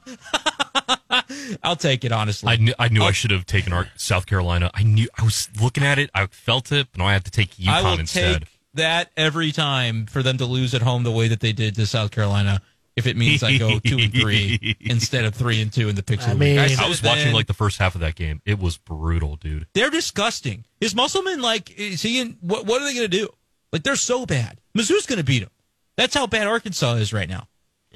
I'll 1.62 1.76
take 1.76 2.04
it 2.04 2.10
honestly. 2.10 2.50
I 2.52 2.56
knew 2.56 2.74
I 2.78 2.88
knew 2.88 3.02
I'll- 3.02 3.08
I 3.08 3.12
should 3.12 3.30
have 3.30 3.46
taken 3.46 3.72
our 3.72 3.88
South 3.96 4.26
Carolina. 4.26 4.70
I 4.74 4.82
knew 4.82 5.08
I 5.16 5.22
was 5.22 5.48
looking 5.60 5.84
at 5.84 5.98
it. 5.98 6.10
I 6.14 6.26
felt 6.26 6.72
it, 6.72 6.88
but 6.92 6.98
now 6.98 7.06
I 7.06 7.12
have 7.12 7.24
to 7.24 7.30
take 7.30 7.50
I 7.66 7.82
will 7.82 7.90
UConn 7.96 8.00
instead. 8.00 8.40
take 8.42 8.48
that 8.74 9.10
every 9.16 9.52
time 9.52 10.06
for 10.06 10.22
them 10.22 10.38
to 10.38 10.44
lose 10.44 10.74
at 10.74 10.82
home 10.82 11.02
the 11.02 11.10
way 11.12 11.28
that 11.28 11.40
they 11.40 11.52
did 11.52 11.74
to 11.76 11.86
South 11.86 12.10
Carolina. 12.10 12.60
If 12.96 13.06
it 13.06 13.16
means 13.16 13.44
I 13.44 13.56
go 13.58 13.78
two 13.84 13.96
and 13.98 14.12
three 14.12 14.76
instead 14.80 15.24
of 15.24 15.32
three 15.34 15.62
and 15.62 15.72
two 15.72 15.88
in 15.88 15.94
the 15.94 16.02
picks 16.02 16.26
I 16.26 16.32
of 16.32 16.38
the 16.38 16.44
week. 16.44 16.56
mean- 16.58 16.68
said 16.68 16.84
I 16.84 16.88
was 16.88 17.00
watching 17.02 17.26
then. 17.26 17.32
like 17.34 17.46
the 17.46 17.54
first 17.54 17.78
half 17.78 17.94
of 17.94 18.00
that 18.00 18.16
game. 18.16 18.42
It 18.44 18.58
was 18.58 18.76
brutal, 18.76 19.36
dude. 19.36 19.66
they're 19.72 19.88
disgusting. 19.90 20.64
Is 20.80 20.94
Musselman 20.96 21.40
like 21.40 21.70
is 21.78 22.02
he 22.02 22.18
in 22.20 22.38
what 22.40 22.66
what 22.66 22.82
are 22.82 22.84
they 22.84 22.94
going 22.94 23.08
to 23.08 23.16
do? 23.16 23.28
Like 23.72 23.84
they're 23.84 23.94
so 23.96 24.26
bad. 24.26 24.60
Mizzou's 24.76 25.06
going 25.06 25.18
to 25.18 25.24
beat 25.24 25.40
them. 25.40 25.50
That's 25.96 26.14
how 26.14 26.26
bad 26.26 26.46
Arkansas 26.48 26.94
is 26.94 27.12
right 27.12 27.28
now. 27.28 27.46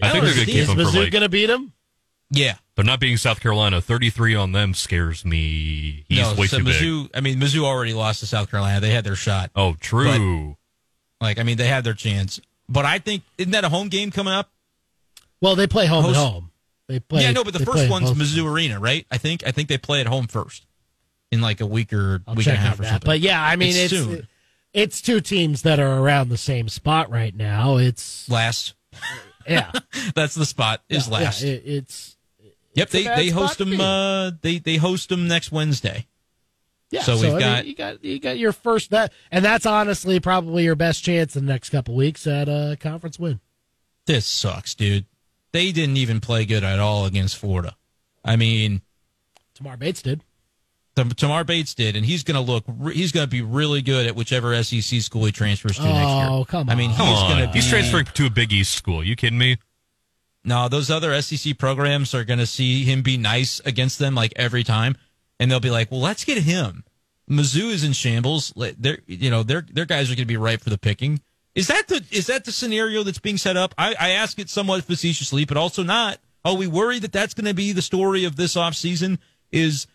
I 0.01 0.11
think 0.11 0.25
they're 0.25 0.35
going 0.35 0.47
to 0.47 0.53
Is 0.53 0.67
keep 0.69 0.77
them 0.77 0.87
Mizzou 0.87 1.03
like. 1.03 1.13
going 1.13 1.23
to 1.23 1.29
beat 1.29 1.51
him? 1.51 1.73
Yeah. 2.31 2.55
But 2.77 2.87
not 2.87 2.99
being 3.01 3.17
South 3.19 3.41
Carolina, 3.41 3.81
33 3.81 4.35
on 4.37 4.53
them 4.53 4.73
scares 4.73 5.25
me. 5.25 6.05
He's 6.09 6.19
no, 6.21 6.35
way 6.35 6.47
so 6.47 6.59
too 6.59 6.65
big. 6.65 6.75
Mizzou, 6.75 7.11
I 7.15 7.21
mean, 7.21 7.39
Mizzou 7.39 7.63
already 7.65 7.93
lost 7.93 8.21
to 8.21 8.27
South 8.27 8.51
Carolina. 8.51 8.81
They 8.81 8.91
had 8.91 9.05
their 9.05 9.17
shot. 9.17 9.51
Oh, 9.55 9.75
true. 9.81 10.57
Like, 11.23 11.39
I 11.39 11.43
mean, 11.45 11.57
they 11.57 11.69
had 11.69 11.85
their 11.85 11.95
chance. 11.95 12.41
But 12.69 12.85
I 12.85 12.99
think 12.99 13.23
isn't 13.39 13.53
that 13.53 13.65
a 13.65 13.69
home 13.69 13.89
game 13.89 14.11
coming 14.11 14.33
up? 14.35 14.51
Well, 15.41 15.57
they 15.57 15.67
play 15.67 15.87
home 15.87 16.03
Host- 16.05 16.17
and 16.19 16.29
home. 16.33 16.51
They 16.89 17.01
play. 17.01 17.23
yeah, 17.23 17.31
no, 17.31 17.45
but 17.45 17.53
the 17.55 17.65
first 17.65 17.89
one's. 17.89 18.11
Mizzou 18.11 18.45
Arena, 18.53 18.79
right? 18.81 19.07
I 19.11 19.17
think 19.19 19.43
I 19.47 19.51
think 19.53 19.69
they 19.69 19.79
play 19.79 20.01
at 20.01 20.07
home 20.07 20.27
first 20.27 20.67
in 21.31 21.41
like 21.41 21.61
a 21.61 21.67
week 21.67 21.93
or 21.93 22.21
I'll 22.27 22.35
week 22.35 22.47
and 22.49 22.57
a 22.57 22.61
half 22.61 22.79
or 22.79 22.83
that. 22.83 22.89
something. 22.91 23.07
But 23.07 23.21
yeah, 23.21 23.43
I 23.43 23.57
mean, 23.57 23.71
It's 23.71 23.93
it's 23.93 23.93
soon. 23.93 24.29
it's 24.75 25.01
two 25.01 25.21
teams 25.21 25.63
that 25.63 25.79
are 25.81 25.99
around 26.01 26.29
the 26.29 26.37
same 26.37 26.69
spot 26.69 27.09
right 27.11 27.35
now. 27.35 27.77
It's 27.79 28.29
last, 28.29 28.75
yeah, 29.49 29.71
that's 30.15 30.35
the 30.35 30.45
spot 30.45 30.83
is 30.89 31.07
Yeah, 31.09 31.15
last. 31.15 31.43
yeah, 31.43 31.53
it- 31.53 31.63
it's 31.65 32.17
yep, 32.75 32.89
a 32.89 32.93
they 32.93 33.03
they 33.05 33.29
host 33.31 33.59
them. 33.59 33.81
Uh, 33.81 34.33
they 34.43 34.59
they 34.59 34.77
host 34.77 35.09
them 35.09 35.29
next 35.29 35.51
Wednesday. 35.53 36.07
Yeah. 36.93 37.03
So 37.03 37.15
we've 37.17 37.25
I 37.25 37.29
mean, 37.31 37.39
got- 37.41 37.67
you 37.67 37.75
got 37.75 38.05
you 38.05 38.19
got 38.21 38.39
your 38.39 38.53
first 38.53 38.91
that, 38.91 39.13
and 39.33 39.45
that's 39.45 39.67
honestly 39.67 40.21
probably 40.21 40.63
your 40.63 40.77
best 40.77 41.03
chance 41.03 41.35
in 41.35 41.47
the 41.47 41.53
next 41.53 41.71
couple 41.71 41.97
weeks 41.97 42.25
at 42.29 42.49
a 42.49 42.77
conference 42.79 43.19
win. 43.19 43.41
This 44.07 44.27
sucks, 44.27 44.75
dude. 44.77 45.07
They 45.53 45.73
didn't 45.73 45.97
even 45.97 46.21
play 46.21 46.45
good 46.45 46.63
at 46.65 46.79
all 46.79 47.05
against 47.07 47.37
Florida. 47.37 47.75
I 48.25 48.37
mean, 48.37 48.83
Tamar 49.55 49.77
Bates 49.77 50.01
did. 50.03 50.23
Tam- 50.95 51.11
Tamar 51.11 51.45
Bates 51.45 51.75
did, 51.75 51.97
and 51.97 52.05
he's 52.05 52.23
going 52.23 52.35
to 52.35 52.41
look. 52.53 52.65
re- 52.69 52.95
He's 52.95 53.13
going 53.13 53.25
to 53.25 53.31
be 53.31 53.41
really 53.43 53.81
good 53.83 54.07
at 54.07 54.15
whichever 54.15 54.61
SEC 54.63 55.01
school 55.01 55.25
he 55.25 55.33
transfers 55.33 55.77
to 55.77 55.83
next 55.83 56.09
year. 56.11 56.27
Oh, 56.31 56.45
come 56.47 56.69
on! 56.69 56.71
I 56.71 56.75
mean. 56.75 56.93
Come 56.95 57.07
he's 57.09 57.23
going 57.23 57.39
to. 57.47 57.53
He's 57.53 57.69
transferring 57.69 58.05
to 58.07 58.27
a 58.27 58.31
Big 58.31 58.53
East 58.53 58.75
school. 58.75 59.03
You 59.03 59.17
kidding 59.17 59.39
me? 59.39 59.57
No, 60.45 60.69
those 60.69 60.91
other 60.91 61.21
SEC 61.23 61.57
programs 61.57 62.15
are 62.15 62.25
going 62.25 62.41
to 62.41 62.47
see 62.47 62.83
him 62.85 63.03
be 63.03 63.17
nice 63.17 63.61
against 63.65 63.99
them 64.01 64.15
like 64.15 64.33
every 64.37 64.65
time, 64.65 64.97
and 65.39 65.51
they'll 65.51 65.61
be 65.61 65.71
like, 65.71 65.91
"Well, 65.91 66.01
let's 66.01 66.25
get 66.25 66.39
him." 66.39 66.85
Mizzou 67.31 67.71
is 67.71 67.85
in 67.85 67.93
shambles. 67.93 68.53
They're, 68.57 68.99
you 69.07 69.31
know, 69.31 69.43
their 69.43 69.63
their 69.63 69.85
guys 69.85 70.11
are 70.11 70.15
going 70.15 70.25
to 70.25 70.27
be 70.27 70.37
ripe 70.37 70.63
for 70.63 70.71
the 70.71 70.79
picking. 70.79 71.21
Is 71.55 71.67
that 71.67 71.89
the 71.89 72.05
is 72.11 72.27
that 72.27 72.45
the 72.45 72.53
scenario 72.53 73.03
that's 73.03 73.19
being 73.19 73.39
set 73.39 73.57
up? 73.57 73.75
I, 73.77 73.95
I 73.99 74.11
ask 74.11 74.39
it 74.39 74.49
somewhat 74.49 74.85
facetiously, 74.85 75.45
but 75.45 75.57
also 75.57 75.83
not. 75.83 76.19
Are 76.45 76.55
we 76.55 76.67
worried 76.67 77.03
that 77.03 77.13
that's 77.13 77.35
going 77.35 77.47
to 77.47 77.55
be 77.55 77.73
the 77.73 77.83
story 77.83 78.25
of 78.25 78.37
this 78.37 78.55
offseason? 78.55 79.19
Is 79.53 79.87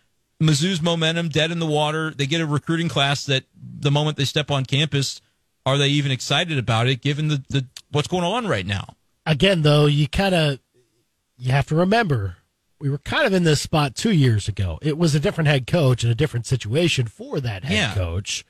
Mizzou's 0.42 0.80
momentum 0.80 1.28
dead 1.28 1.50
in 1.50 1.58
the 1.58 1.66
water? 1.66 2.10
They 2.10 2.26
get 2.26 2.40
a 2.40 2.46
recruiting 2.46 2.88
class 2.88 3.26
that 3.26 3.44
the 3.54 3.90
moment 3.90 4.16
they 4.16 4.24
step 4.24 4.50
on 4.50 4.64
campus, 4.64 5.20
are 5.66 5.76
they 5.76 5.88
even 5.88 6.10
excited 6.12 6.56
about 6.56 6.86
it? 6.86 7.02
Given 7.02 7.28
the, 7.28 7.42
the 7.48 7.66
what's 7.90 8.08
going 8.08 8.24
on 8.24 8.46
right 8.46 8.66
now? 8.66 8.94
Again, 9.26 9.62
though, 9.62 9.86
you 9.86 10.08
kind 10.08 10.34
of 10.34 10.60
you 11.36 11.52
have 11.52 11.66
to 11.66 11.74
remember 11.74 12.36
we 12.80 12.88
were 12.90 12.98
kind 12.98 13.26
of 13.26 13.32
in 13.32 13.44
this 13.44 13.60
spot 13.60 13.94
two 13.94 14.12
years 14.12 14.48
ago. 14.48 14.78
It 14.82 14.96
was 14.96 15.14
a 15.14 15.20
different 15.20 15.48
head 15.48 15.66
coach 15.66 16.02
and 16.04 16.12
a 16.12 16.14
different 16.14 16.46
situation 16.46 17.06
for 17.06 17.40
that 17.40 17.64
head 17.64 17.72
Yeah. 17.74 17.94
coach. 17.94 18.44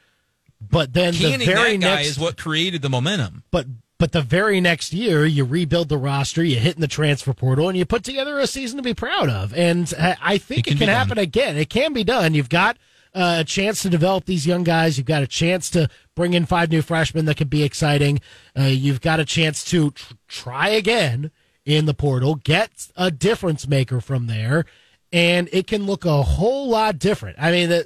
But 0.61 0.93
then 0.93 1.15
canning 1.15 1.39
the 1.39 1.45
very 1.47 1.79
next 1.79 2.09
is 2.09 2.19
what 2.19 2.37
created 2.37 2.83
the 2.83 2.89
momentum. 2.91 3.45
but 3.51 3.67
but 3.99 4.13
the 4.13 4.23
very 4.23 4.61
next 4.61 4.93
year 4.93 5.25
you 5.27 5.45
rebuild 5.45 5.89
the 5.89 5.99
roster 5.99 6.43
you 6.45 6.57
hit 6.57 6.75
in 6.77 6.81
the 6.81 6.87
transfer 6.89 7.33
portal 7.33 7.69
and 7.69 7.77
you 7.79 7.85
put 7.85 8.05
together 8.05 8.39
a 8.39 8.47
season 8.47 8.77
to 8.77 8.83
be 8.83 8.95
proud 8.95 9.29
of 9.29 9.53
and 9.55 9.93
i 10.23 10.39
think 10.39 10.67
It 10.69 10.71
it 10.71 10.71
can 10.75 10.79
can, 10.79 10.89
happen 10.89 11.17
done. 11.17 11.23
again 11.25 11.57
it 11.57 11.69
can 11.69 11.93
be 11.93 12.05
done 12.05 12.33
you've 12.35 12.49
got 12.49 12.77
uh, 13.15 13.39
a 13.41 13.45
chance 13.45 13.83
to 13.83 13.89
develop 13.91 14.25
these 14.27 14.47
young 14.47 14.63
guys 14.63 14.99
you've 14.99 15.07
got 15.09 15.23
a 15.25 15.27
chance 15.27 15.69
to 15.71 15.89
bring 16.15 16.35
in 16.35 16.47
five 16.47 16.71
new 16.71 16.81
freshmen 16.83 17.25
that 17.25 17.37
could 17.37 17.51
be 17.51 17.65
exciting 17.65 18.21
uh, 18.57 18.63
you've 18.65 19.01
got 19.01 19.19
a 19.19 19.25
chance 19.25 19.65
to 19.65 19.91
tr- 19.93 20.15
try 20.29 20.69
again 20.69 21.33
in 21.69 21.85
the 21.85 21.95
portal 21.95 22.35
get 22.37 22.89
a 22.97 23.11
difference 23.11 23.69
maker 23.69 24.01
from 24.01 24.27
there 24.27 24.65
and 25.13 25.49
it 25.53 25.67
can 25.67 25.87
look 25.87 26.05
a 26.05 26.23
whole 26.23 26.69
lot 26.69 26.99
different 26.99 27.37
i 27.39 27.51
mean 27.53 27.85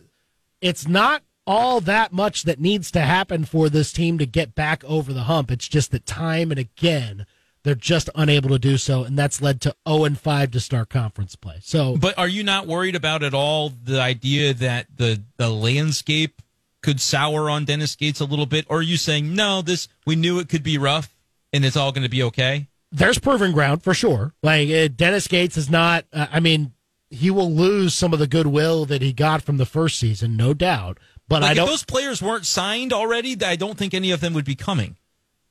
it's 0.60 0.86
not 0.86 1.22
all 1.46 1.80
that 1.80 2.12
much 2.12 2.44
that 2.44 2.60
needs 2.60 2.90
to 2.92 3.00
happen 3.00 3.44
for 3.44 3.68
this 3.68 3.92
team 3.92 4.18
to 4.18 4.26
get 4.26 4.54
back 4.54 4.84
over 4.84 5.12
the 5.12 5.24
hump. 5.24 5.50
It's 5.50 5.68
just 5.68 5.90
that 5.90 6.06
time 6.06 6.50
and 6.50 6.60
again, 6.60 7.26
they're 7.64 7.74
just 7.74 8.10
unable 8.14 8.48
to 8.50 8.58
do 8.58 8.76
so, 8.76 9.04
and 9.04 9.16
that's 9.16 9.40
led 9.40 9.60
to 9.60 9.74
0 9.88 10.04
and 10.04 10.18
5 10.18 10.50
to 10.50 10.60
start 10.60 10.88
conference 10.88 11.36
play. 11.36 11.58
So, 11.62 11.96
But 11.96 12.18
are 12.18 12.26
you 12.26 12.42
not 12.42 12.66
worried 12.66 12.96
about 12.96 13.22
at 13.22 13.34
all 13.34 13.68
the 13.70 14.00
idea 14.00 14.52
that 14.54 14.86
the 14.96 15.22
the 15.36 15.48
landscape 15.48 16.42
could 16.82 17.00
sour 17.00 17.48
on 17.48 17.64
Dennis 17.64 17.94
Gates 17.94 18.18
a 18.18 18.24
little 18.24 18.46
bit? 18.46 18.66
Or 18.68 18.78
are 18.78 18.82
you 18.82 18.96
saying 18.96 19.32
no? 19.36 19.62
This 19.62 19.86
we 20.04 20.16
knew 20.16 20.40
it 20.40 20.48
could 20.48 20.64
be 20.64 20.76
rough, 20.76 21.14
and 21.52 21.64
it's 21.64 21.76
all 21.76 21.92
going 21.92 22.02
to 22.02 22.08
be 22.08 22.24
okay. 22.24 22.66
There's 22.92 23.18
proving 23.18 23.52
ground 23.52 23.82
for 23.82 23.94
sure. 23.94 24.34
Like 24.42 24.68
uh, 24.70 24.88
Dennis 24.94 25.26
Gates 25.26 25.56
is 25.56 25.68
not. 25.70 26.04
Uh, 26.12 26.26
I 26.30 26.40
mean, 26.40 26.72
he 27.10 27.30
will 27.30 27.50
lose 27.50 27.94
some 27.94 28.12
of 28.12 28.18
the 28.18 28.26
goodwill 28.26 28.84
that 28.86 29.02
he 29.02 29.12
got 29.12 29.42
from 29.42 29.56
the 29.56 29.66
first 29.66 29.98
season, 29.98 30.36
no 30.36 30.54
doubt. 30.54 30.98
But 31.28 31.42
Like 31.42 31.48
I 31.48 31.52
if 31.52 31.56
don't. 31.56 31.66
those 31.68 31.84
players 31.84 32.20
weren't 32.22 32.46
signed 32.46 32.92
already, 32.92 33.36
I 33.44 33.56
don't 33.56 33.78
think 33.78 33.94
any 33.94 34.10
of 34.10 34.20
them 34.20 34.34
would 34.34 34.44
be 34.44 34.54
coming. 34.54 34.96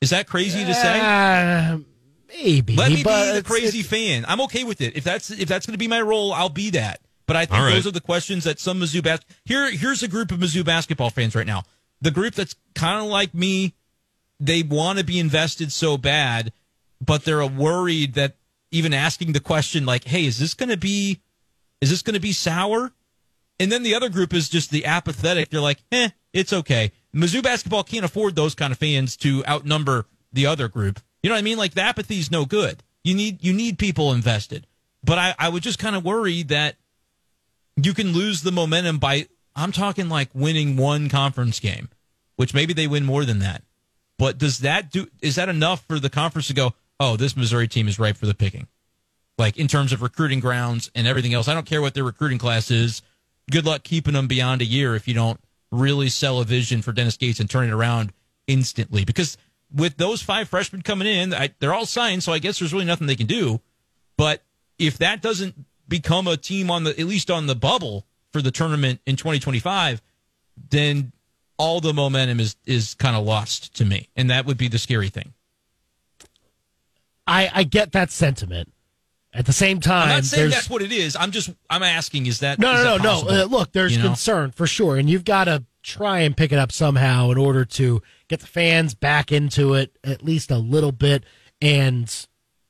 Is 0.01 0.11
that 0.11 0.27
crazy 0.27 0.63
to 0.63 0.73
say? 0.73 0.99
Uh, 0.99 1.77
maybe. 2.27 2.75
Let 2.75 2.91
me 2.91 3.03
but 3.03 3.31
be 3.33 3.37
the 3.39 3.43
crazy 3.43 3.79
it's- 3.79 3.89
fan. 3.89 4.25
I'm 4.27 4.41
okay 4.41 4.63
with 4.63 4.81
it. 4.81 4.95
If 4.95 5.03
that's 5.03 5.31
if 5.31 5.47
that's 5.47 5.65
going 5.65 5.73
to 5.73 5.77
be 5.79 5.87
my 5.87 6.01
role, 6.01 6.33
I'll 6.33 6.49
be 6.49 6.69
that. 6.71 6.99
But 7.27 7.35
I 7.37 7.45
think 7.45 7.59
All 7.59 7.65
right. 7.65 7.73
those 7.75 7.87
are 7.87 7.91
the 7.91 8.01
questions 8.01 8.43
that 8.43 8.59
some 8.59 8.81
Mizzou 8.81 9.01
bas- 9.03 9.21
here 9.45 9.71
here's 9.71 10.03
a 10.03 10.07
group 10.07 10.31
of 10.31 10.39
Mizzou 10.39 10.65
basketball 10.65 11.09
fans 11.11 11.33
right 11.35 11.47
now. 11.47 11.63
The 12.01 12.11
group 12.11 12.33
that's 12.35 12.55
kind 12.75 12.99
of 13.03 13.09
like 13.09 13.33
me, 13.33 13.73
they 14.39 14.63
want 14.63 14.97
to 14.99 15.05
be 15.05 15.19
invested 15.19 15.71
so 15.71 15.97
bad, 15.97 16.51
but 17.01 17.25
they're 17.25 17.45
worried 17.45 18.13
that 18.13 18.35
even 18.71 18.93
asking 18.93 19.33
the 19.33 19.39
question 19.39 19.85
like, 19.85 20.05
"Hey, 20.05 20.25
is 20.25 20.39
this 20.39 20.53
going 20.53 20.69
to 20.69 20.77
be 20.77 21.21
is 21.81 21.89
this 21.89 22.01
going 22.01 22.13
to 22.13 22.19
be 22.19 22.33
sour?" 22.33 22.93
And 23.59 23.71
then 23.71 23.83
the 23.83 23.95
other 23.95 24.09
group 24.09 24.33
is 24.33 24.49
just 24.49 24.71
the 24.71 24.85
apathetic. 24.85 25.49
They're 25.49 25.59
like, 25.59 25.83
"Eh, 25.91 26.09
it's 26.33 26.53
okay." 26.53 26.91
Mizzou 27.13 27.43
basketball 27.43 27.83
can't 27.83 28.05
afford 28.05 28.35
those 28.35 28.55
kind 28.55 28.71
of 28.71 28.79
fans 28.79 29.17
to 29.17 29.45
outnumber 29.45 30.05
the 30.31 30.45
other 30.45 30.67
group. 30.67 31.01
You 31.21 31.29
know 31.29 31.35
what 31.35 31.39
I 31.39 31.43
mean? 31.43 31.57
Like 31.57 31.73
the 31.73 31.81
apathy's 31.81 32.31
no 32.31 32.45
good. 32.45 32.83
You 33.03 33.13
need 33.15 33.43
you 33.43 33.53
need 33.53 33.77
people 33.77 34.13
invested. 34.13 34.67
But 35.03 35.17
I, 35.17 35.35
I 35.39 35.49
would 35.49 35.63
just 35.63 35.79
kind 35.79 35.95
of 35.95 36.05
worry 36.05 36.43
that 36.43 36.75
you 37.75 37.93
can 37.93 38.13
lose 38.13 38.43
the 38.43 38.51
momentum 38.51 38.99
by 38.99 39.27
I'm 39.55 39.71
talking 39.71 40.09
like 40.09 40.29
winning 40.33 40.77
one 40.77 41.09
conference 41.09 41.59
game, 41.59 41.89
which 42.35 42.53
maybe 42.53 42.73
they 42.73 42.87
win 42.87 43.05
more 43.05 43.25
than 43.25 43.39
that. 43.39 43.63
But 44.17 44.37
does 44.37 44.59
that 44.59 44.91
do 44.91 45.07
is 45.21 45.35
that 45.35 45.49
enough 45.49 45.83
for 45.85 45.99
the 45.99 46.09
conference 46.09 46.47
to 46.47 46.53
go, 46.53 46.73
oh, 47.01 47.17
this 47.17 47.35
Missouri 47.35 47.67
team 47.67 47.87
is 47.87 47.99
ripe 47.99 48.15
for 48.15 48.27
the 48.27 48.35
picking? 48.35 48.67
Like 49.37 49.57
in 49.57 49.67
terms 49.67 49.91
of 49.91 50.01
recruiting 50.03 50.39
grounds 50.39 50.91
and 50.93 51.07
everything 51.07 51.33
else. 51.33 51.47
I 51.47 51.55
don't 51.55 51.65
care 51.65 51.81
what 51.81 51.95
their 51.95 52.03
recruiting 52.03 52.37
class 52.37 52.69
is. 52.69 53.01
Good 53.49 53.65
luck 53.65 53.83
keeping 53.83 54.13
them 54.13 54.27
beyond 54.27 54.61
a 54.61 54.65
year 54.65 54.95
if 54.95 55.07
you 55.07 55.15
don't 55.15 55.39
really 55.71 56.09
sell 56.09 56.39
a 56.39 56.45
vision 56.45 56.81
for 56.81 56.91
Dennis 56.91 57.17
Gates 57.17 57.39
and 57.39 57.49
turn 57.49 57.67
it 57.67 57.73
around 57.73 58.13
instantly. 58.45 59.03
Because 59.03 59.35
with 59.73 59.97
those 59.97 60.21
five 60.21 60.47
freshmen 60.47 60.83
coming 60.83 61.07
in, 61.07 61.33
I, 61.33 61.49
they're 61.59 61.73
all 61.73 61.87
signed, 61.87 62.23
so 62.23 62.33
I 62.33 62.39
guess 62.39 62.59
there's 62.59 62.71
really 62.71 62.85
nothing 62.85 63.07
they 63.07 63.15
can 63.15 63.27
do. 63.27 63.61
But 64.15 64.43
if 64.77 64.99
that 64.99 65.21
doesn't 65.21 65.55
become 65.87 66.27
a 66.27 66.37
team 66.37 66.69
on 66.69 66.83
the 66.83 66.91
at 66.91 67.07
least 67.07 67.31
on 67.31 67.47
the 67.47 67.55
bubble 67.55 68.05
for 68.31 68.41
the 68.41 68.51
tournament 68.51 68.99
in 69.07 69.15
2025, 69.15 70.01
then 70.69 71.13
all 71.57 71.81
the 71.81 71.93
momentum 71.93 72.39
is 72.39 72.55
is 72.65 72.93
kind 72.93 73.15
of 73.15 73.25
lost 73.25 73.73
to 73.75 73.85
me, 73.85 74.09
and 74.15 74.29
that 74.29 74.45
would 74.45 74.57
be 74.57 74.67
the 74.67 74.77
scary 74.77 75.09
thing. 75.09 75.33
I 77.27 77.49
I 77.53 77.63
get 77.63 77.91
that 77.93 78.11
sentiment. 78.11 78.71
At 79.33 79.45
the 79.45 79.53
same 79.53 79.79
time, 79.79 80.09
I'm 80.09 80.15
not 80.15 80.25
saying 80.25 80.49
that's 80.49 80.69
what 80.69 80.81
it 80.81 80.91
is. 80.91 81.15
I'm 81.15 81.31
just 81.31 81.51
I'm 81.69 81.83
asking 81.83 82.25
is 82.25 82.39
that 82.39 82.59
No, 82.59 82.73
is 82.73 82.83
no, 82.83 82.97
that 82.97 83.03
no, 83.03 83.21
no. 83.21 83.43
Uh, 83.43 83.45
look, 83.45 83.71
there's 83.71 83.93
You 83.95 83.99
know? 84.01 84.09
concern 84.09 84.51
for 84.51 84.67
sure, 84.67 84.97
and 84.97 85.09
you've 85.09 85.23
got 85.23 85.45
to 85.45 85.63
try 85.83 86.19
and 86.19 86.35
pick 86.35 86.51
it 86.51 86.59
up 86.59 86.71
somehow 86.71 87.31
in 87.31 87.37
order 87.37 87.63
to 87.63 88.01
get 88.27 88.41
the 88.41 88.47
fans 88.47 88.93
back 88.93 89.31
into 89.31 89.73
it 89.73 89.97
at 90.03 90.21
least 90.21 90.51
a 90.51 90.57
little 90.57 90.91
bit 90.91 91.23
and 91.61 92.27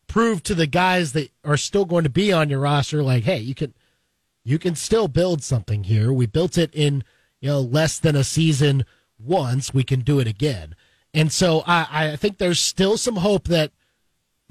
prove 0.08 0.44
to 0.44 0.54
the 0.54 0.68
guys 0.68 1.14
that 1.14 1.32
are 1.44 1.58
still 1.58 1.84
going 1.86 2.04
to 2.04 2.10
be 2.10 2.32
on 2.32 2.50
your 2.50 2.60
roster, 2.60 3.02
like, 3.02 3.24
hey, 3.24 3.40
you 3.40 3.56
can, 3.56 3.74
you 4.44 4.60
can 4.60 4.76
still 4.76 5.08
build 5.08 5.44
something 5.44 5.84
here. 5.86 6.14
We 6.14 6.26
built 6.26 6.58
it 6.58 6.70
in 6.74 7.04
you 7.40 7.50
know 7.50 7.60
less 7.60 7.98
than 7.98 8.16
a 8.16 8.24
season 8.24 8.86
once. 9.18 9.74
We 9.74 9.84
can 9.84 10.02
do 10.02 10.20
it 10.20 10.28
again, 10.28 10.76
and 11.12 11.32
so 11.32 11.64
I, 11.66 12.12
I 12.12 12.16
think 12.18 12.38
there's 12.38 12.60
still 12.60 12.98
some 12.98 13.16
hope 13.16 13.48
that 13.48 13.72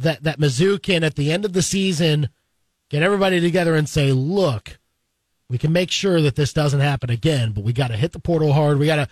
that 0.00 0.22
that 0.22 0.38
Mizzou 0.38 0.82
can 0.82 1.04
at 1.04 1.14
the 1.14 1.30
end 1.32 1.44
of 1.44 1.52
the 1.52 1.62
season 1.62 2.28
get 2.88 3.02
everybody 3.02 3.40
together 3.40 3.74
and 3.74 3.88
say, 3.88 4.12
look, 4.12 4.78
we 5.48 5.58
can 5.58 5.72
make 5.72 5.90
sure 5.90 6.20
that 6.20 6.36
this 6.36 6.52
doesn't 6.52 6.80
happen 6.80 7.10
again, 7.10 7.52
but 7.52 7.64
we 7.64 7.72
got 7.72 7.88
to 7.88 7.96
hit 7.96 8.12
the 8.12 8.18
portal 8.18 8.52
hard. 8.52 8.78
We 8.78 8.86
got 8.86 8.96
to. 8.96 9.08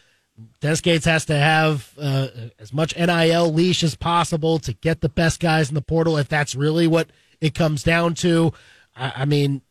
Dennis 0.60 0.80
Gates 0.80 1.04
has 1.04 1.24
to 1.24 1.36
have 1.36 1.92
uh, 1.98 2.28
as 2.60 2.72
much 2.72 2.96
NIL 2.96 3.52
leash 3.52 3.82
as 3.82 3.96
possible 3.96 4.60
to 4.60 4.72
get 4.72 5.00
the 5.00 5.08
best 5.08 5.40
guys 5.40 5.68
in 5.68 5.74
the 5.74 5.82
portal. 5.82 6.16
If 6.16 6.28
that's 6.28 6.54
really 6.54 6.86
what 6.86 7.10
it 7.40 7.54
comes 7.54 7.82
down 7.82 8.14
to, 8.14 8.52
I, 8.94 9.12
I 9.16 9.24
mean, 9.24 9.62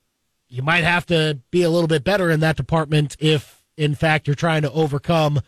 you 0.50 0.62
might 0.62 0.84
have 0.84 1.06
to 1.06 1.40
be 1.52 1.64
a 1.64 1.70
little 1.70 1.88
bit 1.88 2.04
better 2.04 2.30
in 2.30 2.42
that 2.42 2.58
department 2.58 3.16
if, 3.20 3.64
in 3.78 3.96
fact, 3.96 4.28
you're 4.28 4.36
trying 4.36 4.64
to 4.64 4.72
overcome 4.72 5.40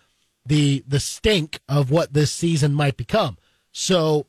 the 0.45 0.85
the 0.87 1.01
stink 1.01 1.59
of 1.67 1.91
what 1.91 2.13
this 2.13 2.31
season 2.31 2.73
might 2.73 2.95
become. 2.95 3.37
So 3.73 4.25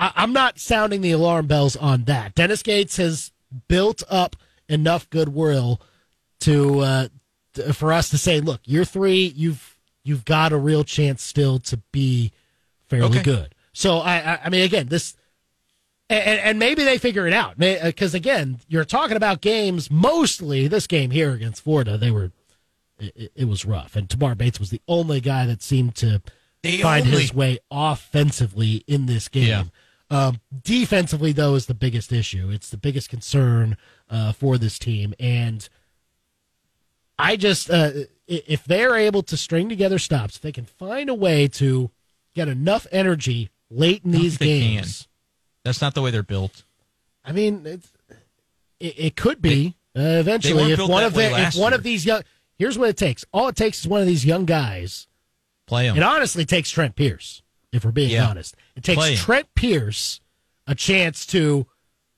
I, 0.00 0.12
I'm 0.16 0.32
not 0.32 0.58
sounding 0.58 1.00
the 1.02 1.12
alarm 1.12 1.46
bells 1.46 1.76
on 1.76 2.04
that. 2.04 2.34
Dennis 2.34 2.62
Gates 2.64 2.96
has 2.96 3.30
built 3.68 4.02
up 4.10 4.34
enough 4.68 5.08
goodwill 5.10 5.80
to, 6.40 6.80
uh, 6.80 7.08
to 7.54 7.72
for 7.74 7.92
us 7.92 8.08
to 8.10 8.18
say, 8.18 8.40
look, 8.40 8.60
year 8.64 8.84
three, 8.84 9.26
you've 9.36 9.76
you've 10.02 10.24
got 10.24 10.52
a 10.52 10.56
real 10.56 10.82
chance 10.82 11.22
still 11.22 11.58
to 11.58 11.76
be 11.92 12.32
fairly 12.88 13.18
Okay. 13.18 13.22
good. 13.22 13.54
So 13.72 13.98
I, 13.98 14.16
I, 14.34 14.38
I 14.46 14.48
mean, 14.48 14.62
again, 14.62 14.88
this. 14.88 15.14
And, 16.08 16.40
and 16.40 16.58
maybe 16.58 16.82
they 16.82 16.98
figure 16.98 17.28
it 17.28 17.32
out 17.32 17.56
because 17.56 18.14
again, 18.14 18.58
you're 18.66 18.84
talking 18.84 19.16
about 19.16 19.40
games. 19.40 19.92
Mostly, 19.92 20.66
this 20.66 20.88
game 20.88 21.12
here 21.12 21.30
against 21.30 21.62
Florida, 21.62 21.96
they 21.96 22.10
were 22.10 22.32
it, 22.98 23.30
it 23.36 23.44
was 23.44 23.64
rough, 23.64 23.94
and 23.94 24.10
Tamar 24.10 24.34
Bates 24.34 24.58
was 24.58 24.70
the 24.70 24.80
only 24.88 25.20
guy 25.20 25.46
that 25.46 25.62
seemed 25.62 25.94
to 25.96 26.20
The 26.64 26.82
find 26.82 27.06
only. 27.06 27.20
his 27.20 27.32
way 27.32 27.58
offensively 27.70 28.82
in 28.88 29.06
this 29.06 29.28
game. 29.28 29.46
Yeah. 29.48 29.62
Um, 30.10 30.40
defensively, 30.64 31.32
though, 31.32 31.54
is 31.54 31.66
the 31.66 31.74
biggest 31.74 32.12
issue. 32.12 32.50
It's 32.50 32.70
the 32.70 32.76
biggest 32.76 33.08
concern 33.08 33.76
uh, 34.08 34.32
for 34.32 34.58
this 34.58 34.78
team, 34.78 35.14
and 35.20 35.68
I 37.20 37.36
just, 37.36 37.70
uh, 37.70 37.90
if 38.26 38.64
they're 38.64 38.96
able 38.96 39.22
to 39.24 39.36
string 39.36 39.68
together 39.68 39.98
stops, 39.98 40.36
if 40.36 40.42
they 40.42 40.52
can 40.52 40.64
find 40.64 41.08
a 41.10 41.14
way 41.14 41.48
to 41.48 41.90
get 42.34 42.48
enough 42.48 42.86
energy 42.90 43.50
late 43.70 44.04
in 44.04 44.12
these 44.12 44.38
they 44.38 44.46
can. 44.46 44.76
games. 44.76 45.08
That's 45.64 45.80
not 45.80 45.94
the 45.94 46.02
way 46.02 46.10
they're 46.10 46.22
built. 46.22 46.64
I 47.24 47.32
mean, 47.32 47.66
it's, 47.66 47.92
it, 48.80 48.94
it 48.96 49.16
could 49.16 49.42
be 49.42 49.76
uh, 49.94 50.00
they 50.00 50.20
eventually 50.20 50.72
if 50.72 50.88
one 50.88 51.04
of 51.04 51.12
the, 51.14 51.24
if 51.24 51.56
one 51.56 51.72
year. 51.72 51.78
of 51.78 51.82
these 51.82 52.06
young. 52.06 52.22
Here's 52.58 52.78
what 52.78 52.88
it 52.88 52.96
takes. 52.96 53.24
All 53.32 53.48
it 53.48 53.56
takes 53.56 53.80
is 53.80 53.88
one 53.88 54.00
of 54.00 54.06
these 54.06 54.24
young 54.24 54.44
guys. 54.44 55.06
Play 55.66 55.86
them. 55.86 55.96
It 55.96 56.02
honestly 56.02 56.44
takes 56.44 56.70
Trent 56.70 56.96
Pierce, 56.96 57.42
if 57.72 57.84
we're 57.84 57.90
being 57.92 58.10
Yeah. 58.10 58.28
honest. 58.28 58.56
It 58.76 58.84
takes 58.84 58.98
Play 58.98 59.12
him. 59.12 59.18
Trent 59.18 59.54
Pierce 59.54 60.20
a 60.66 60.74
chance 60.74 61.26
to 61.26 61.66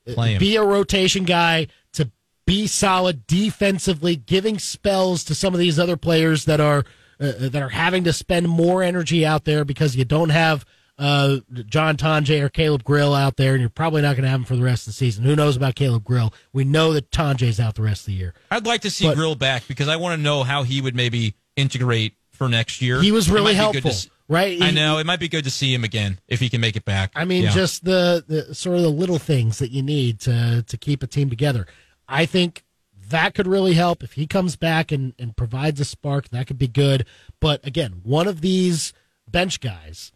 uh, 0.08 0.14
Play 0.14 0.32
him. 0.34 0.38
be 0.40 0.56
a 0.56 0.62
rotation 0.64 1.24
guy, 1.24 1.68
to 1.92 2.10
be 2.46 2.66
solid 2.66 3.26
defensively, 3.26 4.16
giving 4.16 4.58
spells 4.58 5.24
to 5.24 5.34
some 5.34 5.54
of 5.54 5.60
these 5.60 5.78
other 5.78 5.96
players 5.96 6.44
that 6.46 6.60
are 6.60 6.84
uh, 7.20 7.32
that 7.38 7.62
are 7.62 7.68
having 7.68 8.02
to 8.04 8.12
spend 8.12 8.48
more 8.48 8.82
energy 8.82 9.24
out 9.24 9.44
there 9.44 9.64
because 9.64 9.94
you 9.94 10.04
don't 10.04 10.30
have 10.30 10.64
uh, 10.98 11.36
John 11.66 11.96
Tonje 11.96 12.40
or 12.40 12.48
Caleb 12.48 12.82
Grill 12.84 13.14
out 13.14 13.36
there, 13.36 13.52
and 13.52 13.60
you're 13.60 13.70
probably 13.70 14.02
not 14.02 14.14
going 14.16 14.24
to 14.24 14.28
have 14.28 14.40
them 14.40 14.44
for 14.44 14.56
the 14.56 14.62
rest 14.62 14.82
of 14.86 14.92
the 14.92 14.96
season. 14.96 15.24
Who 15.24 15.34
knows 15.36 15.56
about 15.56 15.74
Caleb 15.74 16.04
Grill? 16.04 16.34
We 16.52 16.64
know 16.64 16.92
that 16.92 17.10
Tonje's 17.10 17.58
out 17.60 17.76
the 17.76 17.82
rest 17.82 18.02
of 18.02 18.06
the 18.06 18.12
year. 18.14 18.34
I'd 18.50 18.66
like 18.66 18.80
to 18.82 18.90
see 18.90 19.06
But- 19.06 19.16
Grill 19.16 19.34
back 19.36 19.66
because 19.68 19.88
I 19.88 19.96
want 19.96 20.18
to 20.18 20.22
know 20.22 20.42
how 20.42 20.64
he 20.64 20.80
would 20.80 20.94
maybe 20.96 21.34
integrate 21.56 22.14
for 22.30 22.48
next 22.48 22.82
year. 22.82 23.00
He 23.00 23.12
was 23.12 23.30
really 23.30 23.54
helpful, 23.54 23.92
right? 24.32 24.60
I 24.60 24.70
know 24.70 24.98
it 24.98 25.06
might 25.06 25.20
be 25.20 25.28
good 25.28 25.44
to 25.44 25.50
see 25.50 25.72
him 25.72 25.84
again 25.84 26.18
if 26.26 26.40
he 26.40 26.48
can 26.48 26.60
make 26.60 26.76
it 26.76 26.84
back. 26.84 27.12
I 27.14 27.24
mean, 27.24 27.44
Yeah. 27.44 27.50
just 27.50 27.84
the, 27.84 28.24
the 28.26 28.54
sort 28.54 28.76
of 28.76 28.82
the 28.82 28.88
little 28.90 29.18
things 29.18 29.58
that 29.58 29.70
you 29.70 29.82
need 29.82 30.20
to 30.20 30.62
to 30.66 30.76
keep 30.76 31.02
a 31.02 31.06
team 31.06 31.30
together. 31.30 31.66
I 32.08 32.26
think 32.26 32.64
that 33.10 33.34
could 33.34 33.46
really 33.46 33.74
help 33.74 34.02
if 34.02 34.14
he 34.14 34.26
comes 34.26 34.56
back 34.56 34.90
and, 34.90 35.14
and 35.18 35.36
provides 35.36 35.80
a 35.80 35.84
spark. 35.84 36.30
That 36.30 36.46
could 36.46 36.58
be 36.58 36.68
good. 36.68 37.06
But 37.40 37.64
again, 37.66 38.00
one 38.02 38.26
of 38.26 38.40
these 38.40 38.92
bench 39.30 39.60
guys 39.60 40.12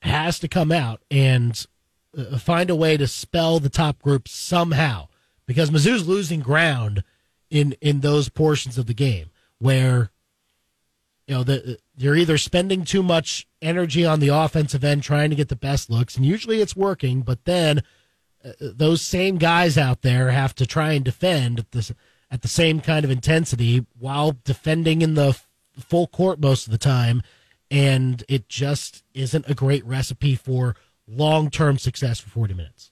has 0.00 0.38
to 0.40 0.48
come 0.48 0.70
out 0.70 1.00
and 1.10 1.64
uh, 2.16 2.38
find 2.38 2.68
a 2.70 2.76
way 2.76 2.96
to 2.96 3.06
spell 3.06 3.58
the 3.58 3.68
top 3.70 4.00
group 4.02 4.28
somehow 4.28 5.08
because 5.46 5.70
Mizzou's 5.70 6.06
losing 6.06 6.40
ground 6.40 7.02
in 7.50 7.74
in 7.80 8.00
those 8.00 8.28
portions 8.28 8.76
of 8.76 8.86
the 8.86 8.94
game 8.94 9.30
where 9.58 10.10
you 11.26 11.34
know 11.34 11.42
the, 11.44 11.78
you're 11.96 12.16
either 12.16 12.38
spending 12.38 12.84
too 12.84 13.02
much 13.02 13.46
energy 13.62 14.04
on 14.04 14.20
the 14.20 14.28
offensive 14.28 14.84
end 14.84 15.02
trying 15.02 15.30
to 15.30 15.36
get 15.36 15.48
the 15.48 15.56
best 15.56 15.90
looks 15.90 16.16
and 16.16 16.24
usually 16.24 16.60
it's 16.60 16.76
working 16.76 17.22
but 17.22 17.44
then 17.44 17.82
uh, 18.44 18.52
those 18.60 19.00
same 19.00 19.38
guys 19.38 19.78
out 19.78 20.02
there 20.02 20.30
have 20.30 20.54
to 20.54 20.66
try 20.66 20.92
and 20.92 21.04
defend 21.04 21.58
at 21.58 21.70
the 21.72 21.94
at 22.30 22.42
the 22.42 22.48
same 22.48 22.80
kind 22.80 23.04
of 23.04 23.10
intensity 23.10 23.86
while 23.98 24.36
defending 24.44 25.00
in 25.00 25.14
the 25.14 25.28
f- 25.28 25.48
full 25.78 26.06
court 26.06 26.40
most 26.40 26.66
of 26.66 26.72
the 26.72 26.78
time 26.78 27.22
and 27.70 28.24
it 28.28 28.48
just 28.48 29.02
isn't 29.14 29.48
a 29.48 29.54
great 29.54 29.84
recipe 29.84 30.34
for 30.34 30.76
long-term 31.08 31.78
success 31.78 32.20
for 32.20 32.30
40 32.30 32.54
minutes. 32.54 32.90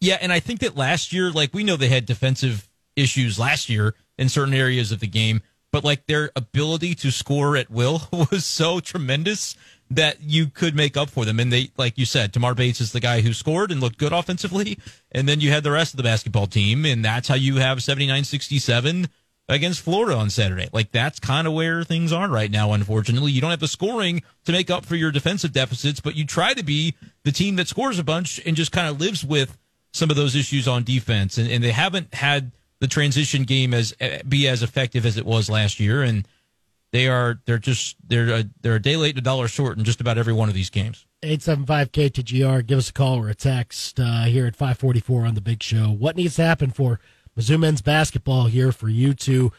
Yeah, 0.00 0.18
and 0.20 0.32
I 0.32 0.40
think 0.40 0.60
that 0.60 0.76
last 0.76 1.12
year, 1.12 1.30
like 1.30 1.54
we 1.54 1.64
know 1.64 1.76
they 1.76 1.88
had 1.88 2.06
defensive 2.06 2.68
issues 2.96 3.38
last 3.38 3.68
year 3.68 3.94
in 4.18 4.28
certain 4.28 4.54
areas 4.54 4.92
of 4.92 5.00
the 5.00 5.06
game, 5.06 5.42
but 5.72 5.84
like 5.84 6.06
their 6.06 6.30
ability 6.36 6.94
to 6.96 7.10
score 7.10 7.56
at 7.56 7.70
will 7.70 8.02
was 8.30 8.46
so 8.46 8.80
tremendous 8.80 9.56
that 9.90 10.20
you 10.20 10.46
could 10.46 10.74
make 10.74 10.96
up 10.96 11.10
for 11.10 11.24
them. 11.24 11.38
And 11.38 11.52
they, 11.52 11.70
like 11.76 11.96
you 11.96 12.06
said, 12.06 12.32
Tamar 12.32 12.54
Bates 12.54 12.80
is 12.80 12.92
the 12.92 13.00
guy 13.00 13.20
who 13.20 13.32
scored 13.32 13.70
and 13.70 13.80
looked 13.80 13.98
good 13.98 14.12
offensively. 14.12 14.78
And 15.12 15.28
then 15.28 15.40
you 15.40 15.50
had 15.50 15.62
the 15.62 15.70
rest 15.70 15.92
of 15.92 15.98
the 15.98 16.02
basketball 16.02 16.46
team, 16.46 16.84
and 16.84 17.04
that's 17.04 17.28
how 17.28 17.34
you 17.34 17.56
have 17.56 17.82
79 17.82 18.24
67 18.24 19.08
against 19.48 19.80
Florida 19.80 20.16
on 20.16 20.30
Saturday. 20.30 20.68
Like 20.72 20.90
that's 20.90 21.20
kind 21.20 21.46
of 21.46 21.52
where 21.52 21.84
things 21.84 22.12
are 22.12 22.28
right 22.28 22.50
now, 22.50 22.72
unfortunately. 22.72 23.32
You 23.32 23.40
don't 23.40 23.50
have 23.50 23.60
the 23.60 23.68
scoring 23.68 24.22
to 24.44 24.52
make 24.52 24.70
up 24.70 24.84
for 24.84 24.96
your 24.96 25.12
defensive 25.12 25.52
deficits, 25.52 26.00
but 26.00 26.16
you 26.16 26.26
try 26.26 26.54
to 26.54 26.64
be 26.64 26.94
the 27.24 27.32
team 27.32 27.56
that 27.56 27.68
scores 27.68 27.98
a 27.98 28.04
bunch 28.04 28.40
and 28.44 28.56
just 28.56 28.72
kind 28.72 28.88
of 28.88 29.00
lives 29.00 29.24
with 29.24 29.56
some 29.92 30.10
of 30.10 30.16
those 30.16 30.34
issues 30.34 30.66
on 30.66 30.82
defense. 30.82 31.38
And, 31.38 31.50
and 31.50 31.62
they 31.62 31.70
haven't 31.70 32.14
had 32.14 32.52
the 32.86 32.92
transition 32.92 33.42
game 33.42 33.74
as 33.74 33.94
eh, 34.00 34.22
be 34.28 34.46
as 34.46 34.62
effective 34.62 35.04
as 35.04 35.16
it 35.16 35.26
was 35.26 35.50
last 35.50 35.80
year. 35.80 36.02
And 36.02 36.26
they 36.92 37.08
are 37.08 37.40
they're 37.44 37.58
just 37.58 37.96
they're 38.06 38.28
a, 38.28 38.44
they're 38.60 38.76
a 38.76 38.82
day 38.82 38.96
late 38.96 39.16
and 39.16 39.18
a 39.18 39.22
dollar 39.22 39.48
short 39.48 39.76
in 39.76 39.84
just 39.84 40.00
about 40.00 40.18
every 40.18 40.32
one 40.32 40.48
of 40.48 40.54
these 40.54 40.70
games. 40.70 41.04
875 41.22 41.92
KTGR. 41.92 42.64
Give 42.64 42.78
us 42.78 42.90
a 42.90 42.92
call 42.92 43.18
or 43.18 43.28
a 43.28 43.34
text 43.34 43.98
uh, 43.98 44.24
here 44.24 44.46
at 44.46 44.54
544 44.54 45.26
on 45.26 45.34
the 45.34 45.40
big 45.40 45.62
show. 45.62 45.86
What 45.86 46.16
needs 46.16 46.36
to 46.36 46.44
happen 46.44 46.70
for 46.70 47.00
Mizzou 47.36 47.58
men's 47.58 47.82
basketball 47.82 48.46
here 48.46 48.70
for 48.70 48.88
you 48.88 49.12
to 49.14 49.52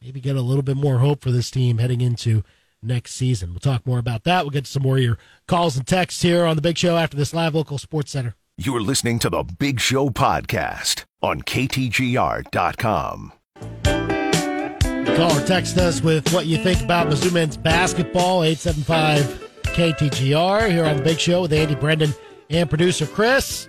maybe 0.00 0.20
get 0.20 0.36
a 0.36 0.42
little 0.42 0.64
bit 0.64 0.76
more 0.76 0.98
hope 0.98 1.22
for 1.22 1.30
this 1.30 1.50
team 1.50 1.78
heading 1.78 2.00
into 2.00 2.42
next 2.82 3.14
season. 3.14 3.50
We'll 3.50 3.60
talk 3.60 3.86
more 3.86 4.00
about 4.00 4.24
that. 4.24 4.42
We'll 4.42 4.50
get 4.50 4.66
some 4.66 4.82
more 4.82 4.96
of 4.96 5.02
your 5.02 5.18
calls 5.46 5.76
and 5.76 5.86
texts 5.86 6.22
here 6.22 6.44
on 6.44 6.56
the 6.56 6.62
Big 6.62 6.76
Show 6.76 6.96
after 6.96 7.16
this 7.16 7.32
live 7.32 7.54
local 7.54 7.78
sports 7.78 8.10
center. 8.10 8.34
You're 8.58 8.82
listening 8.82 9.18
to 9.20 9.30
the 9.30 9.44
Big 9.44 9.80
Show 9.80 10.10
podcast 10.10 11.06
on 11.22 11.40
KTGR.com. 11.40 13.32
Call 15.16 15.38
or 15.38 15.46
text 15.46 15.78
us 15.78 16.02
with 16.02 16.30
what 16.34 16.44
you 16.44 16.58
think 16.58 16.82
about 16.82 17.08
Mizzou 17.08 17.32
men's 17.32 17.56
basketball, 17.56 18.44
875 18.44 19.50
KTGR 19.62 20.70
here 20.70 20.84
on 20.84 20.98
the 20.98 21.02
Big 21.02 21.18
Show 21.18 21.40
with 21.40 21.52
Andy 21.54 21.74
Brendan 21.74 22.12
and 22.50 22.68
producer 22.68 23.06
Chris. 23.06 23.68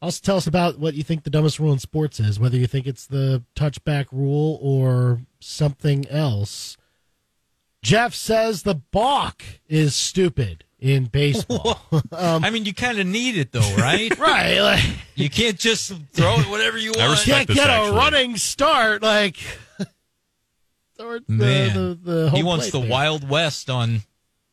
Also, 0.00 0.20
tell 0.22 0.38
us 0.38 0.46
about 0.46 0.78
what 0.78 0.94
you 0.94 1.02
think 1.02 1.24
the 1.24 1.30
dumbest 1.30 1.58
rule 1.60 1.74
in 1.74 1.78
sports 1.78 2.18
is, 2.18 2.40
whether 2.40 2.56
you 2.56 2.66
think 2.66 2.86
it's 2.86 3.06
the 3.06 3.44
touchback 3.54 4.06
rule 4.12 4.58
or 4.62 5.20
something 5.40 6.08
else. 6.08 6.78
Jeff 7.82 8.14
says 8.14 8.62
the 8.62 8.76
balk 8.76 9.42
is 9.68 9.94
stupid 9.94 10.64
in 10.78 11.04
baseball. 11.06 11.80
um, 12.12 12.44
I 12.44 12.50
mean, 12.50 12.64
you 12.64 12.74
kind 12.74 12.98
of 12.98 13.06
need 13.06 13.36
it 13.36 13.52
though, 13.52 13.74
right? 13.76 14.16
right. 14.18 14.60
Like, 14.60 14.84
you 15.14 15.30
can't 15.30 15.58
just 15.58 15.92
throw 16.12 16.34
it 16.40 16.48
whatever 16.48 16.78
you 16.78 16.92
I 16.96 17.00
want. 17.00 17.10
respect 17.12 17.36
can't 17.36 17.48
this, 17.48 17.56
get 17.56 17.68
a 17.68 17.92
running 17.92 18.36
start. 18.36 19.02
Like, 19.02 19.36
towards 20.98 21.26
the, 21.26 21.32
Man, 21.32 21.74
the, 21.74 22.12
the 22.12 22.30
he 22.30 22.42
wants 22.42 22.70
the 22.70 22.80
there. 22.80 22.90
Wild 22.90 23.28
West 23.28 23.70
on 23.70 24.00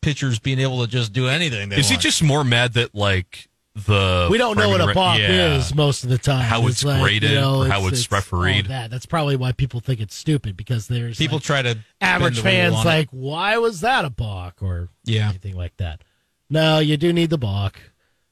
pitchers 0.02 0.38
being 0.38 0.58
able 0.58 0.84
to 0.84 0.90
just 0.90 1.12
do 1.12 1.28
anything. 1.28 1.68
They 1.70 1.76
Is 1.76 1.88
he 1.88 1.96
just 1.96 2.22
more 2.22 2.44
mad 2.44 2.74
that 2.74 2.94
like 2.94 3.48
the 3.74 4.28
We 4.30 4.38
don't 4.38 4.56
know 4.56 4.68
what 4.68 4.80
a 4.80 4.84
framing 4.84 4.94
balk 4.94 5.18
yeah. 5.18 5.56
is 5.56 5.74
most 5.74 6.04
of 6.04 6.10
the 6.10 6.18
time. 6.18 6.44
How 6.44 6.66
it's 6.68 6.84
like, 6.84 7.00
graded 7.02 7.30
you 7.30 7.36
know, 7.36 7.62
or 7.62 7.68
how 7.68 7.86
it's 7.88 8.10
refereed. 8.10 8.66
that. 8.66 8.90
That's 8.90 9.06
probably 9.06 9.36
why 9.36 9.52
people 9.52 9.80
think 9.80 10.00
it's 10.00 10.14
stupid 10.14 10.56
because 10.56 10.86
there's 10.86 11.18
people 11.18 11.38
like, 11.38 11.44
try 11.44 11.62
to 11.62 11.78
average 12.00 12.42
bend 12.42 12.46
the 12.46 12.50
rule 12.50 12.52
fans 12.52 12.74
on 12.76 12.80
it. 12.86 12.88
like, 12.88 13.08
why 13.10 13.58
was 13.58 13.80
that 13.80 14.04
a 14.04 14.10
balk 14.10 14.62
or 14.62 14.88
Yeah. 15.04 15.28
anything 15.30 15.56
like 15.56 15.76
that? 15.78 16.02
No, 16.50 16.78
you 16.78 16.96
do 16.96 17.12
need 17.12 17.30
the 17.30 17.38
balk, 17.38 17.80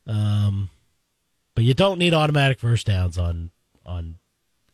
um, 0.07 0.71
but 1.55 1.65
you 1.65 1.75
don't 1.75 1.99
need 1.99 2.15
automatic 2.15 2.59
first 2.61 2.87
downs 2.87 3.19
on 3.19 3.51
on 3.85 4.19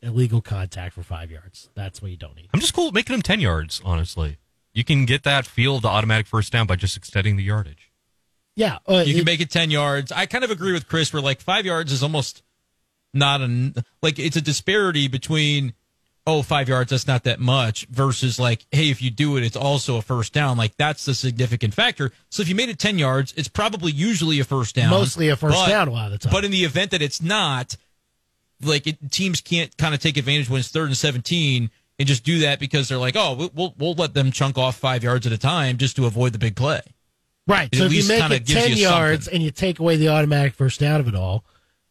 illegal 0.02 0.40
contact 0.40 0.94
for 0.94 1.02
five 1.02 1.30
yards. 1.30 1.70
That's 1.74 2.00
what 2.02 2.10
you 2.10 2.16
don't 2.16 2.36
need. 2.36 2.48
I'm 2.52 2.60
just 2.60 2.74
cool 2.74 2.86
with 2.86 2.94
making 2.94 3.14
them 3.14 3.22
ten 3.22 3.40
yards. 3.40 3.80
Honestly, 3.84 4.38
you 4.72 4.84
can 4.84 5.04
get 5.06 5.22
that 5.24 5.46
feel 5.46 5.76
of 5.76 5.82
the 5.82 5.88
automatic 5.88 6.26
first 6.26 6.52
down 6.52 6.66
by 6.66 6.76
just 6.76 6.96
extending 6.96 7.36
the 7.36 7.42
yardage. 7.44 7.90
Yeah, 8.56 8.78
uh, 8.88 9.04
you 9.06 9.14
can 9.14 9.20
it- 9.20 9.26
make 9.26 9.40
it 9.40 9.50
10 9.50 9.70
yards. 9.70 10.10
I 10.10 10.26
kind 10.26 10.42
of 10.42 10.50
agree 10.50 10.72
with 10.72 10.88
Chris 10.88 11.12
where 11.12 11.22
like 11.22 11.40
5 11.40 11.64
yards 11.64 11.92
is 11.92 12.02
almost 12.02 12.42
not 13.14 13.40
an 13.40 13.74
like 14.02 14.18
it's 14.18 14.36
a 14.36 14.40
disparity 14.40 15.06
between 15.06 15.74
oh, 16.28 16.42
5 16.42 16.68
yards 16.68 16.90
that's 16.90 17.06
not 17.06 17.24
that 17.24 17.40
much 17.40 17.86
versus 17.86 18.38
like 18.38 18.66
hey, 18.70 18.90
if 18.90 19.00
you 19.02 19.10
do 19.10 19.36
it 19.36 19.42
it's 19.42 19.56
also 19.56 19.96
a 19.96 20.02
first 20.02 20.32
down. 20.32 20.56
Like 20.58 20.76
that's 20.76 21.04
the 21.04 21.14
significant 21.14 21.74
factor. 21.74 22.12
So 22.30 22.42
if 22.42 22.48
you 22.48 22.54
made 22.54 22.68
it 22.68 22.78
10 22.78 22.98
yards, 22.98 23.32
it's 23.36 23.48
probably 23.48 23.90
usually 23.92 24.38
a 24.38 24.44
first 24.44 24.74
down. 24.74 24.90
Mostly 24.90 25.28
a 25.30 25.36
first 25.36 25.56
But- 25.56 25.68
down 25.68 25.88
a 25.88 25.90
lot 25.90 26.06
of 26.06 26.12
the 26.12 26.18
time. 26.18 26.32
But 26.32 26.44
in 26.44 26.50
the 26.50 26.64
event 26.64 26.90
that 26.92 27.02
it's 27.02 27.22
not 27.22 27.76
like 28.62 28.86
it, 28.86 29.10
teams 29.10 29.40
can't 29.40 29.76
kind 29.78 29.94
of 29.94 30.00
take 30.00 30.16
advantage 30.16 30.50
when 30.50 30.60
it's 30.60 30.68
third 30.68 30.88
and 30.88 30.96
17 30.96 31.70
and 31.98 32.08
just 32.08 32.24
do 32.24 32.40
that 32.40 32.60
because 32.60 32.88
they're 32.88 32.98
like, 32.98 33.16
"Oh, 33.16 33.50
we'll 33.54 33.74
we'll, 33.78 33.94
let 33.94 34.14
them 34.14 34.30
chunk 34.30 34.56
off 34.58 34.76
5 34.76 35.02
yards 35.02 35.26
at 35.26 35.32
a 35.32 35.38
time 35.38 35.78
just 35.78 35.96
to 35.96 36.06
avoid 36.06 36.32
the 36.32 36.38
big 36.38 36.54
play." 36.54 36.80
Right. 37.46 37.68
It 37.72 37.78
So 37.78 37.84
if 37.84 37.92
you 37.94 38.06
make 38.06 38.30
it 38.30 38.46
ten 38.46 38.76
yards 38.76 39.24
something. 39.24 39.36
and 39.36 39.42
you 39.42 39.50
take 39.50 39.78
away 39.78 39.96
the 39.96 40.08
automatic 40.08 40.54
first 40.54 40.80
down 40.80 41.00
of 41.00 41.08
it 41.08 41.14
all, 41.14 41.44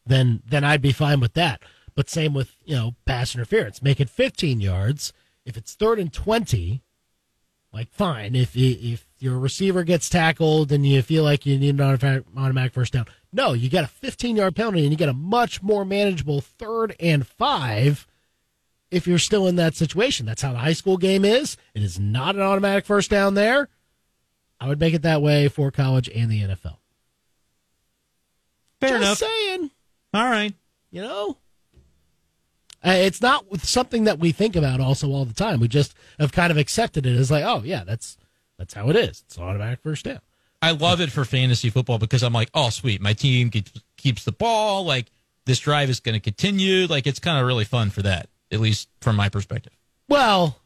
then 0.06 0.42
then 0.48 0.64
I'd 0.64 0.82
be 0.82 0.92
fine 0.92 1.20
with 1.20 1.34
that. 1.34 1.62
But 1.98 2.12
same 2.12 2.36
with 2.36 2.56
you 2.64 2.76
know 2.76 2.95
pass 3.06 3.34
interference. 3.34 3.82
Make 3.82 4.00
it 4.00 4.08
fifteen 4.10 4.62
yards. 4.62 5.12
If 5.45 5.58
it's 5.58 5.74
third 5.74 5.98
and 5.98 6.14
twenty, 6.14 6.84
like 7.74 7.89
fine. 7.91 8.36
If 8.36 8.56
if 8.56 9.08
your 9.18 9.39
receiver 9.39 9.84
gets 9.84 10.08
tackled 10.08 10.72
and 10.72 10.86
you 10.86 11.02
feel 11.02 11.24
like 11.24 11.48
you 11.48 11.58
need 11.58 11.80
an 11.80 12.24
automatic 12.38 12.72
first 12.74 12.93
down, 12.93 13.08
no, 13.34 13.54
you 13.54 13.68
get 13.68 13.84
a 13.84 13.88
fifteen 13.88 14.36
yard 14.36 14.56
penalty 14.56 14.84
and 14.84 14.91
you 14.91 14.95
get 14.95 15.10
a 15.10 15.14
much 15.14 15.64
more 15.64 15.84
manageable 15.86 16.39
third 16.39 16.95
and 17.00 17.26
five. 17.26 18.06
If 18.91 19.08
you're 19.08 19.18
still 19.18 19.48
in 19.48 19.56
that 19.56 19.76
situation, 19.76 20.28
that's 20.28 20.43
how 20.43 20.52
the 20.54 20.60
high 20.60 20.74
school 20.74 20.98
game 20.98 21.26
is. 21.26 21.58
It 21.74 21.82
is 21.82 22.00
not 22.00 22.36
an 22.36 22.41
automatic 22.41 22.86
first 22.86 23.10
down 23.10 23.34
there. 23.34 23.70
I 24.62 24.68
would 24.68 24.80
make 24.80 24.93
it 24.93 25.02
that 25.02 25.24
way 25.24 25.48
for 25.48 25.72
college 25.72 26.08
and 26.14 26.30
the 26.30 26.43
NFL. 26.43 26.78
Fair 28.80 29.00
Just 29.00 29.02
enough. 29.02 29.18
saying, 29.18 29.72
All 30.14 30.24
right. 30.30 30.54
you 30.91 31.02
know. 31.02 31.38
Uh, 32.88 32.92
it's 32.92 33.22
not 33.22 33.46
something 33.60 34.06
that 34.06 34.18
we 34.18 34.32
think 34.32 34.56
about 34.56 34.80
also 34.80 35.10
all 35.12 35.26
the 35.26 35.34
time. 35.34 35.60
We 35.60 35.68
just 35.68 35.94
have 36.20 36.32
kind 36.32 36.52
of 36.52 36.58
accepted 36.58 37.06
it 37.06 37.18
as 37.18 37.30
like, 37.30 37.44
oh 37.44 37.62
yeah, 37.66 37.84
that's 37.84 38.18
that's 38.58 38.74
how 38.74 38.90
it 38.90 38.96
is. 38.96 39.24
It's 39.26 39.38
automatic 39.38 39.82
first 39.84 40.06
down. 40.06 40.22
I 40.62 40.72
love 40.72 41.02
it 41.02 41.12
for 41.12 41.26
fantasy 41.26 41.70
football 41.70 42.00
because 42.00 42.24
I'm 42.24 42.34
like, 42.34 42.50
oh, 42.54 42.70
sweet, 42.70 43.02
my 43.02 43.14
team 43.14 43.52
keeps, 43.98 44.24
the 44.24 44.32
ball. 44.32 44.86
Like 44.86 45.08
this 45.46 45.60
drive 45.60 45.90
is 45.90 46.00
going 46.00 46.14
to 46.14 46.22
continue. 46.22 46.88
Like 46.88 47.06
it's 47.06 47.20
kind 47.20 47.38
of 47.38 47.46
really 47.46 47.66
fun 47.66 47.90
for 47.90 48.02
that, 48.04 48.30
at 48.52 48.62
least 48.62 48.88
from 49.02 49.18
my 49.18 49.28
perspective. 49.28 49.74
Well, 50.08 50.62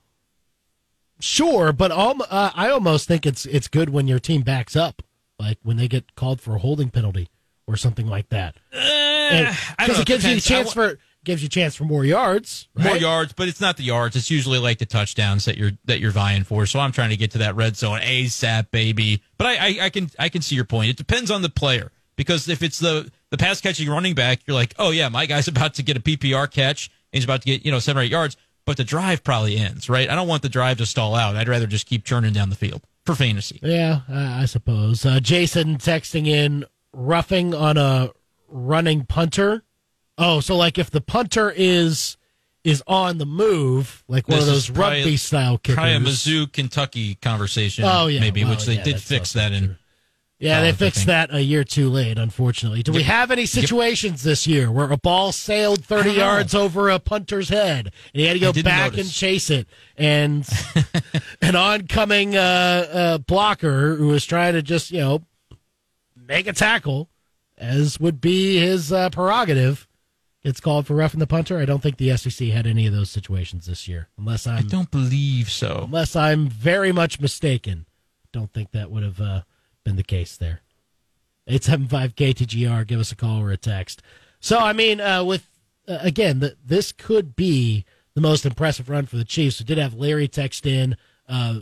sure, 1.20 1.74
but 1.74 1.92
alm- 1.92 2.22
uh, 2.30 2.52
I 2.54 2.70
almost 2.70 3.08
think 3.08 3.26
it's 3.26 3.48
it's 3.48 3.68
good 3.68 3.90
when 3.90 4.08
your 4.08 4.20
team 4.20 4.44
backs 4.44 4.76
up, 4.76 5.02
like 5.40 5.58
when 5.64 5.78
they 5.78 5.88
get 5.88 6.14
called 6.14 6.40
for 6.40 6.56
a 6.56 6.60
holding 6.60 6.92
penalty 6.92 7.30
or 7.66 7.76
something 7.78 8.06
like 8.06 8.30
that, 8.30 8.58
because 8.70 9.88
know, 9.88 10.02
it 10.02 10.06
gives 10.06 10.24
you 10.24 10.34
a 10.34 10.36
depends. 10.36 10.52
I 10.52 10.56
chance 10.56 10.74
for 10.74 11.00
gives 11.24 11.42
you 11.42 11.48
a 11.48 11.50
chance 11.50 11.76
for 11.76 11.84
more 11.84 12.04
yards. 12.04 12.68
more 12.76 12.98
yards, 12.98 13.34
but 13.34 13.48
it's 13.48 13.62
not 13.62 13.78
the 13.78 13.84
yards. 13.84 14.16
It's 14.16 14.32
usually 14.32 14.60
like 14.60 14.80
the 14.80 14.86
touchdowns 14.86 15.46
that 15.46 15.58
you're 15.58 15.72
that 15.86 16.00
you're 16.00 16.12
vying 16.12 16.44
for. 16.44 16.66
So 16.66 16.80
I'm 16.80 16.92
trying 16.92 17.12
to 17.12 17.18
get 17.18 17.32
to 17.32 17.40
that 17.40 17.56
red 17.56 17.76
zone 17.78 18.00
ASAP, 18.00 18.72
baby. 18.72 19.22
But 19.38 19.48
I, 19.48 19.56
I, 19.56 19.78
I 19.84 19.90
can 19.90 20.10
I 20.18 20.30
can 20.30 20.42
see 20.42 20.56
your 20.56 20.66
point. 20.66 20.90
It 20.90 20.98
depends 20.98 21.30
on 21.32 21.42
the 21.42 21.50
player 21.50 21.92
because 22.16 22.50
if 22.50 22.64
it's 22.64 22.80
the 22.80 23.12
the 23.30 23.38
pass 23.38 23.62
catching 23.62 23.90
running 23.90 24.16
back, 24.16 24.42
you're 24.46 24.56
like, 24.56 24.74
oh 24.80 24.92
yeah, 24.92 25.10
my 25.10 25.26
guy's 25.26 25.48
about 25.50 25.76
to 25.76 25.84
get 25.84 25.98
a 25.98 26.02
PPR 26.02 26.50
catch. 26.50 26.88
And 27.14 27.18
he's 27.18 27.24
about 27.24 27.42
to 27.42 27.46
get 27.46 27.66
you 27.66 27.72
know 27.72 27.80
seven 27.80 28.02
or 28.02 28.06
eight 28.06 28.12
yards, 28.12 28.38
but 28.66 28.78
the 28.78 28.84
drive 28.84 29.24
probably 29.24 29.58
ends 29.58 29.90
right. 29.90 30.10
I 30.10 30.16
don't 30.16 30.28
want 30.28 30.42
the 30.42 30.50
drive 30.50 30.78
to 30.78 30.86
stall 30.86 31.16
out. 31.16 31.36
I'd 31.36 31.50
rather 31.50 31.68
just 31.68 31.88
keep 31.88 32.04
churning 32.04 32.34
down 32.34 32.50
the 32.50 32.56
field 32.56 32.82
for 33.06 33.16
fantasy. 33.16 33.60
Yeah, 33.62 34.02
I 34.10 34.44
I 34.44 34.46
suppose. 34.46 35.06
Uh, 35.06 35.20
Jason 35.20 35.78
texting 35.78 36.28
in 36.28 36.66
roughing 36.94 37.54
on 37.54 37.78
a 37.78 38.12
running 38.48 39.06
punter. 39.06 39.64
Oh, 40.22 40.40
so 40.40 40.56
like 40.56 40.78
if 40.78 40.92
the 40.92 41.02
punter 41.02 41.52
is 41.56 42.18
is 42.64 42.84
on 42.86 43.18
the 43.18 43.26
move, 43.26 44.04
like 44.08 44.28
one 44.28 44.38
This 44.38 44.48
of 44.48 44.54
those 44.54 44.70
rugby 44.70 45.18
style 45.18 45.58
kickers. 45.58 45.76
Probably 45.76 45.96
a 45.96 46.00
Mizzou 46.00 46.52
Kentucky 46.52 47.16
conversation. 47.16 47.86
Oh 47.88 48.08
yeah, 48.08 48.20
maybe 48.20 48.44
well, 48.44 48.52
which 48.52 48.66
they 48.66 48.76
yeah, 48.76 48.84
did 48.84 49.02
fix 49.02 49.34
that 49.34 49.52
in. 49.52 49.66
true. 49.66 49.76
Yeah, 50.42 50.62
they 50.62 50.72
fixed 50.72 51.06
that 51.06 51.32
a 51.32 51.40
year 51.40 51.64
too 51.64 51.88
late, 51.90 52.18
unfortunately. 52.18 52.82
Do 52.82 52.92
we 52.92 53.04
have 53.04 53.30
any 53.30 53.46
situations 53.46 54.24
this 54.24 54.48
year 54.48 54.72
where 54.72 54.92
a 54.92 54.98
ball 54.98 55.32
sailed 55.32 55.86
30 55.86 56.10
don't 56.10 56.18
yards 56.18 56.56
over 56.56 56.90
a 56.90 56.98
punter's 56.98 57.50
head 57.50 57.92
and 58.14 58.22
he 58.22 58.26
had 58.26 58.34
to 58.34 58.40
go 58.40 58.52
back 58.64 58.94
notice. 58.94 59.06
and 59.06 59.14
chase 59.14 59.52
it? 59.52 59.68
And 59.98 60.50
an 61.44 61.56
oncoming 61.56 62.36
uh, 62.36 62.40
uh, 62.92 63.18
blocker 63.20 63.96
who 63.96 64.08
was 64.08 64.26
trying 64.26 64.54
to 64.54 64.64
just, 64.64 64.90
you 64.90 65.02
know, 65.02 65.24
make 66.16 66.48
a 66.48 66.54
tackle, 66.54 67.08
as 67.56 68.00
would 68.00 68.20
be 68.20 68.58
his 68.58 68.92
uh, 68.92 69.12
prerogative, 69.12 69.88
gets 70.44 70.60
called 70.60 70.88
for 70.88 70.96
roughing 70.96 71.20
the 71.20 71.28
punter. 71.28 71.60
I 71.60 71.66
don't 71.66 71.82
think 71.82 71.98
the 71.98 72.16
SEC 72.18 72.48
had 72.50 72.66
any 72.66 72.88
of 72.88 72.94
those 72.94 73.10
situations 73.12 73.66
this 73.68 73.88
year, 73.88 74.08
unless 74.18 74.48
I 74.48 74.58
I'm 74.58 74.68
don't 74.68 74.92
believe 74.92 75.50
so. 75.50 75.84
unless 75.86 76.16
I'm 76.16 76.48
very 76.48 76.92
much 76.92 77.20
mistaken. 77.20 77.86
Don't 78.32 78.52
think 78.52 78.72
that 78.72 78.90
would 78.90 79.04
have 79.04 79.20
uh, 79.22 79.42
been 79.84 79.98
the 79.98 80.04
case 80.04 80.38
there. 80.38 80.62
875 81.48 82.16
KTGR, 82.16 82.88
give 82.88 83.00
us 83.00 83.12
a 83.12 83.16
call 83.16 83.42
or 83.42 83.52
a 83.52 83.58
text. 83.58 84.02
So, 84.40 84.58
I 84.58 84.74
mean, 84.74 85.02
uh, 85.02 85.24
with, 85.24 85.48
uh, 85.88 85.98
again, 86.02 86.40
the, 86.40 86.56
this 86.64 86.92
could 86.92 87.36
be 87.36 87.86
the 88.14 88.22
most 88.22 88.46
impressive 88.46 88.90
run 88.90 89.06
for 89.06 89.18
the 89.18 89.26
Chiefs. 89.26 89.60
We 89.60 89.66
did 89.66 89.78
have 89.78 89.94
Larry 89.94 90.28
text 90.28 90.66
in. 90.66 90.96
Uh, 91.28 91.60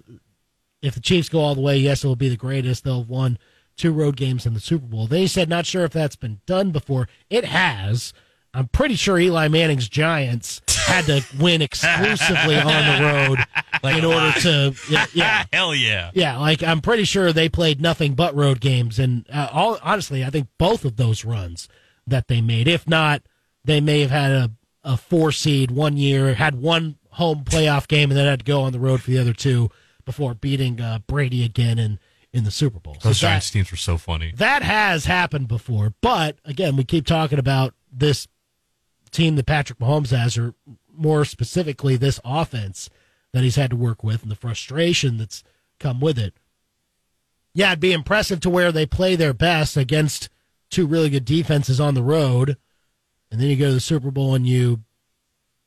if 0.81 0.93
the 0.93 1.01
Chiefs 1.01 1.29
go 1.29 1.39
all 1.39 1.55
the 1.55 1.61
way, 1.61 1.77
yes, 1.77 2.03
it 2.03 2.07
will 2.07 2.15
be 2.15 2.29
the 2.29 2.37
greatest. 2.37 2.83
They'll 2.83 2.99
have 2.99 3.09
won 3.09 3.37
two 3.75 3.91
road 3.91 4.15
games 4.15 4.45
in 4.45 4.53
the 4.53 4.59
Super 4.59 4.85
Bowl. 4.85 5.07
They 5.07 5.25
said, 5.27 5.49
not 5.49 5.65
sure 5.65 5.85
if 5.85 5.91
that's 5.91 6.15
been 6.15 6.41
done 6.45 6.71
before. 6.71 7.07
It 7.29 7.45
has. 7.45 8.13
I'm 8.53 8.67
pretty 8.67 8.95
sure 8.95 9.19
Eli 9.19 9.47
Manning's 9.47 9.87
Giants 9.87 10.61
had 10.67 11.05
to 11.05 11.23
win 11.39 11.61
exclusively 11.61 12.57
on 12.57 12.65
the 12.65 13.03
road 13.03 13.39
like 13.83 13.97
in 13.97 14.05
order 14.05 14.31
to, 14.39 14.73
yeah, 14.89 15.05
yeah, 15.13 15.43
Hell 15.53 15.75
yeah. 15.75 16.09
yeah. 16.15 16.37
Like 16.37 16.63
I'm 16.63 16.81
pretty 16.81 17.03
sure 17.03 17.31
they 17.31 17.47
played 17.49 17.79
nothing 17.79 18.15
but 18.15 18.35
road 18.35 18.59
games, 18.59 18.97
and 18.99 19.25
uh, 19.31 19.49
all 19.51 19.77
honestly, 19.83 20.23
I 20.25 20.29
think 20.31 20.47
both 20.57 20.83
of 20.85 20.95
those 20.95 21.23
runs 21.23 21.67
that 22.07 22.27
they 22.27 22.41
made, 22.41 22.67
if 22.67 22.87
not, 22.87 23.21
they 23.65 23.79
may 23.81 24.01
have 24.01 24.09
had 24.11 24.31
a, 24.31 24.51
a 24.83 24.97
four 24.97 25.31
seed 25.31 25.69
one 25.69 25.95
year, 25.97 26.33
had 26.33 26.59
one 26.59 26.97
home 27.11 27.43
playoff 27.43 27.87
game, 27.87 28.09
and 28.09 28.17
then 28.17 28.25
had 28.25 28.39
to 28.39 28.45
go 28.45 28.61
on 28.61 28.71
the 28.71 28.79
road 28.79 29.01
for 29.01 29.11
the 29.11 29.19
other 29.19 29.33
two 29.33 29.69
before 30.05 30.33
beating 30.33 30.81
uh, 30.81 30.99
Brady 31.05 31.43
again 31.45 31.77
in 31.77 31.99
in 32.33 32.45
the 32.45 32.51
Super 32.51 32.79
Bowl. 32.79 32.95
So 32.99 33.09
Those 33.09 33.19
that- 33.21 33.27
Giants 33.27 33.51
teams 33.51 33.69
were 33.69 33.77
so 33.77 33.97
funny. 33.99 34.33
that 34.37 34.63
has 34.63 35.05
happened 35.05 35.47
before, 35.47 35.93
but 36.01 36.37
again, 36.45 36.75
we 36.75 36.83
keep 36.83 37.05
talking 37.05 37.37
about 37.37 37.75
this 37.91 38.27
team 39.11 39.35
that 39.35 39.45
Patrick 39.45 39.79
Mahomes 39.79 40.11
has, 40.11 40.37
or 40.37 40.53
more 40.93 41.25
specifically, 41.25 41.95
this 41.95 42.19
offense 42.23 42.89
that 43.31 43.43
he's 43.43 43.55
had 43.55 43.69
to 43.69 43.75
work 43.75 44.03
with, 44.03 44.23
and 44.23 44.31
the 44.31 44.35
frustration 44.35 45.17
that's 45.17 45.43
come 45.79 45.99
with 45.99 46.17
it. 46.17 46.33
Yeah, 47.53 47.71
it'd 47.71 47.79
be 47.79 47.93
impressive 47.93 48.39
to 48.41 48.49
where 48.49 48.71
they 48.71 48.85
play 48.85 49.15
their 49.15 49.33
best 49.33 49.75
against 49.77 50.29
two 50.69 50.85
really 50.85 51.09
good 51.09 51.25
defenses 51.25 51.79
on 51.79 51.93
the 51.93 52.03
road, 52.03 52.57
and 53.31 53.39
then 53.39 53.49
you 53.49 53.55
go 53.55 53.67
to 53.67 53.73
the 53.73 53.79
Super 53.79 54.11
Bowl 54.11 54.35
and 54.35 54.47
you 54.47 54.81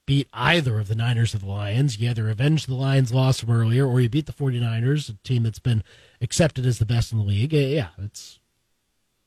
beat 0.06 0.28
either 0.32 0.78
of 0.78 0.88
the 0.88 0.94
Niners 0.94 1.34
or 1.34 1.38
the 1.38 1.46
Lions. 1.46 1.98
You 1.98 2.10
either 2.10 2.28
avenge 2.28 2.66
the 2.66 2.74
Lions' 2.74 3.14
loss 3.14 3.40
from 3.40 3.50
earlier, 3.50 3.86
or 3.86 4.00
you 4.00 4.08
beat 4.08 4.26
the 4.26 4.32
49ers, 4.32 5.08
a 5.08 5.14
team 5.22 5.44
that's 5.44 5.58
been 5.58 5.84
accepted 6.20 6.66
as 6.66 6.78
the 6.78 6.86
best 6.86 7.12
in 7.12 7.18
the 7.18 7.24
league. 7.24 7.52
Yeah, 7.52 7.88
it's 7.98 8.40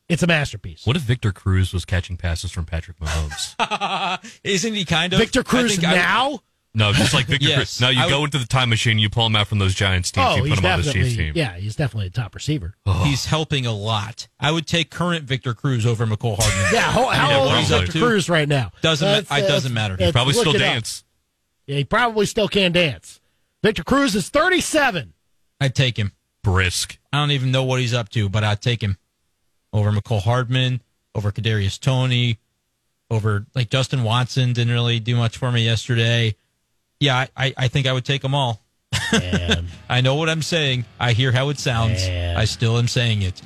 it's 0.08 0.22
a 0.22 0.26
masterpiece. 0.26 0.86
What 0.86 0.96
if 0.96 1.02
Victor 1.02 1.32
Cruz 1.32 1.72
was 1.72 1.84
catching 1.84 2.16
passes 2.16 2.50
from 2.52 2.64
Patrick 2.64 2.98
Mahomes? 2.98 4.18
Isn't 4.44 4.74
he 4.74 4.84
kind 4.84 5.12
of 5.12 5.18
Victor 5.18 5.42
Cruz 5.42 5.72
I 5.72 5.76
think 5.76 5.88
I- 5.88 5.94
now? 5.96 6.40
no, 6.74 6.92
just 6.92 7.14
like 7.14 7.26
Victor 7.26 7.48
Yes, 7.48 7.56
Cruz. 7.56 7.80
No, 7.80 7.88
you 7.88 8.00
I 8.00 8.08
go 8.08 8.20
would- 8.20 8.26
into 8.34 8.38
the 8.38 8.46
time 8.46 8.68
machine, 8.68 8.98
you 8.98 9.08
pull 9.10 9.26
him 9.26 9.34
out 9.36 9.46
from 9.48 9.58
those 9.58 9.74
Giants 9.74 10.10
teams, 10.12 10.26
oh, 10.28 10.36
you 10.44 10.50
put 10.50 10.58
him 10.60 10.66
on 10.66 10.82
this 10.82 10.92
Chiefs 10.92 11.16
team. 11.16 11.32
yeah, 11.34 11.56
he's 11.56 11.74
definitely 11.76 12.06
a 12.08 12.10
top 12.10 12.34
receiver. 12.34 12.74
Oh. 12.86 13.04
He's 13.04 13.24
helping 13.26 13.66
a 13.66 13.72
lot. 13.72 14.28
I 14.38 14.50
would 14.52 14.66
take 14.66 14.90
current 14.90 15.24
Victor 15.24 15.54
Cruz 15.54 15.86
over 15.86 16.06
Mecole 16.06 16.36
Hardman. 16.38 16.66
Yeah, 16.72 16.80
how, 16.82 17.06
how 17.06 17.28
You 17.28 17.34
know, 17.34 17.40
old 17.40 17.48
what 17.48 17.54
is 17.58 17.68
he's 17.68 17.72
up 17.72 17.80
Victor 17.82 17.98
to? 18.00 18.06
Cruz 18.06 18.28
right 18.28 18.48
now? 18.48 18.70
Doesn't 18.82 19.28
ma- 19.30 19.36
it 19.36 19.48
doesn't 19.48 19.72
matter. 19.74 19.96
let's 19.98 20.12
Probably 20.12 20.34
still 20.34 20.52
dance. 20.52 21.04
Yeah, 21.66 21.76
he 21.78 21.84
probably 21.84 22.26
still 22.26 22.48
can 22.48 22.72
dance. 22.72 23.20
Victor 23.62 23.82
Cruz 23.82 24.14
is 24.14 24.28
37. 24.28 25.14
I'd 25.60 25.74
take 25.74 25.98
him. 25.98 26.12
Brisk. 26.44 26.98
I 27.12 27.16
don't 27.16 27.32
even 27.32 27.50
know 27.50 27.64
what 27.64 27.80
he's 27.80 27.92
up 27.94 28.08
to, 28.10 28.28
but 28.28 28.44
I'd 28.44 28.60
take 28.62 28.80
him 28.82 28.98
over 29.72 29.90
Mecole 29.92 30.22
Hardman, 30.22 30.80
over 31.14 31.32
Kadarius 31.32 31.78
Toney, 31.80 32.38
over 33.10 33.46
like 33.54 33.70
Justin 33.70 34.02
Watson 34.02 34.52
didn't 34.52 34.72
really 34.72 35.00
do 35.00 35.16
much 35.16 35.36
for 35.36 35.50
me 35.52 35.64
yesterday. 35.64 36.34
Yeah, 37.00 37.26
I, 37.36 37.54
I, 37.56 37.68
think 37.68 37.86
I 37.86 37.92
would 37.92 38.04
take 38.04 38.22
them 38.22 38.34
all. 38.34 38.62
I 39.88 40.00
know 40.02 40.14
what 40.14 40.30
I'm 40.30 40.42
saying. 40.42 40.86
I 40.98 41.12
hear 41.12 41.30
how 41.30 41.50
it 41.50 41.58
sounds. 41.58 42.06
Man. 42.06 42.36
I 42.36 42.46
still 42.46 42.78
am 42.78 42.88
saying 42.88 43.22
it. 43.22 43.42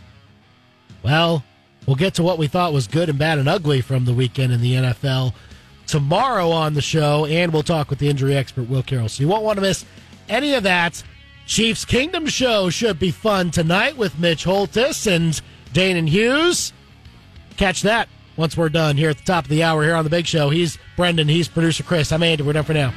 well, 1.03 1.45
we'll 1.87 1.97
get 1.97 2.15
to 2.15 2.23
what 2.23 2.39
we 2.39 2.47
thought 2.47 2.73
was 2.73 2.87
good 2.87 3.09
and 3.09 3.19
bad 3.19 3.39
and 3.39 3.49
ugly 3.49 3.81
from 3.81 4.05
the 4.05 4.15
weekend 4.15 4.53
in 4.53 4.61
the 4.61 4.75
NFL 4.75 5.35
tomorrow 5.91 6.51
on 6.51 6.75
the 6.75 6.81
show, 6.81 7.27
and 7.27 7.53
we'll 7.53 7.65
talk 7.65 7.91
with 7.91 7.99
the 7.99 8.09
injury 8.09 8.37
expert, 8.37 8.69
Will 8.69 8.83
Carroll. 8.83 9.09
So 9.09 9.23
you 9.23 9.29
won't 9.29 9.43
want 9.43 9.57
to 9.57 9.63
miss 9.63 9.85
any 10.29 10.55
of 10.55 10.63
that. 10.63 11.03
Chiefs 11.47 11.85
Kingdom 11.85 12.27
show 12.27 12.71
should 12.71 13.01
be 13.01 13.11
fun 13.11 13.51
tonight 13.51 13.97
with 13.97 14.17
Mitch 14.17 14.45
Holthus 14.45 15.09
and 15.09 15.41
Danan 15.73 16.09
Hughes. 16.09 16.73
Catch 17.57 17.83
that 17.83 18.09
once 18.37 18.57
we're 18.57 18.69
done 18.69 18.97
here 18.97 19.11
at 19.11 19.19
the 19.19 19.25
top 19.25 19.45
of 19.45 19.51
the 19.51 19.63
hour 19.63 19.83
here 19.83 19.95
on 19.95 20.05
the 20.05 20.11
Big 20.11 20.27
Show. 20.27 20.51
He's 20.51 20.79
Brendan. 20.97 21.29
He's 21.29 21.49
producer 21.49 21.83
Chris. 21.83 22.11
I'm 22.13 22.23
Andy. 22.23 22.43
We're 22.43 22.55
done 22.55 22.65
for 22.65 22.75
now. 22.75 22.93